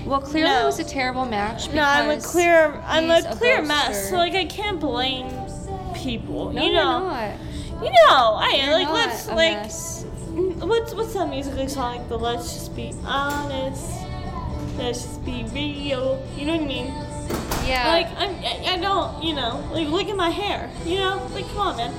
Well, 0.04 0.20
clearly 0.20 0.50
No. 0.50 0.62
it 0.62 0.66
was 0.66 0.78
a 0.78 0.84
terrible 0.84 1.24
match. 1.26 1.70
no, 1.72 1.82
I'm 1.82 2.10
a 2.10 2.20
clear, 2.20 2.80
I'm 2.86 3.10
a 3.10 3.22
clear 3.36 3.62
mess. 3.62 4.10
So 4.10 4.16
like, 4.16 4.34
I 4.34 4.44
can't 4.44 4.78
blame 4.78 5.28
people. 5.94 6.52
no, 6.52 6.60
you 6.62 6.70
you're 6.72 6.82
know, 6.82 7.08
not. 7.08 7.34
you 7.82 7.90
know, 7.90 8.34
I 8.36 8.62
You're 8.64 8.72
like 8.74 8.88
let's 8.90 9.26
a 9.28 9.34
like 9.34 9.56
mess. 9.62 9.95
What's 10.66 10.94
what's 10.94 11.14
that 11.14 11.28
Musical.ly 11.28 11.66
song 11.68 11.96
like 11.98 12.08
the 12.08 12.18
Let's 12.18 12.52
Just 12.54 12.74
Be 12.74 12.92
Honest, 13.04 14.02
Let's 14.76 15.02
Just 15.04 15.24
Be 15.24 15.44
Real. 15.54 16.20
You 16.36 16.46
know 16.46 16.54
what 16.56 16.62
I 16.62 16.66
mean? 16.66 16.86
Yeah. 17.66 17.86
Like 17.88 18.08
I'm, 18.18 18.34
I, 18.44 18.74
I 18.74 18.78
don't, 18.78 19.22
you 19.22 19.34
know, 19.34 19.64
like 19.72 19.86
look 19.88 20.08
at 20.08 20.16
my 20.16 20.30
hair. 20.30 20.68
You 20.84 20.96
know, 20.98 21.30
like 21.34 21.46
come 21.50 21.58
on, 21.58 21.76
man. 21.76 21.94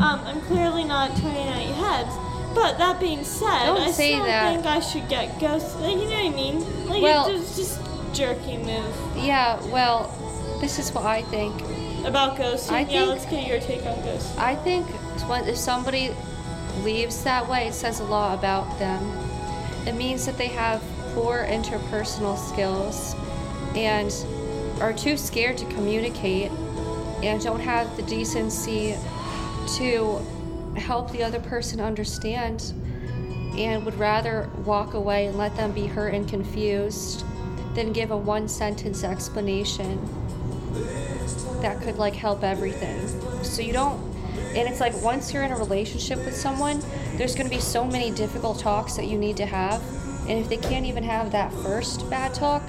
Um, 0.00 0.20
I'm 0.24 0.40
clearly 0.42 0.84
not 0.84 1.14
turning 1.18 1.48
out 1.48 1.62
your 1.66 1.74
heads. 1.76 2.10
But 2.54 2.78
that 2.78 2.98
being 2.98 3.24
said, 3.24 3.66
Don't 3.66 3.80
I 3.80 3.90
say 3.90 4.12
still 4.12 4.24
that. 4.24 4.54
think 4.54 4.66
I 4.66 4.80
should 4.80 5.08
get 5.08 5.38
ghost. 5.38 5.78
Like, 5.80 5.92
you 5.96 6.04
know 6.04 6.22
what 6.22 6.32
I 6.32 6.36
mean? 6.36 6.88
Like 6.88 7.02
Well- 7.02 7.28
it's 7.28 7.56
just, 7.56 7.78
just 7.78 8.14
jerky 8.14 8.56
move. 8.58 8.94
yeah. 9.16 9.58
Well, 9.66 10.08
this 10.60 10.78
is 10.78 10.92
what 10.92 11.04
I 11.04 11.22
think. 11.24 11.54
About 12.06 12.36
ghosting? 12.36 12.72
I 12.72 12.80
yeah, 12.80 12.86
think- 12.86 13.08
let's 13.08 13.26
get 13.26 13.46
your 13.46 13.60
take 13.60 13.84
on 13.86 13.96
ghosting. 13.98 14.38
I 14.38 14.54
think 14.56 14.86
if 15.46 15.56
somebody 15.56 16.10
leaves 16.82 17.22
that 17.24 17.48
way, 17.48 17.68
it 17.68 17.74
says 17.74 18.00
a 18.00 18.04
lot 18.04 18.38
about 18.38 18.78
them. 18.78 19.02
It 19.86 19.94
means 19.94 20.26
that 20.26 20.38
they 20.38 20.48
have 20.48 20.82
poor 21.14 21.46
interpersonal 21.48 22.38
skills 22.38 23.14
and 23.76 24.12
are 24.80 24.92
too 24.92 25.16
scared 25.16 25.58
to 25.58 25.66
communicate 25.66 26.50
and 27.22 27.42
don't 27.42 27.60
have 27.60 27.96
the 27.96 28.02
decency 28.02 28.96
to 29.76 30.20
help 30.76 31.10
the 31.12 31.22
other 31.22 31.40
person 31.40 31.80
understand 31.80 32.72
and 33.56 33.84
would 33.84 33.94
rather 33.96 34.48
walk 34.64 34.94
away 34.94 35.26
and 35.26 35.36
let 35.36 35.54
them 35.56 35.72
be 35.72 35.86
hurt 35.86 36.14
and 36.14 36.28
confused 36.28 37.24
than 37.74 37.92
give 37.92 38.10
a 38.10 38.16
one 38.16 38.48
sentence 38.48 39.04
explanation 39.04 40.00
that 41.60 41.80
could 41.82 41.96
like 41.96 42.14
help 42.14 42.42
everything. 42.42 43.06
So 43.44 43.62
you 43.62 43.72
don't 43.72 44.11
and 44.54 44.68
it's 44.68 44.80
like 44.80 44.94
once 45.02 45.32
you're 45.32 45.44
in 45.44 45.52
a 45.52 45.56
relationship 45.56 46.18
with 46.24 46.36
someone, 46.36 46.82
there's 47.16 47.34
going 47.34 47.48
to 47.48 47.54
be 47.54 47.60
so 47.60 47.84
many 47.84 48.10
difficult 48.10 48.58
talks 48.58 48.94
that 48.96 49.06
you 49.06 49.18
need 49.18 49.36
to 49.38 49.46
have. 49.46 49.82
And 50.28 50.38
if 50.38 50.48
they 50.48 50.56
can't 50.56 50.86
even 50.86 51.02
have 51.02 51.32
that 51.32 51.52
first 51.52 52.08
bad 52.10 52.34
talk, 52.34 52.62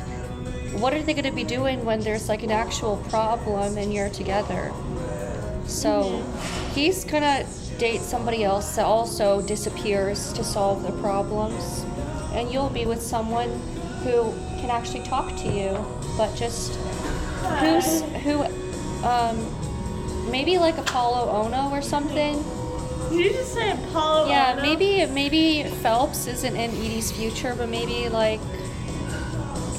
what 0.79 0.93
are 0.93 1.01
they 1.01 1.13
going 1.13 1.25
to 1.25 1.31
be 1.31 1.43
doing 1.43 1.85
when 1.85 1.99
there's 1.99 2.29
like 2.29 2.43
an 2.43 2.51
actual 2.51 2.97
problem 3.09 3.77
and 3.77 3.93
you're 3.93 4.09
together? 4.09 4.73
So 5.65 6.23
he's 6.73 7.03
going 7.03 7.23
to 7.23 7.45
date 7.77 8.01
somebody 8.01 8.43
else 8.43 8.75
that 8.75 8.85
also 8.85 9.41
disappears 9.41 10.33
to 10.33 10.43
solve 10.43 10.83
the 10.83 10.91
problems. 11.01 11.85
And 12.33 12.51
you'll 12.51 12.69
be 12.69 12.85
with 12.85 13.01
someone 13.01 13.49
who 14.03 14.33
can 14.59 14.69
actually 14.69 15.03
talk 15.03 15.35
to 15.37 15.47
you, 15.47 15.85
but 16.17 16.33
just 16.35 16.75
who's 17.59 18.01
who 18.23 18.43
um 19.05 19.37
maybe 20.29 20.57
like 20.57 20.75
Apolo 20.75 21.27
Ohno 21.27 21.71
or 21.71 21.81
something. 21.81 22.43
Did 23.09 23.19
you 23.25 23.31
just 23.31 23.53
say 23.53 23.71
Apolo? 23.71 24.27
Yeah, 24.27 24.55
Ohno? 24.55 24.61
maybe 24.61 25.05
maybe 25.13 25.63
Phelps 25.81 26.27
isn't 26.27 26.55
in 26.55 26.71
Edie's 26.71 27.11
future, 27.11 27.53
but 27.57 27.69
maybe 27.69 28.09
like 28.09 28.39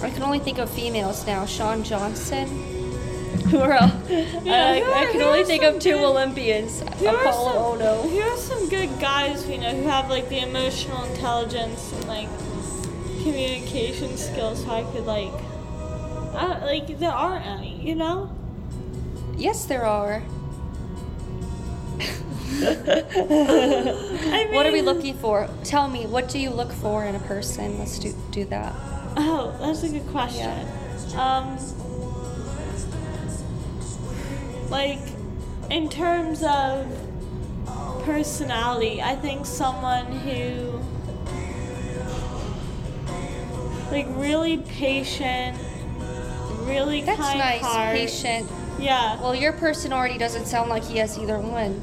I 0.03 0.11
can 0.11 0.23
only 0.23 0.39
think 0.39 0.59
of 0.59 0.71
females 0.71 1.27
now. 1.27 1.47
Shawn 1.47 1.83
Johnson. 1.83 2.47
Who 3.51 3.59
are 3.61 3.73
all, 3.75 3.91
Yeah, 4.09 4.69
I, 4.71 4.81
who 4.81 4.91
I 4.91 5.05
are- 5.05 5.11
can 5.11 5.21
who 5.21 5.27
only 5.27 5.45
think 5.45 5.63
of 5.65 5.79
two 5.79 5.93
good- 5.93 6.05
Olympians. 6.05 6.81
Here 6.99 7.11
are 7.11 7.17
Apolo 7.17 7.53
some- 7.53 7.79
Ohno. 7.79 8.11
Here 8.11 8.25
are 8.25 8.37
some 8.37 8.69
good 8.69 8.99
guys 9.01 9.45
we 9.47 9.59
know 9.59 9.71
who 9.75 9.83
have 9.89 10.09
like 10.09 10.29
the 10.29 10.39
emotional 10.41 11.03
intelligence 11.05 11.93
and 11.93 12.07
like 12.09 12.29
communication 13.23 14.17
skills. 14.17 14.63
So 14.65 14.71
I 14.71 14.85
could 14.93 15.05
like, 15.07 15.33
I 16.35 16.65
like 16.65 16.99
there 16.99 17.11
aren't 17.13 17.45
any, 17.47 17.81
you 17.83 17.95
know. 17.95 18.31
Yes, 19.37 19.65
there 19.67 19.85
are. 19.85 20.23
I 22.63 24.49
What 24.53 24.67
are 24.67 24.73
we 24.73 24.81
looking 24.81 25.17
for? 25.19 25.49
Tell 25.65 25.89
me, 25.89 26.07
what 26.07 26.29
do 26.29 26.39
you 26.39 26.51
look 26.51 26.71
for 26.73 27.05
in 27.05 27.15
a 27.17 27.19
person? 27.21 27.79
Let's 27.79 27.99
do 27.99 28.15
do 28.31 28.45
that. 28.47 28.73
Oh, 29.17 29.57
that's 29.61 29.83
a 29.83 29.89
good 29.89 30.07
question. 30.09 30.69
Um, 31.17 31.59
like, 34.71 35.01
in 35.71 35.89
terms 35.89 36.43
of 36.45 36.87
personality, 38.05 39.03
I 39.03 39.17
think 39.17 39.47
someone 39.47 40.07
who, 40.07 40.81
like, 43.91 44.07
really 44.11 44.59
patient, 44.59 45.57
really 46.63 47.03
That's 47.03 47.21
kind 47.21 47.39
nice, 47.39 47.63
heart. 47.63 47.97
patient. 47.97 48.51
Yeah. 48.79 49.21
Well, 49.21 49.35
your 49.35 49.53
person 49.53 49.93
already 49.93 50.19
doesn't 50.19 50.47
sound 50.47 50.71
like 50.71 50.85
he 50.85 50.99
has 50.99 51.19
either 51.19 51.39
one. 51.39 51.81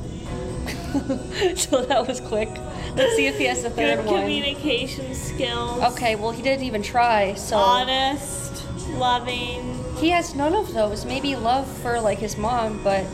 so 1.55 1.81
that 1.85 2.05
was 2.07 2.19
quick. 2.21 2.49
Let's 2.95 3.15
see 3.15 3.27
if 3.27 3.37
he 3.37 3.45
has 3.45 3.59
a 3.63 3.69
Good 3.69 3.75
third 3.75 4.05
one. 4.05 4.21
communication 4.21 5.13
skills. 5.15 5.81
Okay, 5.93 6.15
well 6.15 6.31
he 6.31 6.41
didn't 6.41 6.63
even 6.65 6.81
try. 6.83 7.33
So 7.35 7.57
Honest, 7.57 8.63
loving. 8.97 9.83
he 9.97 10.09
has 10.09 10.35
none 10.35 10.53
of 10.53 10.73
those. 10.73 11.05
Maybe 11.05 11.35
love 11.35 11.67
for 11.81 11.99
like 12.01 12.19
his 12.19 12.37
mom, 12.37 12.83
but 12.83 13.05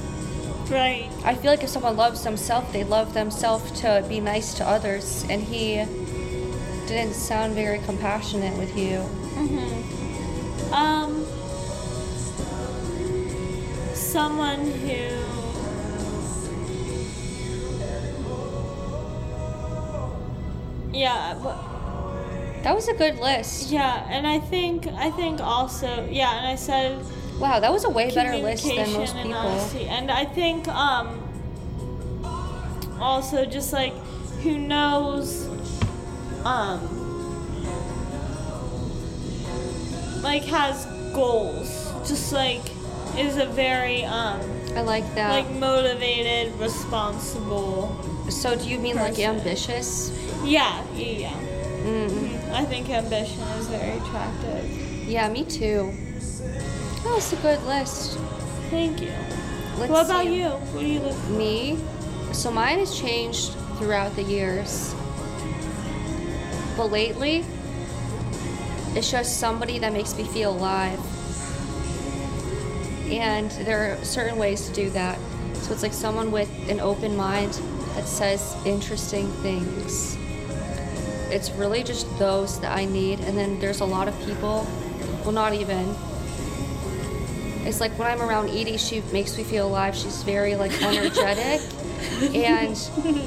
Right. 0.70 1.10
I 1.24 1.34
feel 1.36 1.52
like 1.52 1.64
if 1.64 1.70
someone 1.70 1.96
loves 1.96 2.24
themselves, 2.24 2.74
they 2.74 2.84
love 2.84 3.14
themselves 3.14 3.72
to 3.82 4.04
be 4.10 4.20
nice 4.20 4.54
to 4.56 4.68
others, 4.68 5.24
and 5.30 5.42
he 5.42 5.76
didn't 6.88 7.14
sound 7.14 7.54
very 7.54 7.80
compassionate 7.80 8.58
with 8.58 8.76
you. 8.78 8.98
Mm-hmm. 9.38 10.74
Um. 10.74 11.24
Someone 13.94 14.60
who. 14.72 15.37
Yeah, 20.98 21.38
but 21.44 21.58
That 22.64 22.74
was 22.76 22.88
a 22.88 22.94
good 22.94 23.20
list. 23.20 23.70
yeah, 23.70 24.06
and 24.10 24.26
I 24.26 24.40
think 24.40 24.88
I 24.88 25.12
think 25.12 25.40
also 25.40 26.08
yeah, 26.10 26.38
and 26.40 26.48
I 26.48 26.56
said 26.56 27.06
Wow, 27.40 27.60
that 27.60 27.72
was 27.72 27.84
a 27.86 27.90
way 27.90 28.10
better 28.14 28.36
list 28.36 28.64
than 28.64 28.76
most 28.78 29.14
communication 29.14 29.18
and 29.18 29.28
people. 29.30 29.40
honesty. 29.40 29.86
And 29.88 30.10
I 30.10 30.26
think 30.26 30.68
um 30.68 31.08
also 33.00 33.46
just 33.46 33.72
like 33.74 33.94
who 34.42 34.58
knows 34.58 35.46
um 36.44 36.80
like 40.24 40.44
has 40.46 40.86
goals. 41.14 41.70
Just 42.08 42.34
like 42.34 42.62
is 43.18 43.38
a 43.38 43.46
very 43.46 44.04
um 44.04 44.42
I 44.76 44.82
like 44.82 45.06
that. 45.16 45.30
like 45.30 45.50
motivated, 45.52 46.54
responsible. 46.60 47.94
so 48.30 48.56
do 48.56 48.68
you 48.70 48.80
mean 48.80 48.96
like 48.96 49.18
ambitious? 49.20 50.12
Yeah, 50.48 50.84
yeah, 50.96 51.06
yeah. 51.06 51.34
Mm. 51.84 52.10
Mhm. 52.10 52.52
I 52.54 52.66
think 52.66 52.90
ambition 52.90 53.42
is 53.60 53.68
very 53.68 53.98
attractive. 53.98 55.08
Yeah, 55.08 55.30
me 55.30 55.44
too. 55.44 55.94
That 57.04 57.14
was 57.14 57.32
a 57.34 57.36
good 57.38 57.62
list. 57.64 58.18
Thank 58.70 59.02
you. 59.02 59.12
Let's 59.78 59.92
what 59.92 60.06
about 60.06 60.24
see. 60.26 60.40
you? 60.40 60.50
What 60.50 60.82
do 60.82 60.88
you 60.88 61.00
look 61.00 61.14
for? 61.14 61.32
Me? 61.32 61.78
So 62.32 62.52
mine 62.52 62.80
has 62.80 62.98
changed 62.98 63.54
throughout 63.78 64.16
the 64.16 64.24
years. 64.24 64.96
But 66.76 66.92
lately, 66.92 67.46
it's 68.96 69.12
just 69.12 69.40
somebody 69.40 69.80
that 69.80 69.94
makes 69.94 70.16
me 70.18 70.24
feel 70.24 70.52
alive. 70.52 71.00
And 73.12 73.50
there 73.66 73.94
are 73.94 74.04
certain 74.04 74.38
ways 74.38 74.68
to 74.68 74.74
do 74.74 74.90
that. 74.92 75.18
So 75.54 75.74
it's 75.74 75.84
like 75.84 75.94
someone 75.94 76.32
with 76.32 76.50
an 76.70 76.80
open 76.80 77.16
mind 77.16 77.54
that 77.96 78.08
says 78.08 78.56
interesting 78.66 79.28
things. 79.44 80.17
It's 81.30 81.50
really 81.52 81.84
just 81.84 82.08
those 82.20 82.60
that 82.62 82.76
I 82.78 82.86
need. 82.86 83.20
And 83.22 83.38
then 83.38 83.60
there's 83.60 83.82
a 83.82 83.86
lot 83.86 84.08
of 84.08 84.18
people, 84.26 84.66
well, 85.24 85.32
not 85.32 85.54
even. 85.54 85.96
It's 87.66 87.82
like 87.82 87.92
when 88.00 88.08
I'm 88.08 88.22
around 88.22 88.50
Edie, 88.50 88.78
she 88.78 89.02
makes 89.12 89.38
me 89.38 89.44
feel 89.44 89.68
alive. 89.68 89.96
She's 89.96 90.24
very 90.24 90.56
like 90.56 90.72
energetic. 90.82 91.62
and 92.34 92.78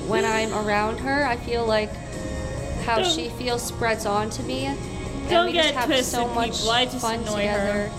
when 0.08 0.24
I'm 0.24 0.52
around 0.54 0.98
her, 0.98 1.26
I 1.26 1.36
feel 1.36 1.66
like 1.66 1.92
how 2.84 2.96
Don't- 3.00 3.10
she 3.12 3.28
feels 3.30 3.62
spreads 3.62 4.06
on 4.06 4.30
to 4.30 4.42
me. 4.44 4.64
And 4.66 4.78
Don't 5.28 5.46
we 5.46 5.52
get 5.52 5.74
just 5.74 5.86
have 5.88 6.04
so 6.04 6.26
much 6.34 6.52
people. 6.58 6.70
I 6.70 6.84
just 6.86 7.00
fun 7.00 7.20
annoy 7.20 7.46
her. 7.46 7.88
together. 7.88 7.90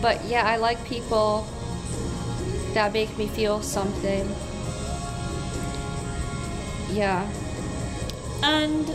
But 0.00 0.24
yeah, 0.26 0.46
I 0.46 0.56
like 0.58 0.82
people 0.86 1.44
that 2.74 2.92
make 2.92 3.18
me 3.18 3.26
feel 3.26 3.60
something. 3.60 4.24
Yeah. 6.92 7.28
And 8.42 8.86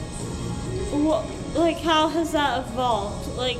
what, 1.05 1.25
like, 1.55 1.77
how 1.77 2.07
has 2.07 2.31
that 2.31 2.59
evolved? 2.59 3.35
Like, 3.37 3.57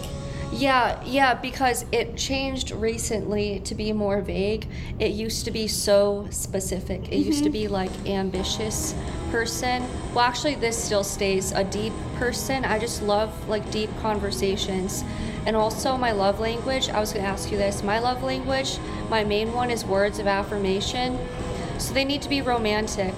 Yeah, 0.52 1.02
yeah, 1.04 1.34
because 1.34 1.86
it 1.92 2.16
changed 2.16 2.72
recently 2.72 3.60
to 3.62 3.74
be 3.74 3.92
more 3.92 4.22
vague. 4.22 4.68
It 5.00 5.14
used 5.14 5.46
to 5.46 5.52
be 5.52 5.68
so 5.68 6.28
specific. 6.30 7.12
It 7.12 7.18
used 7.18 7.40
to 7.40 7.46
mm-hmm. 7.46 7.54
be 7.54 7.68
like 7.68 7.92
ambitious 8.08 8.94
person. 9.32 9.84
Well, 10.14 10.24
actually 10.24 10.56
this 10.56 10.82
still 10.82 11.04
stays 11.04 11.54
a 11.54 11.64
deep 11.64 11.94
person. 12.18 12.66
I 12.66 12.78
just 12.78 13.02
love 13.02 13.32
like 13.50 13.70
deep 13.72 13.90
conversations. 14.00 15.04
And 15.48 15.56
also 15.56 15.98
my 15.98 16.12
love 16.12 16.40
language, 16.40 16.90
I 16.90 17.00
was 17.00 17.12
going 17.12 17.26
to 17.26 17.30
ask 17.32 17.52
you 17.52 17.58
this. 17.58 17.82
My 17.82 17.98
love 17.98 18.22
language, 18.22 18.78
my 19.10 19.24
main 19.24 19.52
one 19.54 19.72
is 19.72 19.84
words 19.84 20.20
of 20.20 20.28
affirmation. 20.28 21.18
So 21.80 21.94
they 21.96 22.06
need 22.06 22.22
to 22.22 22.30
be 22.30 22.44
romantic 22.44 23.16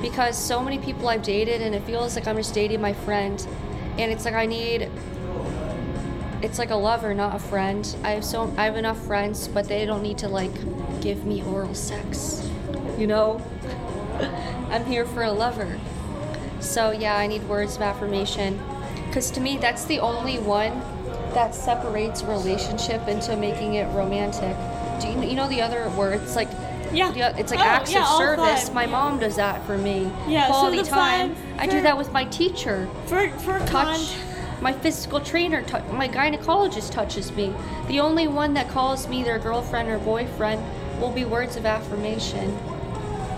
because 0.00 0.36
so 0.36 0.62
many 0.62 0.78
people 0.78 1.08
I've 1.08 1.22
dated 1.22 1.60
and 1.60 1.74
it 1.74 1.82
feels 1.82 2.14
like 2.14 2.26
I'm 2.26 2.36
just 2.36 2.54
dating 2.54 2.80
my 2.80 2.92
friend. 2.92 3.44
And 3.98 4.12
it's 4.12 4.24
like 4.24 4.34
I 4.34 4.46
need 4.46 4.90
it's 6.40 6.58
like 6.58 6.70
a 6.70 6.76
lover, 6.76 7.14
not 7.14 7.34
a 7.34 7.38
friend. 7.38 7.96
I 8.04 8.10
have 8.10 8.24
so 8.24 8.52
I 8.56 8.64
have 8.64 8.76
enough 8.76 8.98
friends, 9.06 9.48
but 9.48 9.66
they 9.66 9.84
don't 9.86 10.02
need 10.02 10.18
to 10.18 10.28
like 10.28 10.54
give 11.00 11.24
me 11.24 11.42
oral 11.42 11.74
sex. 11.74 12.48
You 12.96 13.06
know? 13.06 13.40
I'm 14.70 14.84
here 14.84 15.04
for 15.04 15.22
a 15.22 15.32
lover. 15.32 15.78
So 16.60 16.90
yeah, 16.90 17.16
I 17.16 17.26
need 17.26 17.42
words 17.48 17.76
of 17.76 17.82
affirmation. 17.82 18.60
Cause 19.12 19.30
to 19.32 19.40
me 19.40 19.56
that's 19.56 19.84
the 19.86 20.00
only 20.00 20.38
one 20.38 20.80
that 21.34 21.54
separates 21.54 22.22
relationship 22.22 23.06
into 23.08 23.36
making 23.36 23.74
it 23.74 23.86
romantic. 23.94 24.56
Do 25.00 25.08
you, 25.08 25.30
you 25.30 25.36
know 25.36 25.48
the 25.48 25.60
other 25.60 25.88
words 25.90 26.36
like 26.36 26.48
yeah. 26.92 27.12
yeah, 27.14 27.36
it's 27.36 27.50
like 27.50 27.60
Oh, 27.60 27.64
acts 27.64 27.92
yeah, 27.92 28.02
of 28.02 28.18
service. 28.18 28.64
five, 28.66 28.74
My 28.74 28.86
mom 28.86 29.18
does 29.18 29.36
that 29.36 29.64
for 29.66 29.76
me. 29.78 30.10
Yeah, 30.26 30.46
so 30.46 30.52
Quality 30.52 30.76
the 30.82 30.84
time. 30.84 31.34
five 31.34 31.60
I 31.60 31.66
do 31.66 31.80
that 31.82 31.96
with 31.96 32.12
my 32.12 32.24
teacher 32.24 32.88
For, 33.06 33.28
for 33.40 33.58
touch. 33.60 33.70
con- 33.70 34.62
My 34.62 34.72
physical 34.72 35.20
trainer, 35.20 35.62
tou 35.62 35.80
my 35.92 36.08
gynecologist 36.08 36.90
touches 36.92 37.30
me. 37.32 37.52
The 37.86 38.00
only 38.00 38.26
one 38.26 38.54
that 38.54 38.68
calls 38.68 39.06
me 39.08 39.22
their 39.22 39.38
girlfriend 39.38 39.88
or 39.88 39.98
boyfriend 39.98 40.60
will 41.00 41.12
be 41.12 41.24
words 41.24 41.56
of 41.56 41.64
affirmation. 41.66 42.56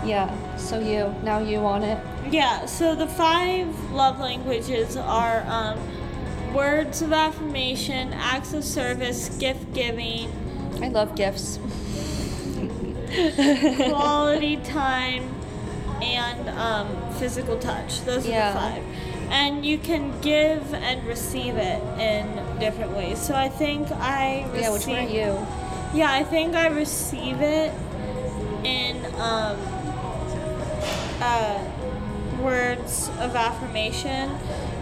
Yeah, 0.03 0.29
so 0.57 0.79
you. 0.79 1.13
Now 1.23 1.37
you 1.39 1.59
on 1.59 1.83
it. 1.83 1.99
Yeah, 2.31 2.65
so 2.65 2.95
the 2.95 3.07
five 3.07 3.67
love 3.91 4.19
languages 4.19 4.97
are 4.97 5.43
um, 5.47 5.77
words 6.55 7.01
of 7.03 7.13
affirmation, 7.13 8.13
acts 8.13 8.53
of 8.53 8.63
service, 8.63 9.29
gift 9.37 9.73
giving, 9.73 10.27
I 10.81 10.87
love 10.87 11.15
gifts. 11.15 11.59
quality 13.89 14.57
time, 14.57 15.33
and 16.01 16.49
um, 16.49 16.87
physical 17.13 17.57
touch. 17.59 18.01
Those 18.05 18.25
are 18.25 18.29
Yeah. 18.29 18.53
the 18.53 18.59
five. 18.59 18.83
And 19.29 19.65
you 19.65 19.77
can 19.77 20.19
give 20.21 20.73
and 20.73 21.05
receive 21.05 21.55
it 21.55 21.81
in 21.99 22.27
different 22.59 22.91
ways. 22.91 23.17
So 23.21 23.33
I 23.33 23.47
think 23.49 23.89
I 23.91 24.45
receive. 24.51 24.61
Yeah, 24.61 24.71
which 24.73 24.87
one 24.87 24.97
are 24.97 25.01
you? 25.07 25.47
Yeah, 25.93 26.11
I 26.11 26.23
think 26.23 26.55
I 26.55 26.67
receive 26.67 27.39
it 27.41 27.71
in 28.65 29.05
um, 29.15 29.57
uh, 31.21 31.63
words 32.41 33.09
of 33.19 33.35
affirmation 33.35 34.31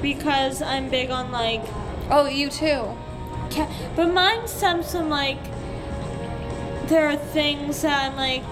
because 0.01 0.61
I'm 0.61 0.89
big 0.89 1.09
on 1.11 1.31
like, 1.31 1.61
Oh, 2.09 2.25
you 2.27 2.49
too. 2.49 2.95
ca- 3.51 3.69
but 3.95 4.11
mine 4.13 4.47
stems 4.47 4.91
from 4.91 5.09
like, 5.09 5.37
there 6.89 7.07
are 7.07 7.15
things 7.15 7.81
that 7.83 8.11
I'm 8.11 8.15
like, 8.17 8.43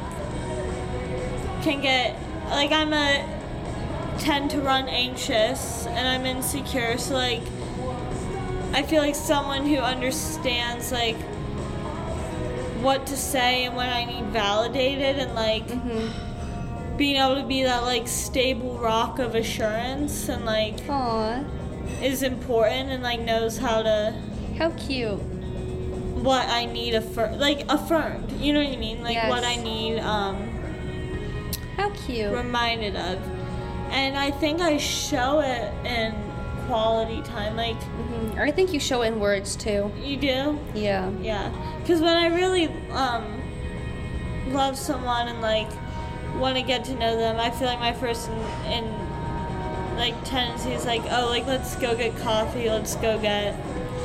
can 1.64 1.82
get, 1.82 2.16
like, 2.50 2.72
I'm 2.72 2.94
a, 2.94 4.18
tend 4.20 4.52
to 4.52 4.62
run 4.62 4.88
anxious 4.88 5.86
and 5.88 6.08
I'm 6.08 6.26
insecure, 6.26 6.98
so 6.98 7.14
like, 7.14 7.42
I 8.74 8.84
feel 8.84 9.02
like 9.02 9.16
someone 9.16 9.66
who 9.66 9.78
understands 9.78 10.92
like 10.92 11.16
what 12.82 13.08
to 13.08 13.18
say 13.18 13.64
and 13.66 13.76
when 13.76 13.90
I 13.90 14.06
need 14.06 14.26
validated 14.26 15.18
and 15.18 15.34
like 15.34 15.66
Mm-hmm. 15.68 16.98
being 16.98 17.16
able 17.16 17.36
to 17.42 17.48
be 17.48 17.64
that 17.64 17.84
like 17.84 18.08
stable 18.08 18.78
rock 18.78 19.20
of 19.20 19.36
assurance 19.36 20.30
and 20.30 20.46
like 20.46 20.78
Aw, 20.90 21.44
is 22.02 22.24
important 22.24 22.90
and 22.90 23.02
like 23.02 23.22
knows 23.22 23.58
how 23.58 23.82
to 23.84 24.14
how 24.58 24.72
cute. 24.72 25.20
What 26.28 26.48
I 26.50 26.66
need 26.66 26.94
affir- 26.94 27.40
like 27.40 27.64
affirmed. 27.70 28.32
You 28.34 28.52
know 28.54 28.62
what 28.62 28.74
I 28.74 28.76
mean? 28.76 29.02
Like 29.02 29.30
what 29.30 29.46
I 29.46 29.56
need 29.56 30.00
um 30.00 30.36
How 31.78 31.90
cute. 31.92 32.34
reminded 32.34 32.96
of. 32.98 33.18
And 33.92 34.18
I 34.18 34.32
think 34.32 34.60
I 34.60 34.76
show 34.78 35.40
it 35.40 35.72
in 35.86 36.14
quality 36.68 37.22
time. 37.22 37.56
Like 37.56 37.82
hmm 37.82 38.38
I 38.40 38.52
think 38.52 38.74
you 38.74 38.80
show 38.80 39.02
it 39.04 39.08
in 39.08 39.20
words 39.22 39.56
too. 39.56 39.90
you 40.04 40.18
do? 40.18 40.60
Yeah. 40.76 41.10
Yeah, 41.22 41.50
because 41.80 42.02
when 42.02 42.16
I 42.16 42.28
really 42.28 42.66
um, 42.92 43.24
love 44.50 44.78
someone 44.78 45.30
and 45.30 45.42
like 45.42 45.70
want 46.36 46.56
to 46.58 46.62
get 46.62 46.84
to 46.86 46.96
know 46.96 47.16
them, 47.18 47.40
I 47.40 47.50
feel 47.52 47.68
like 47.68 47.80
my 47.80 47.94
first 47.94 48.30
in, 48.30 48.74
in 48.74 48.86
like 49.98 50.14
tendency 50.26 50.74
is 50.74 50.86
like, 50.86 51.02
oh, 51.10 51.28
like 51.30 51.48
let's 51.48 51.76
go 51.78 51.96
get 51.96 52.16
coffee, 52.18 52.70
let's 52.70 52.96
go 52.98 53.18
get 53.18 53.56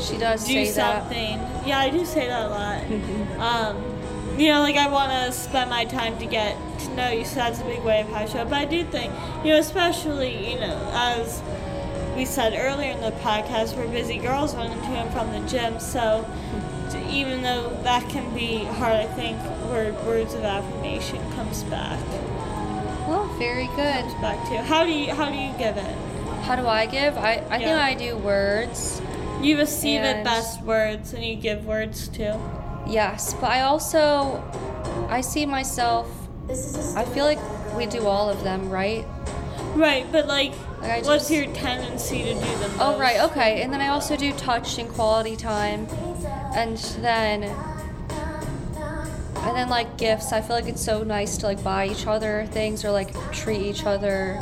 She 0.01 0.19
does 0.19 0.45
do 0.45 0.53
say 0.53 0.73
that. 0.73 1.03
something. 1.03 1.39
Yeah, 1.67 1.79
I 1.79 1.91
do 1.91 2.05
say 2.05 2.27
that 2.29 2.47
a 2.47 2.49
lot. 2.49 2.83
Um, 3.43 3.93
you 4.39 4.49
know, 4.49 4.61
like 4.61 4.77
I 4.77 4.89
want 4.89 5.11
to 5.11 5.33
spend 5.33 5.69
my 5.69 5.85
time 5.85 6.17
to 6.19 6.27
get 6.27 6.57
to 6.81 6.95
know 6.95 7.11
you. 7.11 7.25
So 7.25 7.37
that's 7.37 7.61
a 7.61 7.65
big 7.65 7.83
way 7.83 8.01
of 8.01 8.09
how 8.09 8.21
I 8.21 8.27
show. 8.27 8.45
But 8.45 8.55
I 8.55 8.65
do 8.65 8.85
think, 8.85 9.13
you 9.45 9.51
know, 9.51 9.59
especially, 9.59 10.53
you 10.53 10.61
know, 10.61 10.91
as 10.93 11.43
we 12.17 12.25
said 12.25 12.55
earlier 12.57 12.93
in 12.93 13.01
the 13.01 13.11
podcast, 13.21 13.77
we're 13.77 13.89
busy 13.89 14.19
girls 14.19 14.55
running 14.55 14.79
to 14.81 14.87
and 14.87 15.13
from 15.13 15.33
the 15.33 15.49
gym. 15.49 15.81
So 15.81 16.25
even 17.11 17.43
though 17.43 17.71
that 17.83 18.09
can 18.09 18.33
be 18.35 18.59
hard, 18.65 18.95
I 18.95 19.07
think 19.07 19.39
word, 19.69 19.95
words 20.07 20.35
of 20.35 20.45
affirmation 20.45 21.19
comes 21.33 21.63
back. 21.65 22.01
Well, 23.09 23.27
very 23.39 23.67
good. 23.69 24.05
Back 24.21 24.49
to 24.49 24.63
how 24.63 24.85
do 24.85 24.91
you 24.93 25.13
how 25.13 25.29
do 25.29 25.37
you 25.37 25.53
give 25.59 25.77
it? 25.77 25.97
How 26.43 26.57
do 26.57 26.67
I 26.67 26.87
give? 26.87 27.17
I, 27.17 27.45
I 27.51 27.59
think 27.59 27.71
I 27.71 27.95
do 27.95 28.17
words. 28.17 29.03
You 29.43 29.59
receive 29.59 30.01
it 30.03 30.17
And- 30.17 30.25
best 30.25 30.63
words, 30.63 31.13
and 31.13 31.25
you 31.25 31.35
give 31.35 31.67
words 31.67 32.09
too. 32.09 32.35
Yes, 32.87 33.35
but 33.41 33.51
I 33.51 33.63
also 33.63 34.43
I 35.09 35.21
see 35.21 35.47
myself 35.47 36.09
I 36.97 37.05
feel 37.05 37.25
like 37.25 37.39
we 37.77 37.87
do 37.87 38.07
all 38.07 38.29
of 38.29 38.43
them, 38.45 38.69
right? 38.71 39.05
Right, 39.75 40.05
but 40.13 40.27
like, 40.27 40.53
Like, 40.83 41.05
what's 41.05 41.29
just- 41.29 41.31
your 41.31 41.47
tendency 41.55 42.23
to 42.25 42.35
do 42.35 42.41
the 42.41 42.69
most? 42.69 42.81
Oh 42.81 42.99
right, 42.99 43.21
okay. 43.21 43.63
And 43.63 43.73
then 43.73 43.81
I 43.81 43.89
also 43.89 44.17
do 44.17 44.33
touch 44.33 44.79
and 44.79 44.89
quality 44.89 45.37
time. 45.37 45.87
And 46.55 46.77
then 47.01 47.45
and 49.45 49.57
then 49.57 49.69
like 49.69 49.97
gifts. 49.97 50.33
I 50.33 50.41
feel 50.41 50.55
like 50.57 50.67
it's 50.69 50.85
so 50.85 51.03
nice 51.03 51.37
to 51.39 51.47
like 51.47 51.63
buy 51.65 51.87
each 51.89 52.07
other 52.07 52.47
things 52.51 52.85
or 52.85 52.91
like 52.91 53.13
treat 53.33 53.61
each 53.63 53.85
other 53.87 54.41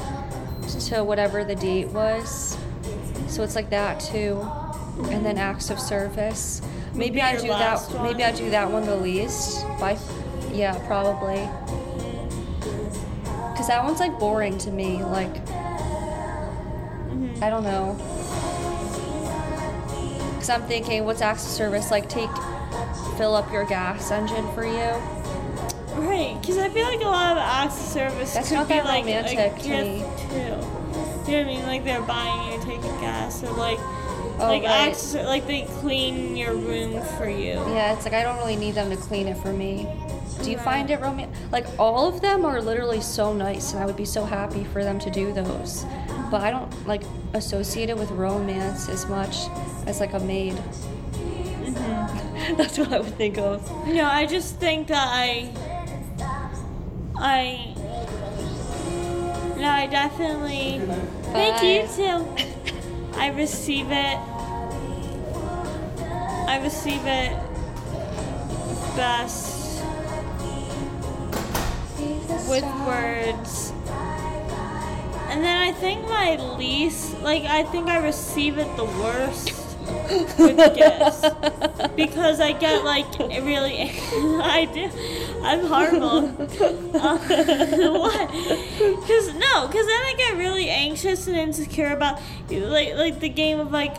to 0.89 1.05
whatever 1.05 1.45
the 1.45 1.55
date 1.55 1.89
was. 1.89 2.57
So 3.29 3.43
it's 3.43 3.55
like 3.55 3.71
that 3.71 4.01
too. 4.01 4.47
And 5.09 5.25
then 5.25 5.39
acts 5.39 5.71
of 5.71 5.81
service. 5.81 6.61
Maybe 6.95 7.23
I 7.23 7.37
do 7.37 7.49
that 7.49 7.51
last 7.51 7.95
maybe. 8.03 8.25
I 8.25 8.33
do 8.33 8.51
that 8.51 8.71
one 8.71 8.85
the 8.85 8.97
least. 8.97 9.65
By 9.79 9.99
yeah, 10.53 10.79
probably. 10.87 11.49
Cause 13.57 13.69
that 13.69 13.85
one's 13.85 14.01
like 14.01 14.19
boring 14.19 14.59
to 14.59 14.71
me. 14.71 15.03
Like 15.05 15.35
mm-hmm. 17.07 17.45
I 17.45 17.51
don't 17.51 17.65
know. 17.65 17.97
Cause 20.37 20.49
I'm 20.51 20.63
thinking, 20.63 21.05
what's 21.05 21.21
acts 21.21 21.45
of 21.45 21.51
service? 21.51 21.91
Like 21.91 22.09
take, 22.09 22.31
fill 23.19 23.35
up 23.35 23.53
your 23.53 23.67
gas 23.67 24.11
engine 24.11 24.51
for 24.55 24.65
you. 24.65 25.21
Right, 26.01 26.39
because 26.41 26.57
I 26.57 26.69
feel 26.71 26.87
like 26.87 27.01
a 27.01 27.05
lot 27.05 27.33
of 27.33 27.39
acts 27.39 27.79
of 27.79 27.87
service 27.87 28.33
That's 28.35 28.49
could 28.49 28.55
not 28.55 28.69
be 28.69 28.75
that 28.75 28.85
like 28.85 29.05
romantic 29.05 29.39
a 29.39 29.51
to 29.63 29.69
me. 29.69 30.05
too. 30.17 30.37
You 30.37 30.45
know 30.49 30.59
what 30.59 31.29
I 31.29 31.45
mean? 31.45 31.67
Like 31.67 31.85
they're 31.85 32.01
buying 32.01 32.53
you 32.53 32.59
taking 32.65 33.01
gas, 33.01 33.43
or 33.45 33.53
like 33.53 33.79
Oh, 34.41 34.47
like 34.47 34.62
right. 34.62 34.88
acts 34.88 35.14
like 35.14 35.47
they 35.47 35.62
clean 35.80 36.36
your 36.36 36.55
room 36.55 37.03
for 37.18 37.28
you. 37.28 37.55
Yeah, 37.72 37.93
it's 37.95 38.05
like 38.05 38.14
I 38.14 38.22
don't 38.22 38.36
really 38.38 38.57
need 38.57 38.74
them 38.74 38.91
to 38.91 38.97
clean 38.97 39.28
it 39.28 39.36
for 39.38 39.53
me. 39.53 39.86
Do 40.43 40.51
you 40.51 40.57
Right. 40.57 40.64
find 40.64 40.91
it 40.91 41.01
romantic? 41.01 41.34
Like 41.53 41.66
all 41.78 42.09
of 42.09 42.20
them 42.22 42.45
are 42.47 42.62
literally 42.62 43.01
so 43.03 43.32
nice, 43.34 43.72
and 43.74 43.82
I 43.82 43.86
would 43.86 43.97
be 43.97 44.07
so 44.07 44.24
happy 44.24 44.64
for 44.64 44.82
them 44.82 44.99
to 45.01 45.11
do 45.11 45.32
those. 45.32 45.84
But 46.30 46.41
I 46.43 46.51
don't 46.51 46.72
like 46.86 47.03
associate 47.34 47.91
it 47.91 47.99
with 47.99 48.11
romance 48.12 48.88
as 48.88 49.07
much 49.07 49.36
as 49.86 50.01
like 50.01 50.14
a 50.14 50.20
maid. 50.20 50.55
Mm-hmm. 50.55 52.55
That's 52.57 52.78
what 52.78 52.93
I 52.93 53.01
would 53.01 53.14
think 53.16 53.36
of. 53.38 53.62
No, 53.86 54.07
I 54.07 54.24
just 54.26 54.57
think 54.57 54.88
that 54.88 55.07
I, 55.09 55.53
I, 57.16 57.74
no, 59.59 59.68
I 59.68 59.86
definitely. 59.86 60.80
Thank 61.32 61.62
you 61.62 61.86
too. 61.95 62.26
I 63.18 63.28
receive 63.28 63.91
it. 63.91 64.18
I 66.51 66.61
receive 66.65 67.03
it 67.05 67.39
best 68.97 69.85
with 72.49 72.65
words. 72.85 73.73
And 75.29 75.45
then 75.45 75.57
I 75.57 75.71
think 75.71 76.09
my 76.09 76.35
least, 76.57 77.21
like, 77.21 77.45
I 77.45 77.63
think 77.63 77.87
I 77.87 78.05
receive 78.05 78.59
it 78.59 78.67
the 78.77 78.85
worst 78.85 79.55
with 80.41 80.57
gifts. 80.75 81.25
Because 81.95 82.41
I 82.41 82.51
get, 82.51 82.85
like, 82.85 83.07
really, 83.21 83.83
I 84.43 84.69
do, 84.75 84.91
I'm 85.45 85.67
horrible. 85.67 86.35
Uh, 86.97 87.19
what? 87.97 88.29
Because, 88.29 89.35
no, 89.35 89.69
because 89.69 89.87
then 89.87 90.03
I 90.03 90.15
get 90.19 90.37
really 90.37 90.69
anxious 90.69 91.29
and 91.29 91.37
insecure 91.37 91.93
about, 91.93 92.21
like, 92.51 92.97
like 92.97 93.21
the 93.21 93.29
game 93.29 93.61
of, 93.61 93.71
like, 93.71 93.95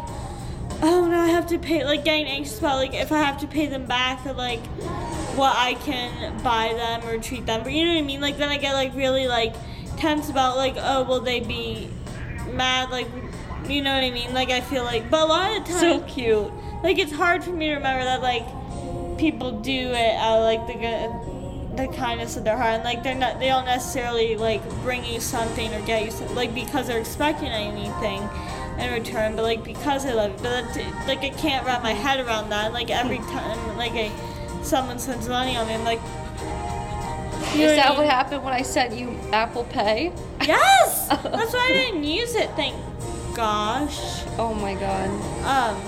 oh 0.81 1.07
no, 1.07 1.19
I 1.19 1.27
have 1.27 1.47
to 1.47 1.59
pay, 1.59 1.83
like, 1.83 2.03
getting 2.03 2.27
anxious 2.27 2.59
about, 2.59 2.77
like, 2.77 2.93
if 2.93 3.11
I 3.11 3.19
have 3.19 3.39
to 3.41 3.47
pay 3.47 3.67
them 3.67 3.85
back 3.85 4.25
or, 4.25 4.33
like, 4.33 4.61
what 5.35 5.55
I 5.55 5.75
can 5.75 6.37
buy 6.43 6.73
them 6.73 7.07
or 7.07 7.17
treat 7.21 7.45
them. 7.45 7.63
But 7.63 7.73
you 7.73 7.85
know 7.85 7.93
what 7.93 7.99
I 7.99 8.03
mean? 8.03 8.21
Like 8.21 8.37
then 8.37 8.49
I 8.49 8.57
get 8.57 8.73
like 8.73 8.93
really 8.95 9.27
like 9.27 9.55
tense 9.97 10.29
about 10.29 10.57
like 10.57 10.75
oh 10.77 11.03
will 11.03 11.21
they 11.21 11.39
be 11.39 11.89
mad 12.51 12.89
like 12.89 13.07
you 13.67 13.81
know 13.81 13.93
what 13.93 14.03
I 14.03 14.11
mean? 14.11 14.33
Like 14.33 14.49
I 14.49 14.61
feel 14.61 14.83
like 14.83 15.09
but 15.09 15.21
a 15.21 15.25
lot 15.25 15.57
of 15.57 15.67
the 15.67 15.73
so 15.73 16.01
cute. 16.01 16.51
like 16.83 16.99
it's 16.99 17.11
hard 17.11 17.43
for 17.43 17.51
me 17.51 17.67
to 17.67 17.75
remember 17.75 18.03
that 18.03 18.21
like 18.21 18.45
people 19.17 19.61
do 19.61 19.91
it 19.91 20.15
out 20.15 20.39
of 20.39 20.43
like 20.43 20.67
the 20.67 20.73
good 20.73 21.77
the 21.77 21.87
kindness 21.95 22.35
of 22.35 22.43
their 22.43 22.57
heart 22.57 22.73
and 22.73 22.83
like 22.83 23.01
they're 23.01 23.15
not 23.15 23.39
they 23.39 23.47
don't 23.47 23.63
necessarily 23.63 24.35
like 24.35 24.61
bring 24.81 25.05
you 25.05 25.21
something 25.21 25.73
or 25.73 25.81
get 25.85 26.03
you 26.03 26.11
some, 26.11 26.35
like 26.35 26.53
because 26.53 26.87
they're 26.87 26.99
expecting 26.99 27.47
anything 27.47 28.21
in 28.81 28.93
return 28.93 29.35
but 29.35 29.43
like 29.43 29.63
because 29.63 30.05
I 30.05 30.13
love 30.13 30.31
you 30.31 30.37
but 30.41 30.65
like 31.07 31.19
I 31.19 31.29
can't 31.29 31.65
wrap 31.65 31.83
my 31.83 31.93
head 31.93 32.25
around 32.25 32.49
that 32.49 32.73
like 32.73 32.89
every 32.89 33.19
time 33.19 33.77
like 33.77 33.93
I 33.93 34.11
someone 34.63 34.99
spends 34.99 35.27
money 35.27 35.55
on 35.55 35.67
me 35.67 35.75
I'm 35.75 35.83
like 35.83 36.01
you 37.55 37.65
Is 37.65 37.75
that 37.75 37.91
I 37.91 37.97
what 37.97 38.05
happened 38.05 38.43
when 38.43 38.53
I 38.53 38.61
sent 38.61 38.95
you 38.95 39.17
Apple 39.33 39.65
Pay? 39.65 40.13
Yes! 40.41 41.07
That's 41.09 41.53
why 41.53 41.67
I 41.69 41.73
didn't 41.73 42.03
use 42.03 42.35
it, 42.35 42.49
thank 42.51 42.75
gosh. 43.33 44.23
Oh 44.37 44.53
my 44.53 44.73
god. 44.75 45.09
Um, 45.45 45.81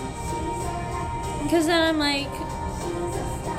because 1.44 1.68
then 1.68 1.82
I'm 1.88 2.00
like, 2.00 2.32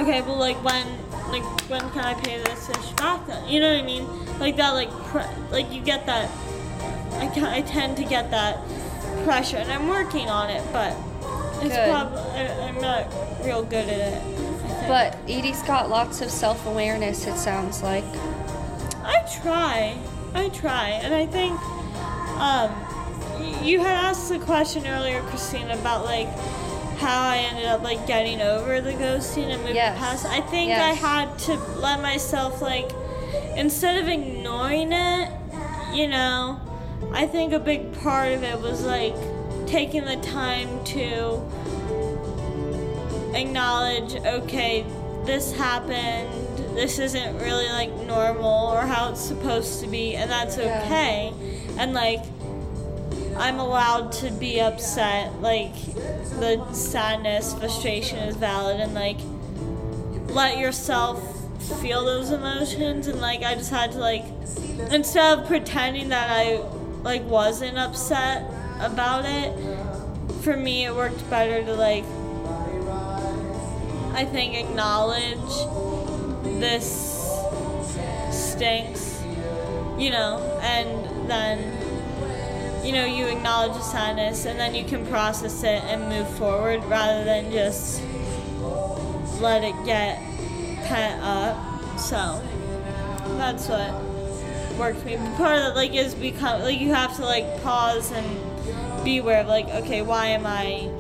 okay, 0.01 0.23
well, 0.23 0.39
like 0.39 0.57
when, 0.65 0.87
like 1.31 1.45
when 1.69 1.89
can 1.91 2.05
I 2.05 2.15
pay 2.15 2.43
this 2.43 2.67
fish 2.67 2.91
back? 2.93 3.27
Then 3.27 3.47
you 3.49 3.61
know 3.61 3.73
what 3.73 3.83
I 3.83 3.87
mean? 3.87 4.39
Like 4.39 4.57
that, 4.57 4.71
like 4.71 4.91
pre- 4.91 5.23
like 5.51 5.71
you 5.73 5.81
get 5.81 6.07
that. 6.07 6.31
I 7.15 7.59
I 7.59 7.63
tend 7.63 7.97
to 7.99 8.05
get 8.05 8.31
that 8.31 8.59
pressure, 9.25 9.57
and 9.57 9.71
I'm 9.73 9.89
working 9.89 10.29
on 10.29 10.51
it, 10.51 10.63
but 10.73 10.97
it's 11.63 11.75
Good. 11.75 11.91
probably 11.91 12.21
I'm 12.21 12.81
not 12.81 13.07
real 13.45 13.65
good 13.65 13.89
at 13.89 14.13
it. 14.13 14.23
But 14.89 15.17
Edie's 15.29 15.63
got 15.63 15.89
lots 15.89 16.21
of 16.21 16.31
self 16.31 16.67
awareness, 16.67 17.27
it 17.27 17.37
sounds 17.37 17.83
like. 17.83 18.05
I 19.03 19.25
try. 19.43 19.97
I 20.35 20.49
try. 20.51 20.89
And 21.03 21.15
I 21.15 21.27
think 21.27 21.59
um, 22.39 23.65
you 23.65 23.81
had 23.81 23.93
asked 24.11 24.29
the 24.29 24.39
question 24.39 24.87
earlier, 24.87 25.23
Christina, 25.23 25.75
about 25.75 26.05
like 26.05 26.29
how 26.99 27.29
I 27.29 27.39
ended 27.39 27.67
up 27.67 27.83
like 27.83 28.07
getting 28.07 28.41
over 28.41 28.81
the 28.81 28.93
ghosting 28.93 29.45
and 29.51 29.61
moving 29.61 29.77
Yes. 29.77 29.99
past. 29.99 30.27
I 30.27 30.41
think 30.43 30.69
Yes. 30.69 30.83
I 30.83 30.93
had 31.09 31.39
to 31.41 31.55
let 31.81 32.01
myself 32.03 32.61
like 32.63 32.91
instead 33.57 34.03
of 34.03 34.09
ignoring 34.09 34.93
it, 34.93 35.31
you 35.93 36.09
know, 36.09 36.61
I 37.15 37.27
think 37.27 37.53
a 37.53 37.61
big 37.61 37.93
part 38.01 38.33
of 38.33 38.43
it 38.43 38.61
was 38.61 38.85
like 38.85 39.15
taking 39.67 40.05
the 40.05 40.17
time 40.17 40.85
to 40.85 41.41
acknowledge, 43.35 44.15
okay, 44.17 44.85
this 45.25 45.53
happened. 45.53 46.29
This 46.75 46.99
isn't 46.99 47.39
really 47.39 47.69
like 47.69 47.95
normal 48.07 48.73
or 48.73 48.81
how 48.81 49.11
it's 49.11 49.21
supposed 49.21 49.81
to 49.81 49.87
be, 49.87 50.17
and 50.17 50.29
that's 50.29 50.59
okay. 50.59 51.33
And 51.79 51.95
like, 51.95 52.21
I'm 53.37 53.61
allowed 53.61 54.11
to 54.13 54.31
be 54.33 54.61
upset. 54.61 55.41
Like, 55.41 55.75
the 56.41 56.73
sadness, 56.73 57.55
frustration 57.55 58.19
is 58.19 58.37
valid, 58.37 58.81
and 58.81 58.93
like, 58.93 59.19
let 60.35 60.59
yourself 60.59 61.23
feel 61.81 62.05
those 62.05 62.33
emotions. 62.33 63.07
And 63.07 63.21
like, 63.21 63.45
I 63.45 63.55
just 63.55 63.71
had 63.71 63.93
to 63.93 63.99
like, 63.99 64.25
instead 64.91 65.39
of 65.39 65.47
pretending 65.47 66.09
that 66.09 66.29
I 66.29 66.61
like 67.05 67.23
wasn't 67.25 67.79
upset 67.79 68.51
about 68.81 69.25
it, 69.25 69.55
for 70.43 70.57
me 70.57 70.87
it 70.87 70.95
worked 70.95 71.31
better 71.31 71.63
to 71.63 71.75
like 71.75 72.05
I 74.15 74.25
think 74.25 74.55
acknowledge 74.55 75.41
this 76.61 77.25
stinks, 78.31 79.21
you 79.99 80.11
know, 80.11 80.39
and 80.63 81.29
then, 81.29 82.87
you 82.87 82.93
know, 82.93 83.05
you 83.05 83.27
acknowledge 83.27 83.73
the 83.73 83.83
sadness 83.83 84.47
and 84.47 84.59
then 84.59 84.73
you 84.73 84.85
can 84.85 85.05
process 85.07 85.65
it 85.65 85.83
and 85.85 86.09
move 86.09 86.29
forward 86.39 86.85
rather 86.85 87.25
than 87.25 87.51
just 87.51 88.03
let 89.41 89.65
it 89.65 89.75
get 89.85 90.19
pent 90.85 91.21
up. 91.21 91.99
So, 91.99 92.41
that's 93.37 93.69
what 93.69 94.14
worked 94.77 95.01
for 95.01 95.07
me. 95.07 95.17
But 95.17 95.37
part 95.37 95.59
of 95.59 95.73
it, 95.73 95.77
like, 95.77 95.95
is 95.95 96.15
become, 96.15 96.63
like, 96.63 96.81
you 96.81 96.93
have 96.93 97.17
to, 97.17 97.25
like, 97.25 97.63
pause 97.63 98.13
and 98.13 99.05
be 99.05 99.19
aware 99.19 99.41
of, 99.41 99.49
like, 99.49 99.69
okay, 99.69 100.03
why 100.03 100.27
am 100.29 100.47
I 100.47 100.91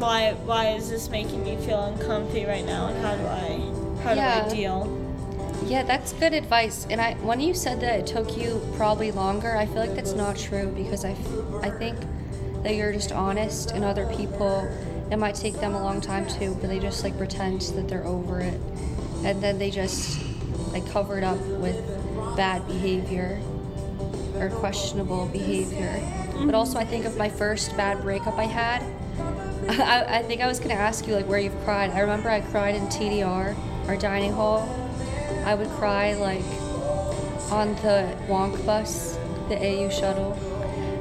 why 0.00 0.32
why 0.46 0.70
is 0.70 0.88
this 0.88 1.10
making 1.10 1.44
me 1.44 1.56
feel 1.58 1.78
uncomfy 1.84 2.46
right 2.46 2.64
now 2.64 2.86
and 2.88 2.98
how 3.04 3.14
do 3.14 3.26
I 3.26 4.02
how 4.02 4.14
do 4.14 4.20
I 4.20 4.48
deal? 4.48 4.96
Yeah, 5.66 5.82
that's 5.82 6.14
good 6.14 6.32
advice. 6.32 6.86
And 6.88 7.00
I, 7.00 7.14
when 7.14 7.38
you 7.38 7.52
said 7.52 7.80
that 7.82 8.00
it 8.00 8.06
took 8.06 8.36
you 8.36 8.66
probably 8.76 9.12
longer, 9.12 9.56
I 9.56 9.66
feel 9.66 9.76
like 9.76 9.94
that's 9.94 10.14
not 10.14 10.36
true 10.38 10.72
because 10.74 11.04
I 11.04 11.10
I 11.62 11.70
think 11.70 11.98
that 12.62 12.74
you're 12.74 12.92
just 12.92 13.12
honest, 13.12 13.72
and 13.72 13.84
other 13.84 14.06
people, 14.16 14.68
it 15.10 15.16
might 15.16 15.34
take 15.34 15.54
them 15.60 15.74
a 15.74 15.82
long 15.82 16.00
time 16.00 16.26
too, 16.26 16.56
but 16.60 16.68
they 16.68 16.78
just 16.78 17.04
like 17.04 17.16
pretend 17.18 17.60
that 17.60 17.88
they're 17.88 18.06
over 18.06 18.40
it, 18.40 18.58
and 19.22 19.42
then 19.42 19.58
they 19.58 19.70
just 19.70 20.18
like 20.72 20.90
cover 20.90 21.18
it 21.18 21.24
up 21.24 21.38
with 21.38 21.76
bad 22.36 22.66
behavior 22.66 23.40
or 24.36 24.48
questionable 24.50 25.26
behavior. 25.26 26.00
But 26.44 26.54
also, 26.54 26.78
I 26.78 26.84
think 26.84 27.04
of 27.04 27.16
my 27.16 27.28
first 27.28 27.76
bad 27.76 28.00
breakup 28.02 28.38
I 28.38 28.44
had. 28.44 28.82
I, 29.68 30.18
I 30.18 30.22
think 30.22 30.40
I 30.40 30.46
was 30.46 30.58
gonna 30.58 30.74
ask 30.74 31.06
you 31.06 31.14
like 31.14 31.26
where 31.28 31.38
you've 31.38 31.58
cried. 31.64 31.90
I 31.90 32.00
remember 32.00 32.30
I 32.30 32.40
cried 32.40 32.74
in 32.74 32.86
TDR, 32.86 33.54
our 33.88 33.96
dining 33.96 34.32
hall. 34.32 34.66
I 35.44 35.54
would 35.54 35.68
cry 35.70 36.14
like 36.14 36.44
on 37.52 37.74
the 37.76 38.16
Wonk 38.28 38.64
bus, 38.64 39.18
the 39.48 39.56
AU 39.62 39.90
shuttle. 39.90 40.38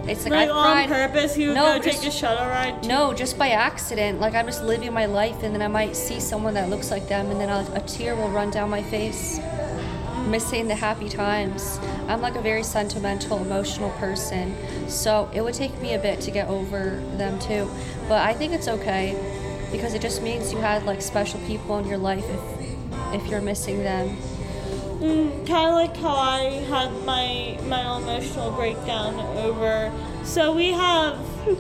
It's 0.08 0.24
like, 0.24 0.32
Like 0.32 0.50
I 0.50 0.52
on 0.52 0.88
cried. 0.88 0.90
purpose, 1.12 1.38
you 1.38 1.50
would 1.50 1.54
No, 1.56 1.78
go 1.78 1.84
just- 1.84 2.02
take 2.02 2.10
a 2.10 2.12
shuttle 2.12 2.48
ride. 2.48 2.82
to- 2.84 2.90
No, 2.90 3.14
just 3.14 3.38
by 3.38 3.50
accident. 3.50 4.20
Like 4.20 4.34
I'm 4.34 4.48
just 4.48 4.64
living 4.64 4.92
my 4.92 5.06
life, 5.06 5.44
and 5.44 5.54
then 5.54 5.62
I 5.62 5.68
might 5.68 5.96
see 5.96 6.20
someone 6.20 6.56
that 6.56 6.70
looks 6.70 6.90
like 6.92 7.08
them, 7.08 7.30
and 7.32 7.40
then 7.40 7.50
I'll, 7.50 7.72
a 7.76 7.80
tear 7.82 8.16
will 8.16 8.30
run 8.30 8.50
down 8.50 8.70
my 8.72 8.82
face, 8.84 9.40
missing 10.30 10.68
the 10.68 10.76
happy 10.76 11.10
times. 11.10 11.80
I'm 12.08 12.22
like 12.22 12.36
a 12.36 12.42
very 12.42 12.64
sentimental, 12.64 13.40
emotional 13.40 13.90
person, 13.92 14.56
so 14.90 15.30
it 15.34 15.42
would 15.42 15.54
take 15.54 15.80
me 15.82 15.94
a 15.94 16.00
bit 16.00 16.22
to 16.22 16.32
get 16.32 16.48
over 16.48 17.02
them 17.18 17.40
too. 17.40 17.70
But 18.08 18.22
I 18.22 18.34
think 18.34 18.54
it's 18.54 18.68
okay 18.68 19.16
because 19.72 19.94
it 19.94 20.02
just 20.02 20.22
means 20.22 20.52
you 20.52 20.60
had 20.60 20.86
like 20.86 21.02
special 21.02 21.40
people 21.42 21.78
in 21.80 21.88
your 21.88 21.98
life 21.98 22.26
if 22.28 23.22
if 23.22 23.28
you're 23.28 23.42
missing 23.42 23.80
them. 23.84 24.18
Mm, 25.00 25.48
kind 25.48 25.70
of 25.70 25.76
like 25.76 25.96
how 25.98 26.16
I 26.16 26.62
had 26.68 26.92
my 27.06 27.58
my 27.68 27.98
emotional 27.98 28.52
breakdown 28.52 29.20
over. 29.38 29.92
So 30.24 30.54
we 30.54 30.72
have. 30.72 31.18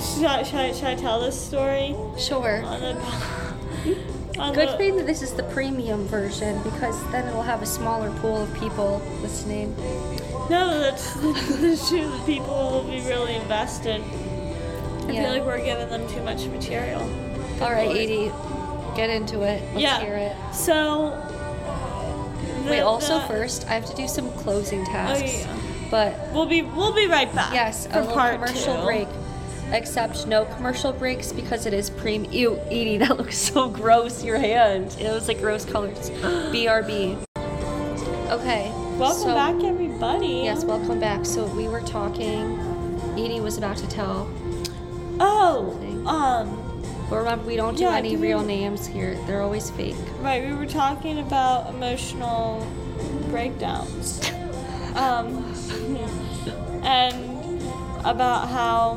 Should 0.00 0.24
I, 0.24 0.42
should 0.44 0.60
I, 0.60 0.72
should 0.72 0.84
I 0.84 0.94
tell 0.94 1.20
this 1.20 1.38
story? 1.38 1.94
Sure. 2.16 2.62
Good 4.54 4.76
thing 4.78 4.96
that 4.96 5.06
this 5.06 5.22
is 5.22 5.32
the 5.34 5.42
premium 5.44 6.06
version 6.06 6.60
because 6.62 6.96
then 7.12 7.28
it'll 7.28 7.42
have 7.42 7.62
a 7.62 7.66
smaller 7.66 8.10
pool 8.20 8.42
of 8.42 8.54
people 8.54 9.00
listening. 9.22 9.74
No, 10.48 10.78
that's. 10.80 11.14
The 11.60 12.22
people 12.26 12.54
will 12.72 12.82
be 12.84 13.00
really 13.02 13.34
invested. 13.36 14.00
I 14.02 15.12
Yeah. 15.12 15.22
feel 15.24 15.32
like 15.32 15.44
we're 15.46 15.64
giving 15.64 15.88
them 15.88 16.08
too 16.08 16.22
much 16.22 16.44
material. 16.46 17.00
All 17.62 17.70
right, 17.72 17.90
Edie, 17.90 18.32
get 18.96 19.10
into 19.10 19.42
it. 19.42 19.62
Let's 19.72 19.80
yeah. 19.80 20.00
hear 20.00 20.14
it. 20.14 20.36
So. 20.54 21.10
the- 22.64 22.70
Wait, 22.70 22.80
also 22.80 23.18
the- 23.18 23.26
first, 23.26 23.66
I 23.68 23.74
have 23.74 23.86
to 23.86 23.94
do 23.94 24.08
some 24.08 24.30
closing 24.32 24.82
oh, 24.82 24.92
tasks. 24.92 25.44
yeah. 25.44 25.56
But 25.90 26.14
We'll 26.32 26.46
be 26.46 26.62
we'll 26.62 26.92
be 26.94 27.06
right 27.08 27.32
back. 27.34 27.52
yes, 27.52 27.86
a 27.86 28.04
commercial 28.06 28.76
two. 28.76 28.82
break. 28.84 29.08
Except 29.72 30.26
no 30.26 30.44
commercial 30.46 30.92
breaks 30.92 31.32
because 31.32 31.64
it 31.66 31.72
is 31.72 31.90
premium. 31.90 32.32
Ew, 32.32 32.58
Edie, 32.66 32.96
that 32.98 33.16
looks 33.16 33.36
so 33.38 33.68
gross. 33.68 34.24
Your 34.24 34.38
hand. 34.38 34.96
It 35.00 35.12
was 35.12 35.28
like 35.28 35.38
gross 35.40 35.64
colors. 35.64 36.10
BRB. 36.52 37.16
Okay. 38.30 38.70
Welcome 38.98 39.22
so- 39.22 39.34
back, 39.34 39.62
everybody. 39.62 40.42
Yes, 40.44 40.64
welcome 40.64 40.98
back. 40.98 41.24
So 41.24 41.46
we 41.46 41.68
were 41.68 41.80
talking. 41.82 42.58
Edie 43.12 43.40
was 43.40 43.58
about 43.58 43.76
to 43.78 43.86
tell. 43.88 44.28
Oh, 45.20 45.76
um, 46.06 46.56
But 47.08 47.16
remember, 47.16 47.44
we 47.46 47.56
don't 47.56 47.76
do 47.76 47.84
Yeah, 47.84 47.94
any 47.96 48.16
real 48.16 48.42
names 48.42 48.86
here. 48.86 49.14
They're 49.26 49.42
always 49.42 49.70
fake. 49.70 49.96
right. 50.20 50.44
We 50.46 50.54
were 50.54 50.66
talking 50.66 51.18
about 51.20 51.68
emotional 51.74 52.66
breakdowns. 53.30 54.20
Um, 54.92 55.44
and 56.82 57.62
about 58.04 58.48
how 58.48 58.94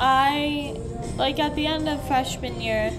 I, 0.00 0.76
like 1.16 1.38
at 1.38 1.54
the 1.54 1.66
end 1.66 1.88
of 1.88 2.04
freshman 2.08 2.60
year, 2.60 2.90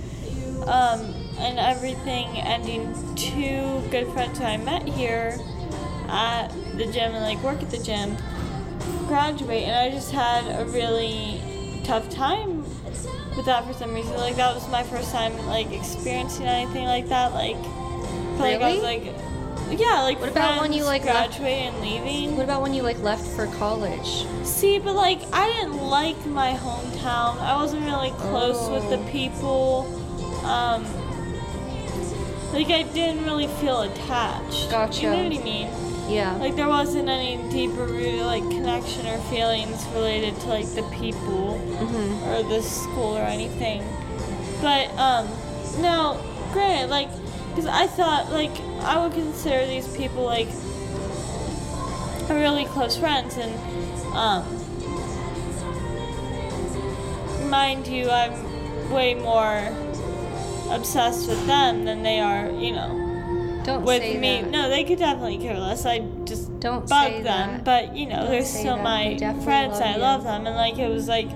um, 0.68 1.14
and 1.40 1.58
everything 1.58 2.28
ending, 2.38 2.94
two 3.16 3.82
good 3.90 4.08
friends 4.14 4.40
I 4.40 4.58
met 4.58 4.88
here 4.88 5.40
at 6.08 6.50
the 6.78 6.86
gym 6.86 7.16
and 7.16 7.24
like 7.24 7.42
work 7.44 7.62
at 7.62 7.72
the 7.72 7.80
gym 7.80 8.16
graduate, 9.08 9.64
and 9.64 9.76
I 9.76 9.90
just 9.90 10.12
had 10.12 10.46
a 10.62 10.66
really 10.66 11.42
tough 11.84 12.10
time 12.10 12.64
with 13.36 13.46
that 13.46 13.66
for 13.66 13.74
some 13.74 13.94
reason. 13.94 14.16
Like 14.18 14.36
that 14.36 14.54
was 14.54 14.70
my 14.70 14.84
first 14.84 15.12
time 15.12 15.36
like 15.48 15.72
experiencing 15.72 16.46
anything 16.46 16.86
like 16.86 17.08
that. 17.10 17.34
Like, 17.34 17.58
felt 18.38 18.40
like 18.40 18.62
I 18.62 18.74
was 18.74 18.84
like, 18.84 19.04
yeah, 19.80 20.02
like 20.04 20.20
What 20.20 20.30
about 20.30 20.62
when 20.62 20.74
you, 20.74 20.84
like, 20.84 21.06
left- 21.06 21.40
and 21.40 21.80
leaving? 21.82 22.36
What 22.36 22.44
about 22.44 22.62
when 22.62 22.74
you 22.74 22.82
like 22.84 23.00
left 23.00 23.26
for 23.36 23.48
college? 23.58 24.26
See, 24.44 24.80
but 24.80 24.96
like 24.96 25.20
I 25.34 25.48
didn't 25.54 25.78
like 25.78 26.24
my 26.26 26.54
hometown. 26.54 27.40
I 27.40 27.56
wasn't 27.58 27.86
really 27.86 28.12
close 28.12 28.70
with 28.70 28.90
the 28.90 28.98
Oh. 28.98 29.12
people. 29.12 30.46
Um, 30.46 30.86
like 32.54 32.70
I 32.70 32.84
didn't 32.84 33.24
really 33.24 33.48
feel 33.48 33.82
attached. 33.82 34.70
Gotcha. 34.70 35.02
You 35.04 35.10
know 35.12 35.24
what 35.24 35.40
I 35.40 35.44
mean? 35.44 35.70
Yeah. 36.10 36.36
Like 36.36 36.56
there 36.56 36.68
wasn't 36.68 37.08
any 37.08 37.38
deeper 37.50 37.86
rooted 37.86 38.22
like 38.22 38.44
connection 38.50 39.08
or 39.08 39.18
feelings 39.30 39.86
related 39.94 40.38
to 40.42 40.48
like 40.50 40.68
the 40.76 40.84
people 41.00 41.58
hmm 41.58 42.24
or 42.30 42.44
the 42.44 42.62
school 42.62 43.18
or 43.18 43.22
anything. 43.22 43.82
But 44.62 44.90
um, 44.98 45.28
no, 45.82 46.20
granted, 46.52 46.90
like, 46.90 47.10
because 47.52 47.66
I 47.68 47.88
thought 47.88 48.32
like 48.32 48.52
I 48.82 49.02
would 49.04 49.14
consider 49.14 49.66
these 49.68 49.88
people 49.96 50.24
like 50.24 50.48
really 52.30 52.66
close 52.66 52.98
friends, 52.98 53.36
and 53.38 53.54
um, 54.16 54.44
mind 57.50 57.88
you, 57.88 58.10
I'm 58.10 58.90
way 58.92 59.14
more 59.16 59.68
obsessed 60.74 61.28
with 61.28 61.46
them 61.48 61.86
than 61.86 62.04
they 62.04 62.20
are, 62.20 62.50
you 62.52 62.72
know, 62.72 63.62
Don't 63.66 63.84
with 63.84 64.02
say 64.02 64.18
me. 64.18 64.42
that. 64.42 64.50
No, 64.52 64.70
they 64.70 64.84
could 64.86 65.00
definitely 65.00 65.38
care 65.38 65.58
less. 65.60 65.86
I 65.86 66.00
just 66.24 66.58
Don't 66.60 66.88
bug 66.88 67.12
them, 67.24 67.24
that. 67.24 67.64
but 67.66 67.96
you 67.96 68.06
know, 68.08 68.22
Don't 68.22 68.32
they're 68.32 68.46
still 68.46 68.78
that. 68.78 68.84
my 68.84 69.18
friends. 69.44 69.74
love 69.80 69.82
I 69.82 69.94
you. 69.96 70.00
love 70.02 70.24
them, 70.24 70.48
and 70.48 70.56
like 70.56 70.78
it 70.78 70.88
was 70.90 71.08
like 71.08 71.28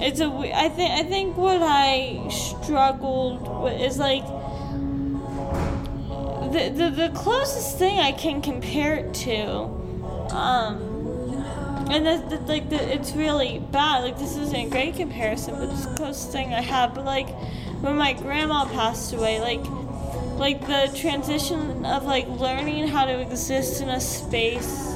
it's 0.00 0.20
a. 0.20 0.26
I 0.26 0.68
think 0.68 0.90
I 0.92 1.02
think 1.02 1.36
what 1.36 1.60
I 1.62 2.28
struggled 2.30 3.62
with 3.64 3.80
is 3.80 3.98
like 3.98 4.24
the 6.52 6.70
the, 6.70 6.90
the 6.90 7.08
closest 7.14 7.78
thing 7.78 7.98
I 7.98 8.12
can 8.12 8.42
compare 8.42 8.96
it 8.96 9.14
to. 9.14 9.46
Um, 10.34 10.90
and 11.90 12.06
that's 12.06 12.22
that, 12.30 12.46
like 12.46 12.70
the, 12.70 12.76
it's 12.76 13.12
really 13.12 13.58
bad. 13.58 14.04
Like 14.04 14.18
this 14.18 14.36
isn't 14.36 14.54
a 14.54 14.68
great 14.68 14.94
comparison, 14.94 15.54
but 15.56 15.68
it's 15.70 15.86
the 15.86 15.94
closest 15.94 16.30
thing 16.30 16.54
I 16.54 16.60
have. 16.60 16.94
But 16.94 17.04
like 17.04 17.28
when 17.80 17.96
my 17.96 18.12
grandma 18.12 18.64
passed 18.66 19.12
away, 19.12 19.40
like 19.40 19.64
like 20.38 20.66
the 20.66 20.96
transition 20.96 21.84
of 21.84 22.04
like 22.04 22.26
learning 22.28 22.88
how 22.88 23.04
to 23.04 23.20
exist 23.20 23.82
in 23.82 23.88
a 23.88 24.00
space 24.00 24.94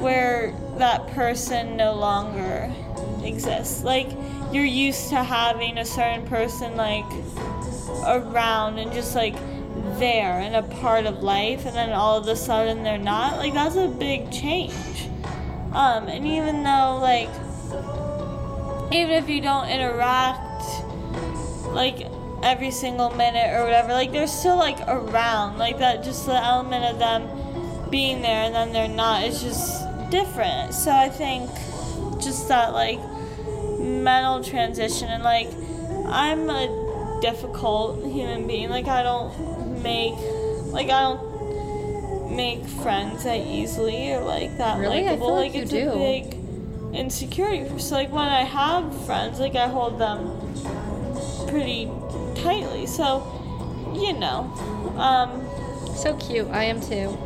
where 0.00 0.54
that 0.78 1.06
person 1.08 1.76
no 1.76 1.94
longer 1.94 2.72
exists. 3.22 3.84
Like 3.84 4.08
you're 4.52 4.64
used 4.64 5.10
to 5.10 5.22
having 5.22 5.78
a 5.78 5.84
certain 5.84 6.26
person 6.26 6.76
like 6.76 7.04
around 8.06 8.78
and 8.78 8.92
just 8.92 9.14
like 9.14 9.34
there 9.98 10.38
and 10.40 10.54
a 10.56 10.62
part 10.62 11.06
of 11.06 11.22
life 11.22 11.66
and 11.66 11.74
then 11.74 11.92
all 11.92 12.18
of 12.18 12.26
a 12.26 12.36
sudden 12.36 12.82
they're 12.82 12.98
not 12.98 13.36
like 13.38 13.54
that's 13.54 13.76
a 13.76 13.88
big 13.88 14.30
change. 14.30 15.08
Um 15.72 16.08
and 16.08 16.26
even 16.26 16.62
though 16.62 16.98
like 17.00 17.28
even 18.92 19.10
if 19.10 19.28
you 19.28 19.40
don't 19.40 19.68
interact 19.68 20.62
like 21.68 22.06
every 22.42 22.70
single 22.70 23.10
minute 23.10 23.52
or 23.54 23.64
whatever 23.64 23.92
like 23.92 24.12
they're 24.12 24.26
still 24.26 24.56
like 24.56 24.78
around 24.88 25.58
like 25.58 25.78
that 25.78 26.04
just 26.04 26.26
the 26.26 26.32
element 26.34 26.84
of 26.84 26.98
them 26.98 27.28
being 27.90 28.22
there 28.22 28.44
and 28.44 28.54
then 28.54 28.72
they're 28.72 28.88
not 28.88 29.24
is 29.24 29.42
just 29.42 29.84
different. 30.10 30.72
So 30.72 30.90
i 30.90 31.08
think 31.08 31.50
just 32.20 32.48
that 32.48 32.72
like 32.72 32.98
mental 33.78 34.42
transition 34.42 35.08
and 35.08 35.22
like 35.22 35.48
i'm 36.06 36.50
a 36.50 36.77
difficult 37.20 38.04
human 38.04 38.46
being 38.46 38.68
like 38.70 38.86
i 38.86 39.02
don't 39.02 39.82
make 39.82 40.14
like 40.72 40.88
i 40.90 41.00
don't 41.02 42.34
make 42.34 42.64
friends 42.66 43.24
that 43.24 43.38
easily 43.46 44.12
or 44.12 44.20
like 44.20 44.56
that 44.58 44.78
Really? 44.78 45.00
I 45.06 45.10
likable 45.12 45.34
like 45.34 45.46
like 45.46 45.54
you 45.54 45.62
it's 45.62 45.70
do. 45.70 45.90
a 45.90 45.94
big 45.94 46.34
insecurity 46.94 47.78
so 47.78 47.94
like 47.96 48.10
when 48.12 48.28
i 48.28 48.42
have 48.44 49.04
friends 49.06 49.40
like 49.40 49.54
i 49.56 49.66
hold 49.66 49.98
them 49.98 50.30
pretty 51.48 51.90
tightly 52.42 52.86
so 52.86 53.22
you 53.94 54.12
know 54.12 54.44
um 54.98 55.44
So 55.96 56.14
cute. 56.16 56.46
I 56.48 56.64
am 56.64 56.80
too. 56.80 57.16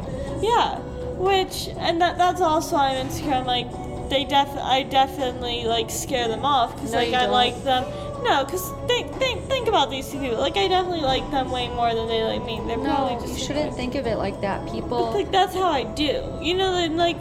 yeah, 0.40 0.78
which 1.18 1.68
and 1.78 2.00
that 2.00 2.16
that's 2.16 2.40
also 2.40 2.76
why 2.76 2.90
I'm 2.90 3.06
insecure. 3.06 3.34
I'm 3.34 3.44
like 3.46 3.68
they 4.08 4.24
def 4.24 4.48
I 4.56 4.82
definitely 4.84 5.64
like 5.64 5.90
scare 5.90 6.28
them 6.28 6.44
off 6.44 6.74
because 6.74 6.92
No, 6.92 6.98
like 6.98 7.12
I 7.12 7.22
don't. 7.24 7.32
like 7.32 7.64
them 7.64 7.84
No, 8.22 8.44
because 8.44 8.70
think, 8.86 9.12
think, 9.16 9.42
think 9.48 9.66
about 9.68 9.90
these 9.90 10.08
two 10.10 10.20
people. 10.20 10.38
Like, 10.38 10.56
I 10.56 10.68
definitely 10.68 11.00
like 11.00 11.28
them 11.30 11.50
way 11.50 11.68
more 11.68 11.92
than 11.94 12.06
they 12.06 12.22
like 12.22 12.44
me. 12.44 12.60
They're 12.66 12.78
probably 12.78 13.16
No, 13.16 13.20
just. 13.22 13.38
you 13.38 13.44
shouldn't 13.46 13.74
think 13.74 13.96
of 13.96 14.06
it 14.06 14.16
like 14.16 14.40
that. 14.42 14.64
People. 14.70 15.10
Like, 15.12 15.30
that's 15.32 15.54
how 15.54 15.70
I 15.70 15.82
do. 15.84 16.38
You 16.40 16.54
know, 16.54 16.72
then, 16.72 16.96
like, 16.96 17.20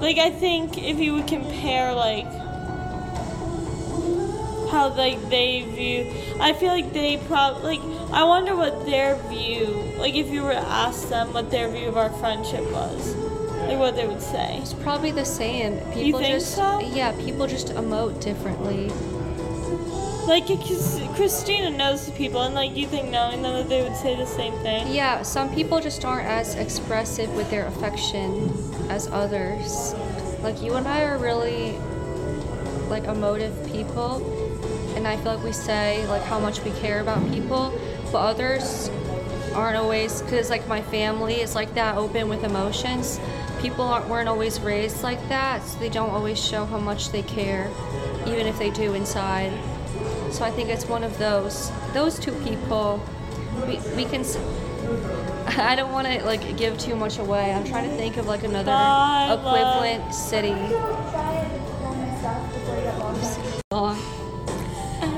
like, 0.00 0.18
I 0.18 0.30
think 0.30 0.76
if 0.76 0.98
you 0.98 1.14
would 1.14 1.26
compare, 1.26 1.94
like, 1.94 2.26
how, 4.70 4.92
like, 4.96 5.30
they 5.30 5.62
view. 5.62 6.12
I 6.40 6.52
feel 6.52 6.70
like 6.70 6.92
they 6.92 7.16
probably. 7.16 7.78
Like, 7.78 8.10
I 8.12 8.24
wonder 8.24 8.54
what 8.54 8.84
their 8.84 9.16
view. 9.28 9.66
Like, 9.96 10.14
if 10.14 10.28
you 10.28 10.42
were 10.42 10.52
to 10.52 10.58
ask 10.58 11.08
them 11.08 11.32
what 11.32 11.50
their 11.50 11.70
view 11.70 11.88
of 11.88 11.96
our 11.96 12.10
friendship 12.10 12.70
was. 12.70 13.14
Like, 13.66 13.78
what 13.78 13.96
they 13.96 14.06
would 14.06 14.20
say. 14.20 14.58
It's 14.58 14.74
probably 14.74 15.10
the 15.10 15.24
same. 15.24 15.78
People 15.92 16.20
just 16.20 16.54
so? 16.54 16.80
yeah, 16.80 17.12
people 17.12 17.46
just 17.46 17.68
emote 17.68 18.20
differently. 18.20 18.90
Like, 20.26 20.46
Christina 21.14 21.70
knows 21.70 22.06
the 22.06 22.12
people, 22.12 22.42
and, 22.42 22.54
like, 22.54 22.76
you 22.76 22.86
think 22.86 23.10
knowing 23.10 23.42
them 23.42 23.54
that 23.54 23.68
they 23.68 23.82
would 23.82 23.96
say 23.96 24.16
the 24.16 24.26
same 24.26 24.54
thing. 24.60 24.92
Yeah, 24.92 25.22
some 25.22 25.54
people 25.54 25.80
just 25.80 26.04
aren't 26.04 26.26
as 26.26 26.54
expressive 26.54 27.32
with 27.34 27.50
their 27.50 27.66
affection 27.66 28.52
as 28.90 29.08
others. 29.08 29.94
Like 30.42 30.60
you 30.62 30.74
and 30.74 30.86
I 30.86 31.04
are 31.04 31.16
really 31.16 31.72
like 32.90 33.04
emotive 33.04 33.54
people, 33.72 34.22
and 34.94 35.08
I 35.08 35.16
feel 35.16 35.36
like 35.36 35.44
we 35.44 35.52
say 35.52 36.06
like 36.08 36.22
how 36.22 36.38
much 36.38 36.62
we 36.62 36.70
care 36.72 37.00
about 37.00 37.26
people, 37.32 37.72
but 38.12 38.18
others 38.18 38.90
aren't 39.54 39.76
always 39.76 40.20
because 40.20 40.50
like 40.50 40.68
my 40.68 40.82
family 40.82 41.40
is 41.40 41.54
like 41.54 41.72
that 41.74 41.96
open 41.96 42.28
with 42.28 42.44
emotions. 42.44 43.18
People 43.62 43.86
weren't 44.06 44.28
always 44.28 44.60
raised 44.60 45.02
like 45.02 45.26
that, 45.30 45.62
so 45.62 45.78
they 45.78 45.88
don't 45.88 46.10
always 46.10 46.38
show 46.38 46.66
how 46.66 46.78
much 46.78 47.10
they 47.10 47.22
care, 47.22 47.70
even 48.26 48.46
if 48.46 48.58
they 48.58 48.68
do 48.68 48.92
inside. 48.92 49.50
So 50.30 50.44
I 50.44 50.50
think 50.50 50.68
it's 50.68 50.86
one 50.86 51.04
of 51.04 51.16
those. 51.18 51.70
Those 51.92 52.18
two 52.18 52.32
people, 52.42 53.02
we, 53.66 53.78
we 53.96 54.04
can. 54.04 54.24
I 55.46 55.74
don't 55.76 55.92
want 55.92 56.06
to 56.06 56.24
like 56.24 56.56
give 56.56 56.78
too 56.78 56.96
much 56.96 57.18
away. 57.18 57.52
I'm 57.52 57.64
trying 57.64 57.88
to 57.88 57.96
think 57.96 58.16
of 58.16 58.26
like 58.26 58.44
another 58.44 58.72
Bye, 58.72 59.28
love. 59.28 59.38
equivalent 59.40 60.14
city. 60.14 60.54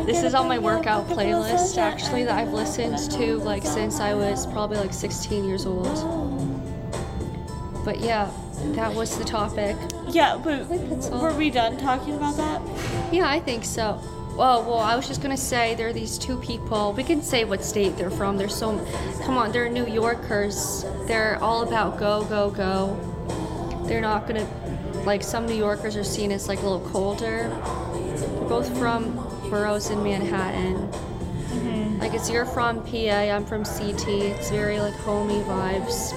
This 0.07 0.23
is 0.23 0.35
on 0.35 0.47
my 0.47 0.61
workout 0.61 1.09
playlist 1.09 1.79
actually 1.79 2.23
that 2.25 2.39
I've 2.39 2.53
listened 2.53 3.11
to 3.11 3.39
like 3.39 3.65
since 3.65 3.99
I 3.99 4.15
was 4.15 4.47
probably 4.47 4.79
like 4.79 4.93
16 4.93 5.45
years 5.45 5.67
old. 5.67 5.85
But 7.85 7.99
yeah, 7.99 8.31
that 8.77 8.95
was 8.95 9.19
the 9.19 9.25
topic. 9.25 9.77
Yeah, 10.09 10.41
but 10.43 10.69
think 10.69 10.89
that's 10.91 11.09
all. 11.09 11.21
were 11.21 11.35
we 11.35 11.51
done 11.51 11.77
talking 11.77 12.15
about 12.15 12.37
that? 12.37 12.63
Yeah, 13.13 13.29
I 13.29 13.41
think 13.41 13.65
so. 13.65 14.01
Well, 14.37 14.63
well, 14.65 14.81
I 14.81 14.97
was 14.97 15.09
just 15.09 15.23
gonna 15.23 15.37
say 15.37 15.75
there 15.77 15.89
are 15.89 15.93
these 15.95 16.19
two 16.19 16.37
people. 16.37 16.93
We 16.93 17.05
can 17.05 17.23
say 17.23 17.45
what 17.45 17.65
state 17.65 17.97
they're 17.97 18.11
from. 18.11 18.37
They're 18.37 18.51
so, 18.51 18.79
come 19.25 19.39
on, 19.39 19.51
they're 19.51 19.71
New 19.71 19.87
Yorkers. 19.87 20.85
They're 21.07 21.43
all 21.43 21.63
about 21.63 21.99
go, 21.99 22.23
go, 22.25 22.51
go. 22.51 23.85
They're 23.87 24.03
not 24.03 24.27
gonna, 24.27 24.47
like 25.07 25.23
some 25.23 25.47
New 25.47 25.55
Yorkers 25.55 25.97
are 25.97 26.05
seen 26.05 26.33
as 26.33 26.49
like 26.49 26.59
a 26.59 26.69
little 26.69 26.87
colder. 26.91 27.49
They're 27.49 28.49
both 28.49 28.77
from 28.79 29.15
boroughs 29.49 29.89
in 29.89 30.03
Manhattan. 30.03 30.87
Mm-hmm. 30.87 32.01
Like 32.01 32.13
it's 32.13 32.29
you're 32.29 32.45
from 32.45 32.85
PA, 32.85 33.33
I'm 33.33 33.47
from 33.47 33.65
CT. 33.65 34.07
It's 34.07 34.51
very 34.51 34.81
like 34.81 34.95
homey 34.97 35.41
vibes. 35.45 36.13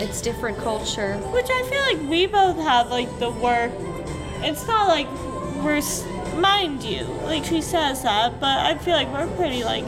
It's 0.00 0.22
different 0.22 0.56
culture. 0.56 1.18
Which 1.18 1.48
I 1.50 1.62
feel 1.68 1.82
like 1.82 2.10
we 2.10 2.24
both 2.24 2.56
have 2.56 2.88
like 2.88 3.10
the 3.18 3.30
work. 3.30 3.72
It's 4.40 4.66
not 4.66 4.88
like 4.88 5.06
we're, 5.62 5.82
mind 6.40 6.82
you, 6.82 7.04
like 7.24 7.44
she 7.44 7.60
says 7.60 8.02
that, 8.02 8.40
but 8.40 8.58
I 8.58 8.76
feel 8.78 8.94
like 8.94 9.12
we're 9.12 9.26
pretty 9.36 9.64
like, 9.64 9.84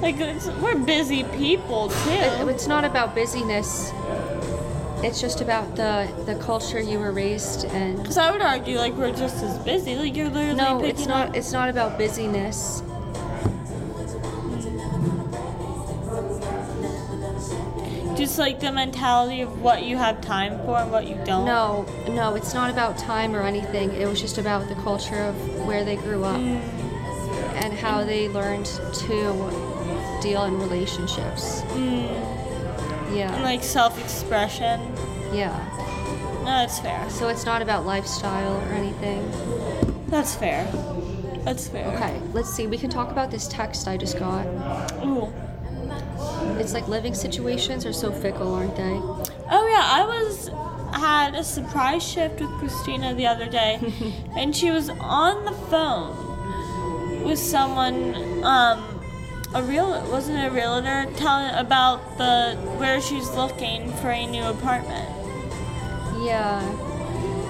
like 0.00 0.18
it's, 0.20 0.46
we're 0.62 0.76
busy 0.76 1.24
people 1.24 1.90
It- 2.06 2.38
too. 2.40 2.48
it's 2.48 2.66
not 2.66 2.84
about 2.84 3.14
busyness. 3.14 3.92
It's 5.04 5.20
just 5.20 5.40
about 5.40 5.74
the 5.74 6.08
the 6.26 6.36
culture 6.36 6.78
you 6.80 6.98
were 7.00 7.10
raised 7.10 7.64
in. 7.64 7.96
Because 7.96 8.18
I 8.18 8.30
would 8.30 8.40
argue 8.40 8.78
like 8.78 8.94
we're 8.94 9.10
just 9.12 9.42
as 9.42 9.58
busy. 9.64 9.96
Like 9.96 10.14
you're 10.16 10.28
literally 10.28 10.54
No, 10.54 10.78
picking 10.78 10.90
it's 10.96 11.06
not. 11.06 11.28
up. 11.30 11.36
It's 11.36 11.52
not 11.52 11.68
about 11.68 11.98
busyness. 11.98 12.82
Just 18.22 18.38
like 18.38 18.60
the 18.60 18.70
mentality 18.70 19.40
of 19.40 19.60
what 19.60 19.82
you 19.82 19.96
have 19.96 20.20
time 20.20 20.56
for 20.64 20.76
and 20.78 20.92
what 20.92 21.08
you 21.08 21.16
don't. 21.24 21.44
No, 21.44 21.84
no, 22.08 22.36
it's 22.36 22.54
not 22.54 22.70
about 22.70 22.96
time 22.96 23.34
or 23.34 23.40
anything. 23.42 23.92
It 23.94 24.06
was 24.06 24.20
just 24.20 24.38
about 24.38 24.68
the 24.68 24.76
culture 24.76 25.16
of 25.24 25.34
where 25.66 25.84
they 25.84 25.96
grew 25.96 26.22
up 26.22 26.36
Mm. 26.40 26.60
and 27.64 27.72
how 27.74 28.04
they 28.04 28.28
learned 28.28 28.66
to 28.66 30.20
deal 30.22 30.44
in 30.44 30.56
relationships. 30.60 31.62
Mm. 31.72 31.82
And 33.08 33.16
Yeah, 33.16 33.42
like 33.42 33.64
self-expression. 33.64 34.80
yeah. 35.32 35.58
No, 36.38 36.44
that's 36.44 36.78
fair. 36.78 37.04
So 37.10 37.26
it's 37.26 37.44
not 37.44 37.60
about 37.60 37.84
lifestyle 37.84 38.54
or 38.56 38.72
anything. 38.72 39.28
That's 40.06 40.36
fair. 40.36 40.64
That's 41.44 41.66
fair. 41.66 41.88
Okay, 41.96 42.20
let's 42.32 42.50
see. 42.54 42.68
We 42.68 42.78
can 42.78 42.88
talk 42.88 43.10
about 43.10 43.32
this 43.32 43.48
text 43.48 43.88
I 43.88 43.96
just 43.96 44.16
got. 44.16 44.46
Ooh. 45.04 45.32
It's 46.58 46.74
like 46.74 46.88
living 46.88 47.14
situations 47.14 47.84
are 47.86 47.92
so 47.92 48.10
fickle, 48.12 48.54
aren't 48.54 48.76
they? 48.76 48.98
Oh 49.50 49.66
yeah, 49.70 49.82
I 49.84 50.04
was 50.06 50.50
had 50.92 51.34
a 51.34 51.42
surprise 51.42 52.06
shift 52.06 52.40
with 52.40 52.50
Christina 52.58 53.14
the 53.14 53.26
other 53.26 53.48
day, 53.48 53.80
and 54.36 54.54
she 54.54 54.70
was 54.70 54.88
on 54.88 55.44
the 55.44 55.52
phone 55.52 57.24
with 57.24 57.38
someone, 57.38 58.42
um, 58.44 59.00
a 59.54 59.62
real 59.62 59.88
wasn't 60.10 60.44
a 60.44 60.50
realtor 60.50 61.06
telling 61.16 61.54
about 61.54 62.18
the 62.18 62.56
where 62.78 63.00
she's 63.00 63.30
looking 63.30 63.92
for 63.94 64.10
a 64.10 64.26
new 64.26 64.42
apartment. 64.42 65.08
Yeah. 66.22 66.60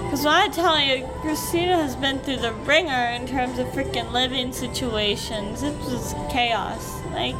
Because 0.04 0.24
when 0.26 0.34
I 0.34 0.48
tell 0.48 0.78
you, 0.78 1.06
Christina 1.22 1.76
has 1.76 1.96
been 1.96 2.18
through 2.18 2.38
the 2.38 2.52
wringer 2.52 2.92
in 2.92 3.26
terms 3.26 3.58
of 3.58 3.66
freaking 3.68 4.12
living 4.12 4.52
situations. 4.52 5.62
It 5.62 5.74
was 5.78 6.14
chaos, 6.30 7.00
like 7.12 7.36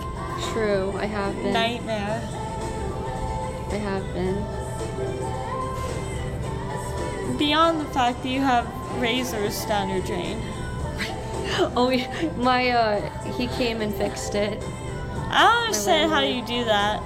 True, 0.53 0.93
I 0.97 1.07
have 1.07 1.34
been. 1.36 1.53
nightmare. 1.53 2.20
I 3.70 3.76
have 3.76 4.05
been. 4.14 4.45
Beyond 7.38 7.80
the 7.80 7.84
fact 7.86 8.22
that 8.22 8.28
you 8.28 8.40
have 8.40 8.66
razors 9.01 9.64
down 9.66 9.88
your 9.88 10.01
drain. 10.03 10.40
Oh, 11.76 11.90
my 12.36 12.70
uh, 12.70 13.32
he 13.32 13.47
came 13.49 13.82
and 13.82 13.93
fixed 13.95 14.34
it. 14.34 14.62
I 15.28 15.43
don't 15.43 15.64
understand 15.64 16.11
how 16.11 16.20
you 16.20 16.40
do 16.47 16.64
that. 16.64 17.03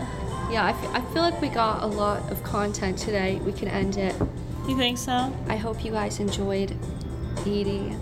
Yeah, 0.53 0.65
I, 0.67 0.71
f- 0.71 0.95
I 0.95 1.01
feel 1.13 1.23
like 1.23 1.41
we 1.41 1.49
got 1.49 1.83
a 1.83 1.87
lot 1.87 2.31
of 2.31 2.43
content 2.45 2.97
today. 2.97 3.41
We 3.45 3.53
can 3.53 3.67
end 3.67 3.97
it. 3.97 4.15
You 4.69 4.77
think 4.77 4.99
so? 4.99 5.33
I 5.49 5.57
hope 5.57 5.85
you 5.85 5.91
guys 5.91 6.21
enjoyed 6.21 6.77
Edie, 7.41 7.97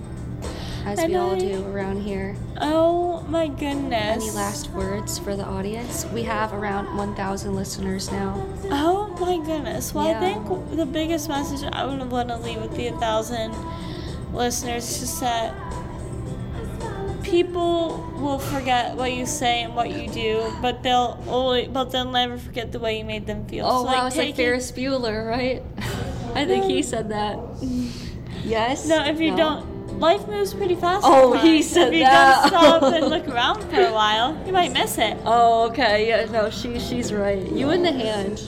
as 0.87 0.99
And 0.99 1.12
we 1.12 1.18
all 1.18 1.35
I- 1.35 1.39
do 1.39 1.64
around 1.68 2.03
here. 2.03 2.37
Oh 2.61 3.20
my 3.28 3.49
goodness. 3.49 4.22
Any 4.22 4.30
last 4.30 4.70
words 4.70 5.18
for 5.18 5.35
the 5.35 5.45
audience? 5.45 6.05
We 6.12 6.22
have 6.24 6.53
around 6.53 6.97
1,000 6.97 7.55
listeners 7.55 8.11
now. 8.12 8.41
Oh 8.70 9.09
my 9.20 9.39
goodness. 9.45 9.95
Well, 9.95 10.07
Yeah. 10.09 10.18
I 10.18 10.20
think 10.20 10.76
the 10.76 10.87
biggest 10.87 11.28
message 11.28 11.68
I 11.72 11.85
would 11.87 12.11
want 12.11 12.28
to 12.28 12.37
leave 12.37 12.61
with 12.61 12.76
the 12.76 12.89
1,000 12.89 13.55
listeners 14.35 14.89
is 14.91 15.01
just 15.01 15.20
that 15.20 15.55
people 17.22 18.05
will 18.18 18.39
forget 18.39 18.95
what 18.97 19.12
you 19.12 19.26
say 19.26 19.62
and 19.62 19.74
what 19.74 19.91
you 19.91 20.09
do, 20.09 20.43
but 20.61 20.82
they'll 20.82 21.18
always, 21.28 21.68
but 21.68 21.91
they'll 21.91 22.05
never 22.11 22.37
forget 22.39 22.70
the 22.72 22.78
way 22.78 22.99
you 22.99 23.05
made 23.05 23.26
them 23.26 23.47
feel. 23.47 23.66
Oh, 23.66 23.85
So, 23.85 23.93
wow, 23.93 24.07
it's 24.07 24.16
like 24.16 24.37
Ferris 24.37 24.70
Bueller, 24.72 25.26
right? 25.28 25.62
I 26.35 26.45
think 26.45 26.64
he 26.66 26.82
said 26.82 27.09
that. 27.11 27.39
Yes? 28.45 28.87
No, 28.87 29.05
if 29.05 29.20
you 29.20 29.30
No? 29.30 29.37
don't, 29.37 29.74
life 29.99 30.26
moves 30.28 30.53
pretty 30.55 30.74
fast. 30.74 31.05
Oh, 31.07 31.32
sometimes. 31.32 31.42
he 31.49 31.62
said 31.62 31.88
If 31.88 31.95
you 31.95 32.01
that. 32.05 32.51
don't 32.51 32.61
stop 32.61 32.82
and 32.92 33.07
look 33.09 33.28
around 33.28 33.62
for 33.70 33.80
a 33.80 33.92
while, 33.92 34.36
you 34.47 34.53
might 34.53 34.72
miss 34.72 34.99
it. 34.99 35.16
Oh, 35.24 35.68
okay. 35.70 36.09
Yeah, 36.09 36.24
no, 36.30 36.51
she 36.51 36.78
she's 36.78 37.12
right. 37.12 37.40
You 37.51 37.70
in 37.70 37.82
the 37.82 37.92
hand. 37.92 38.38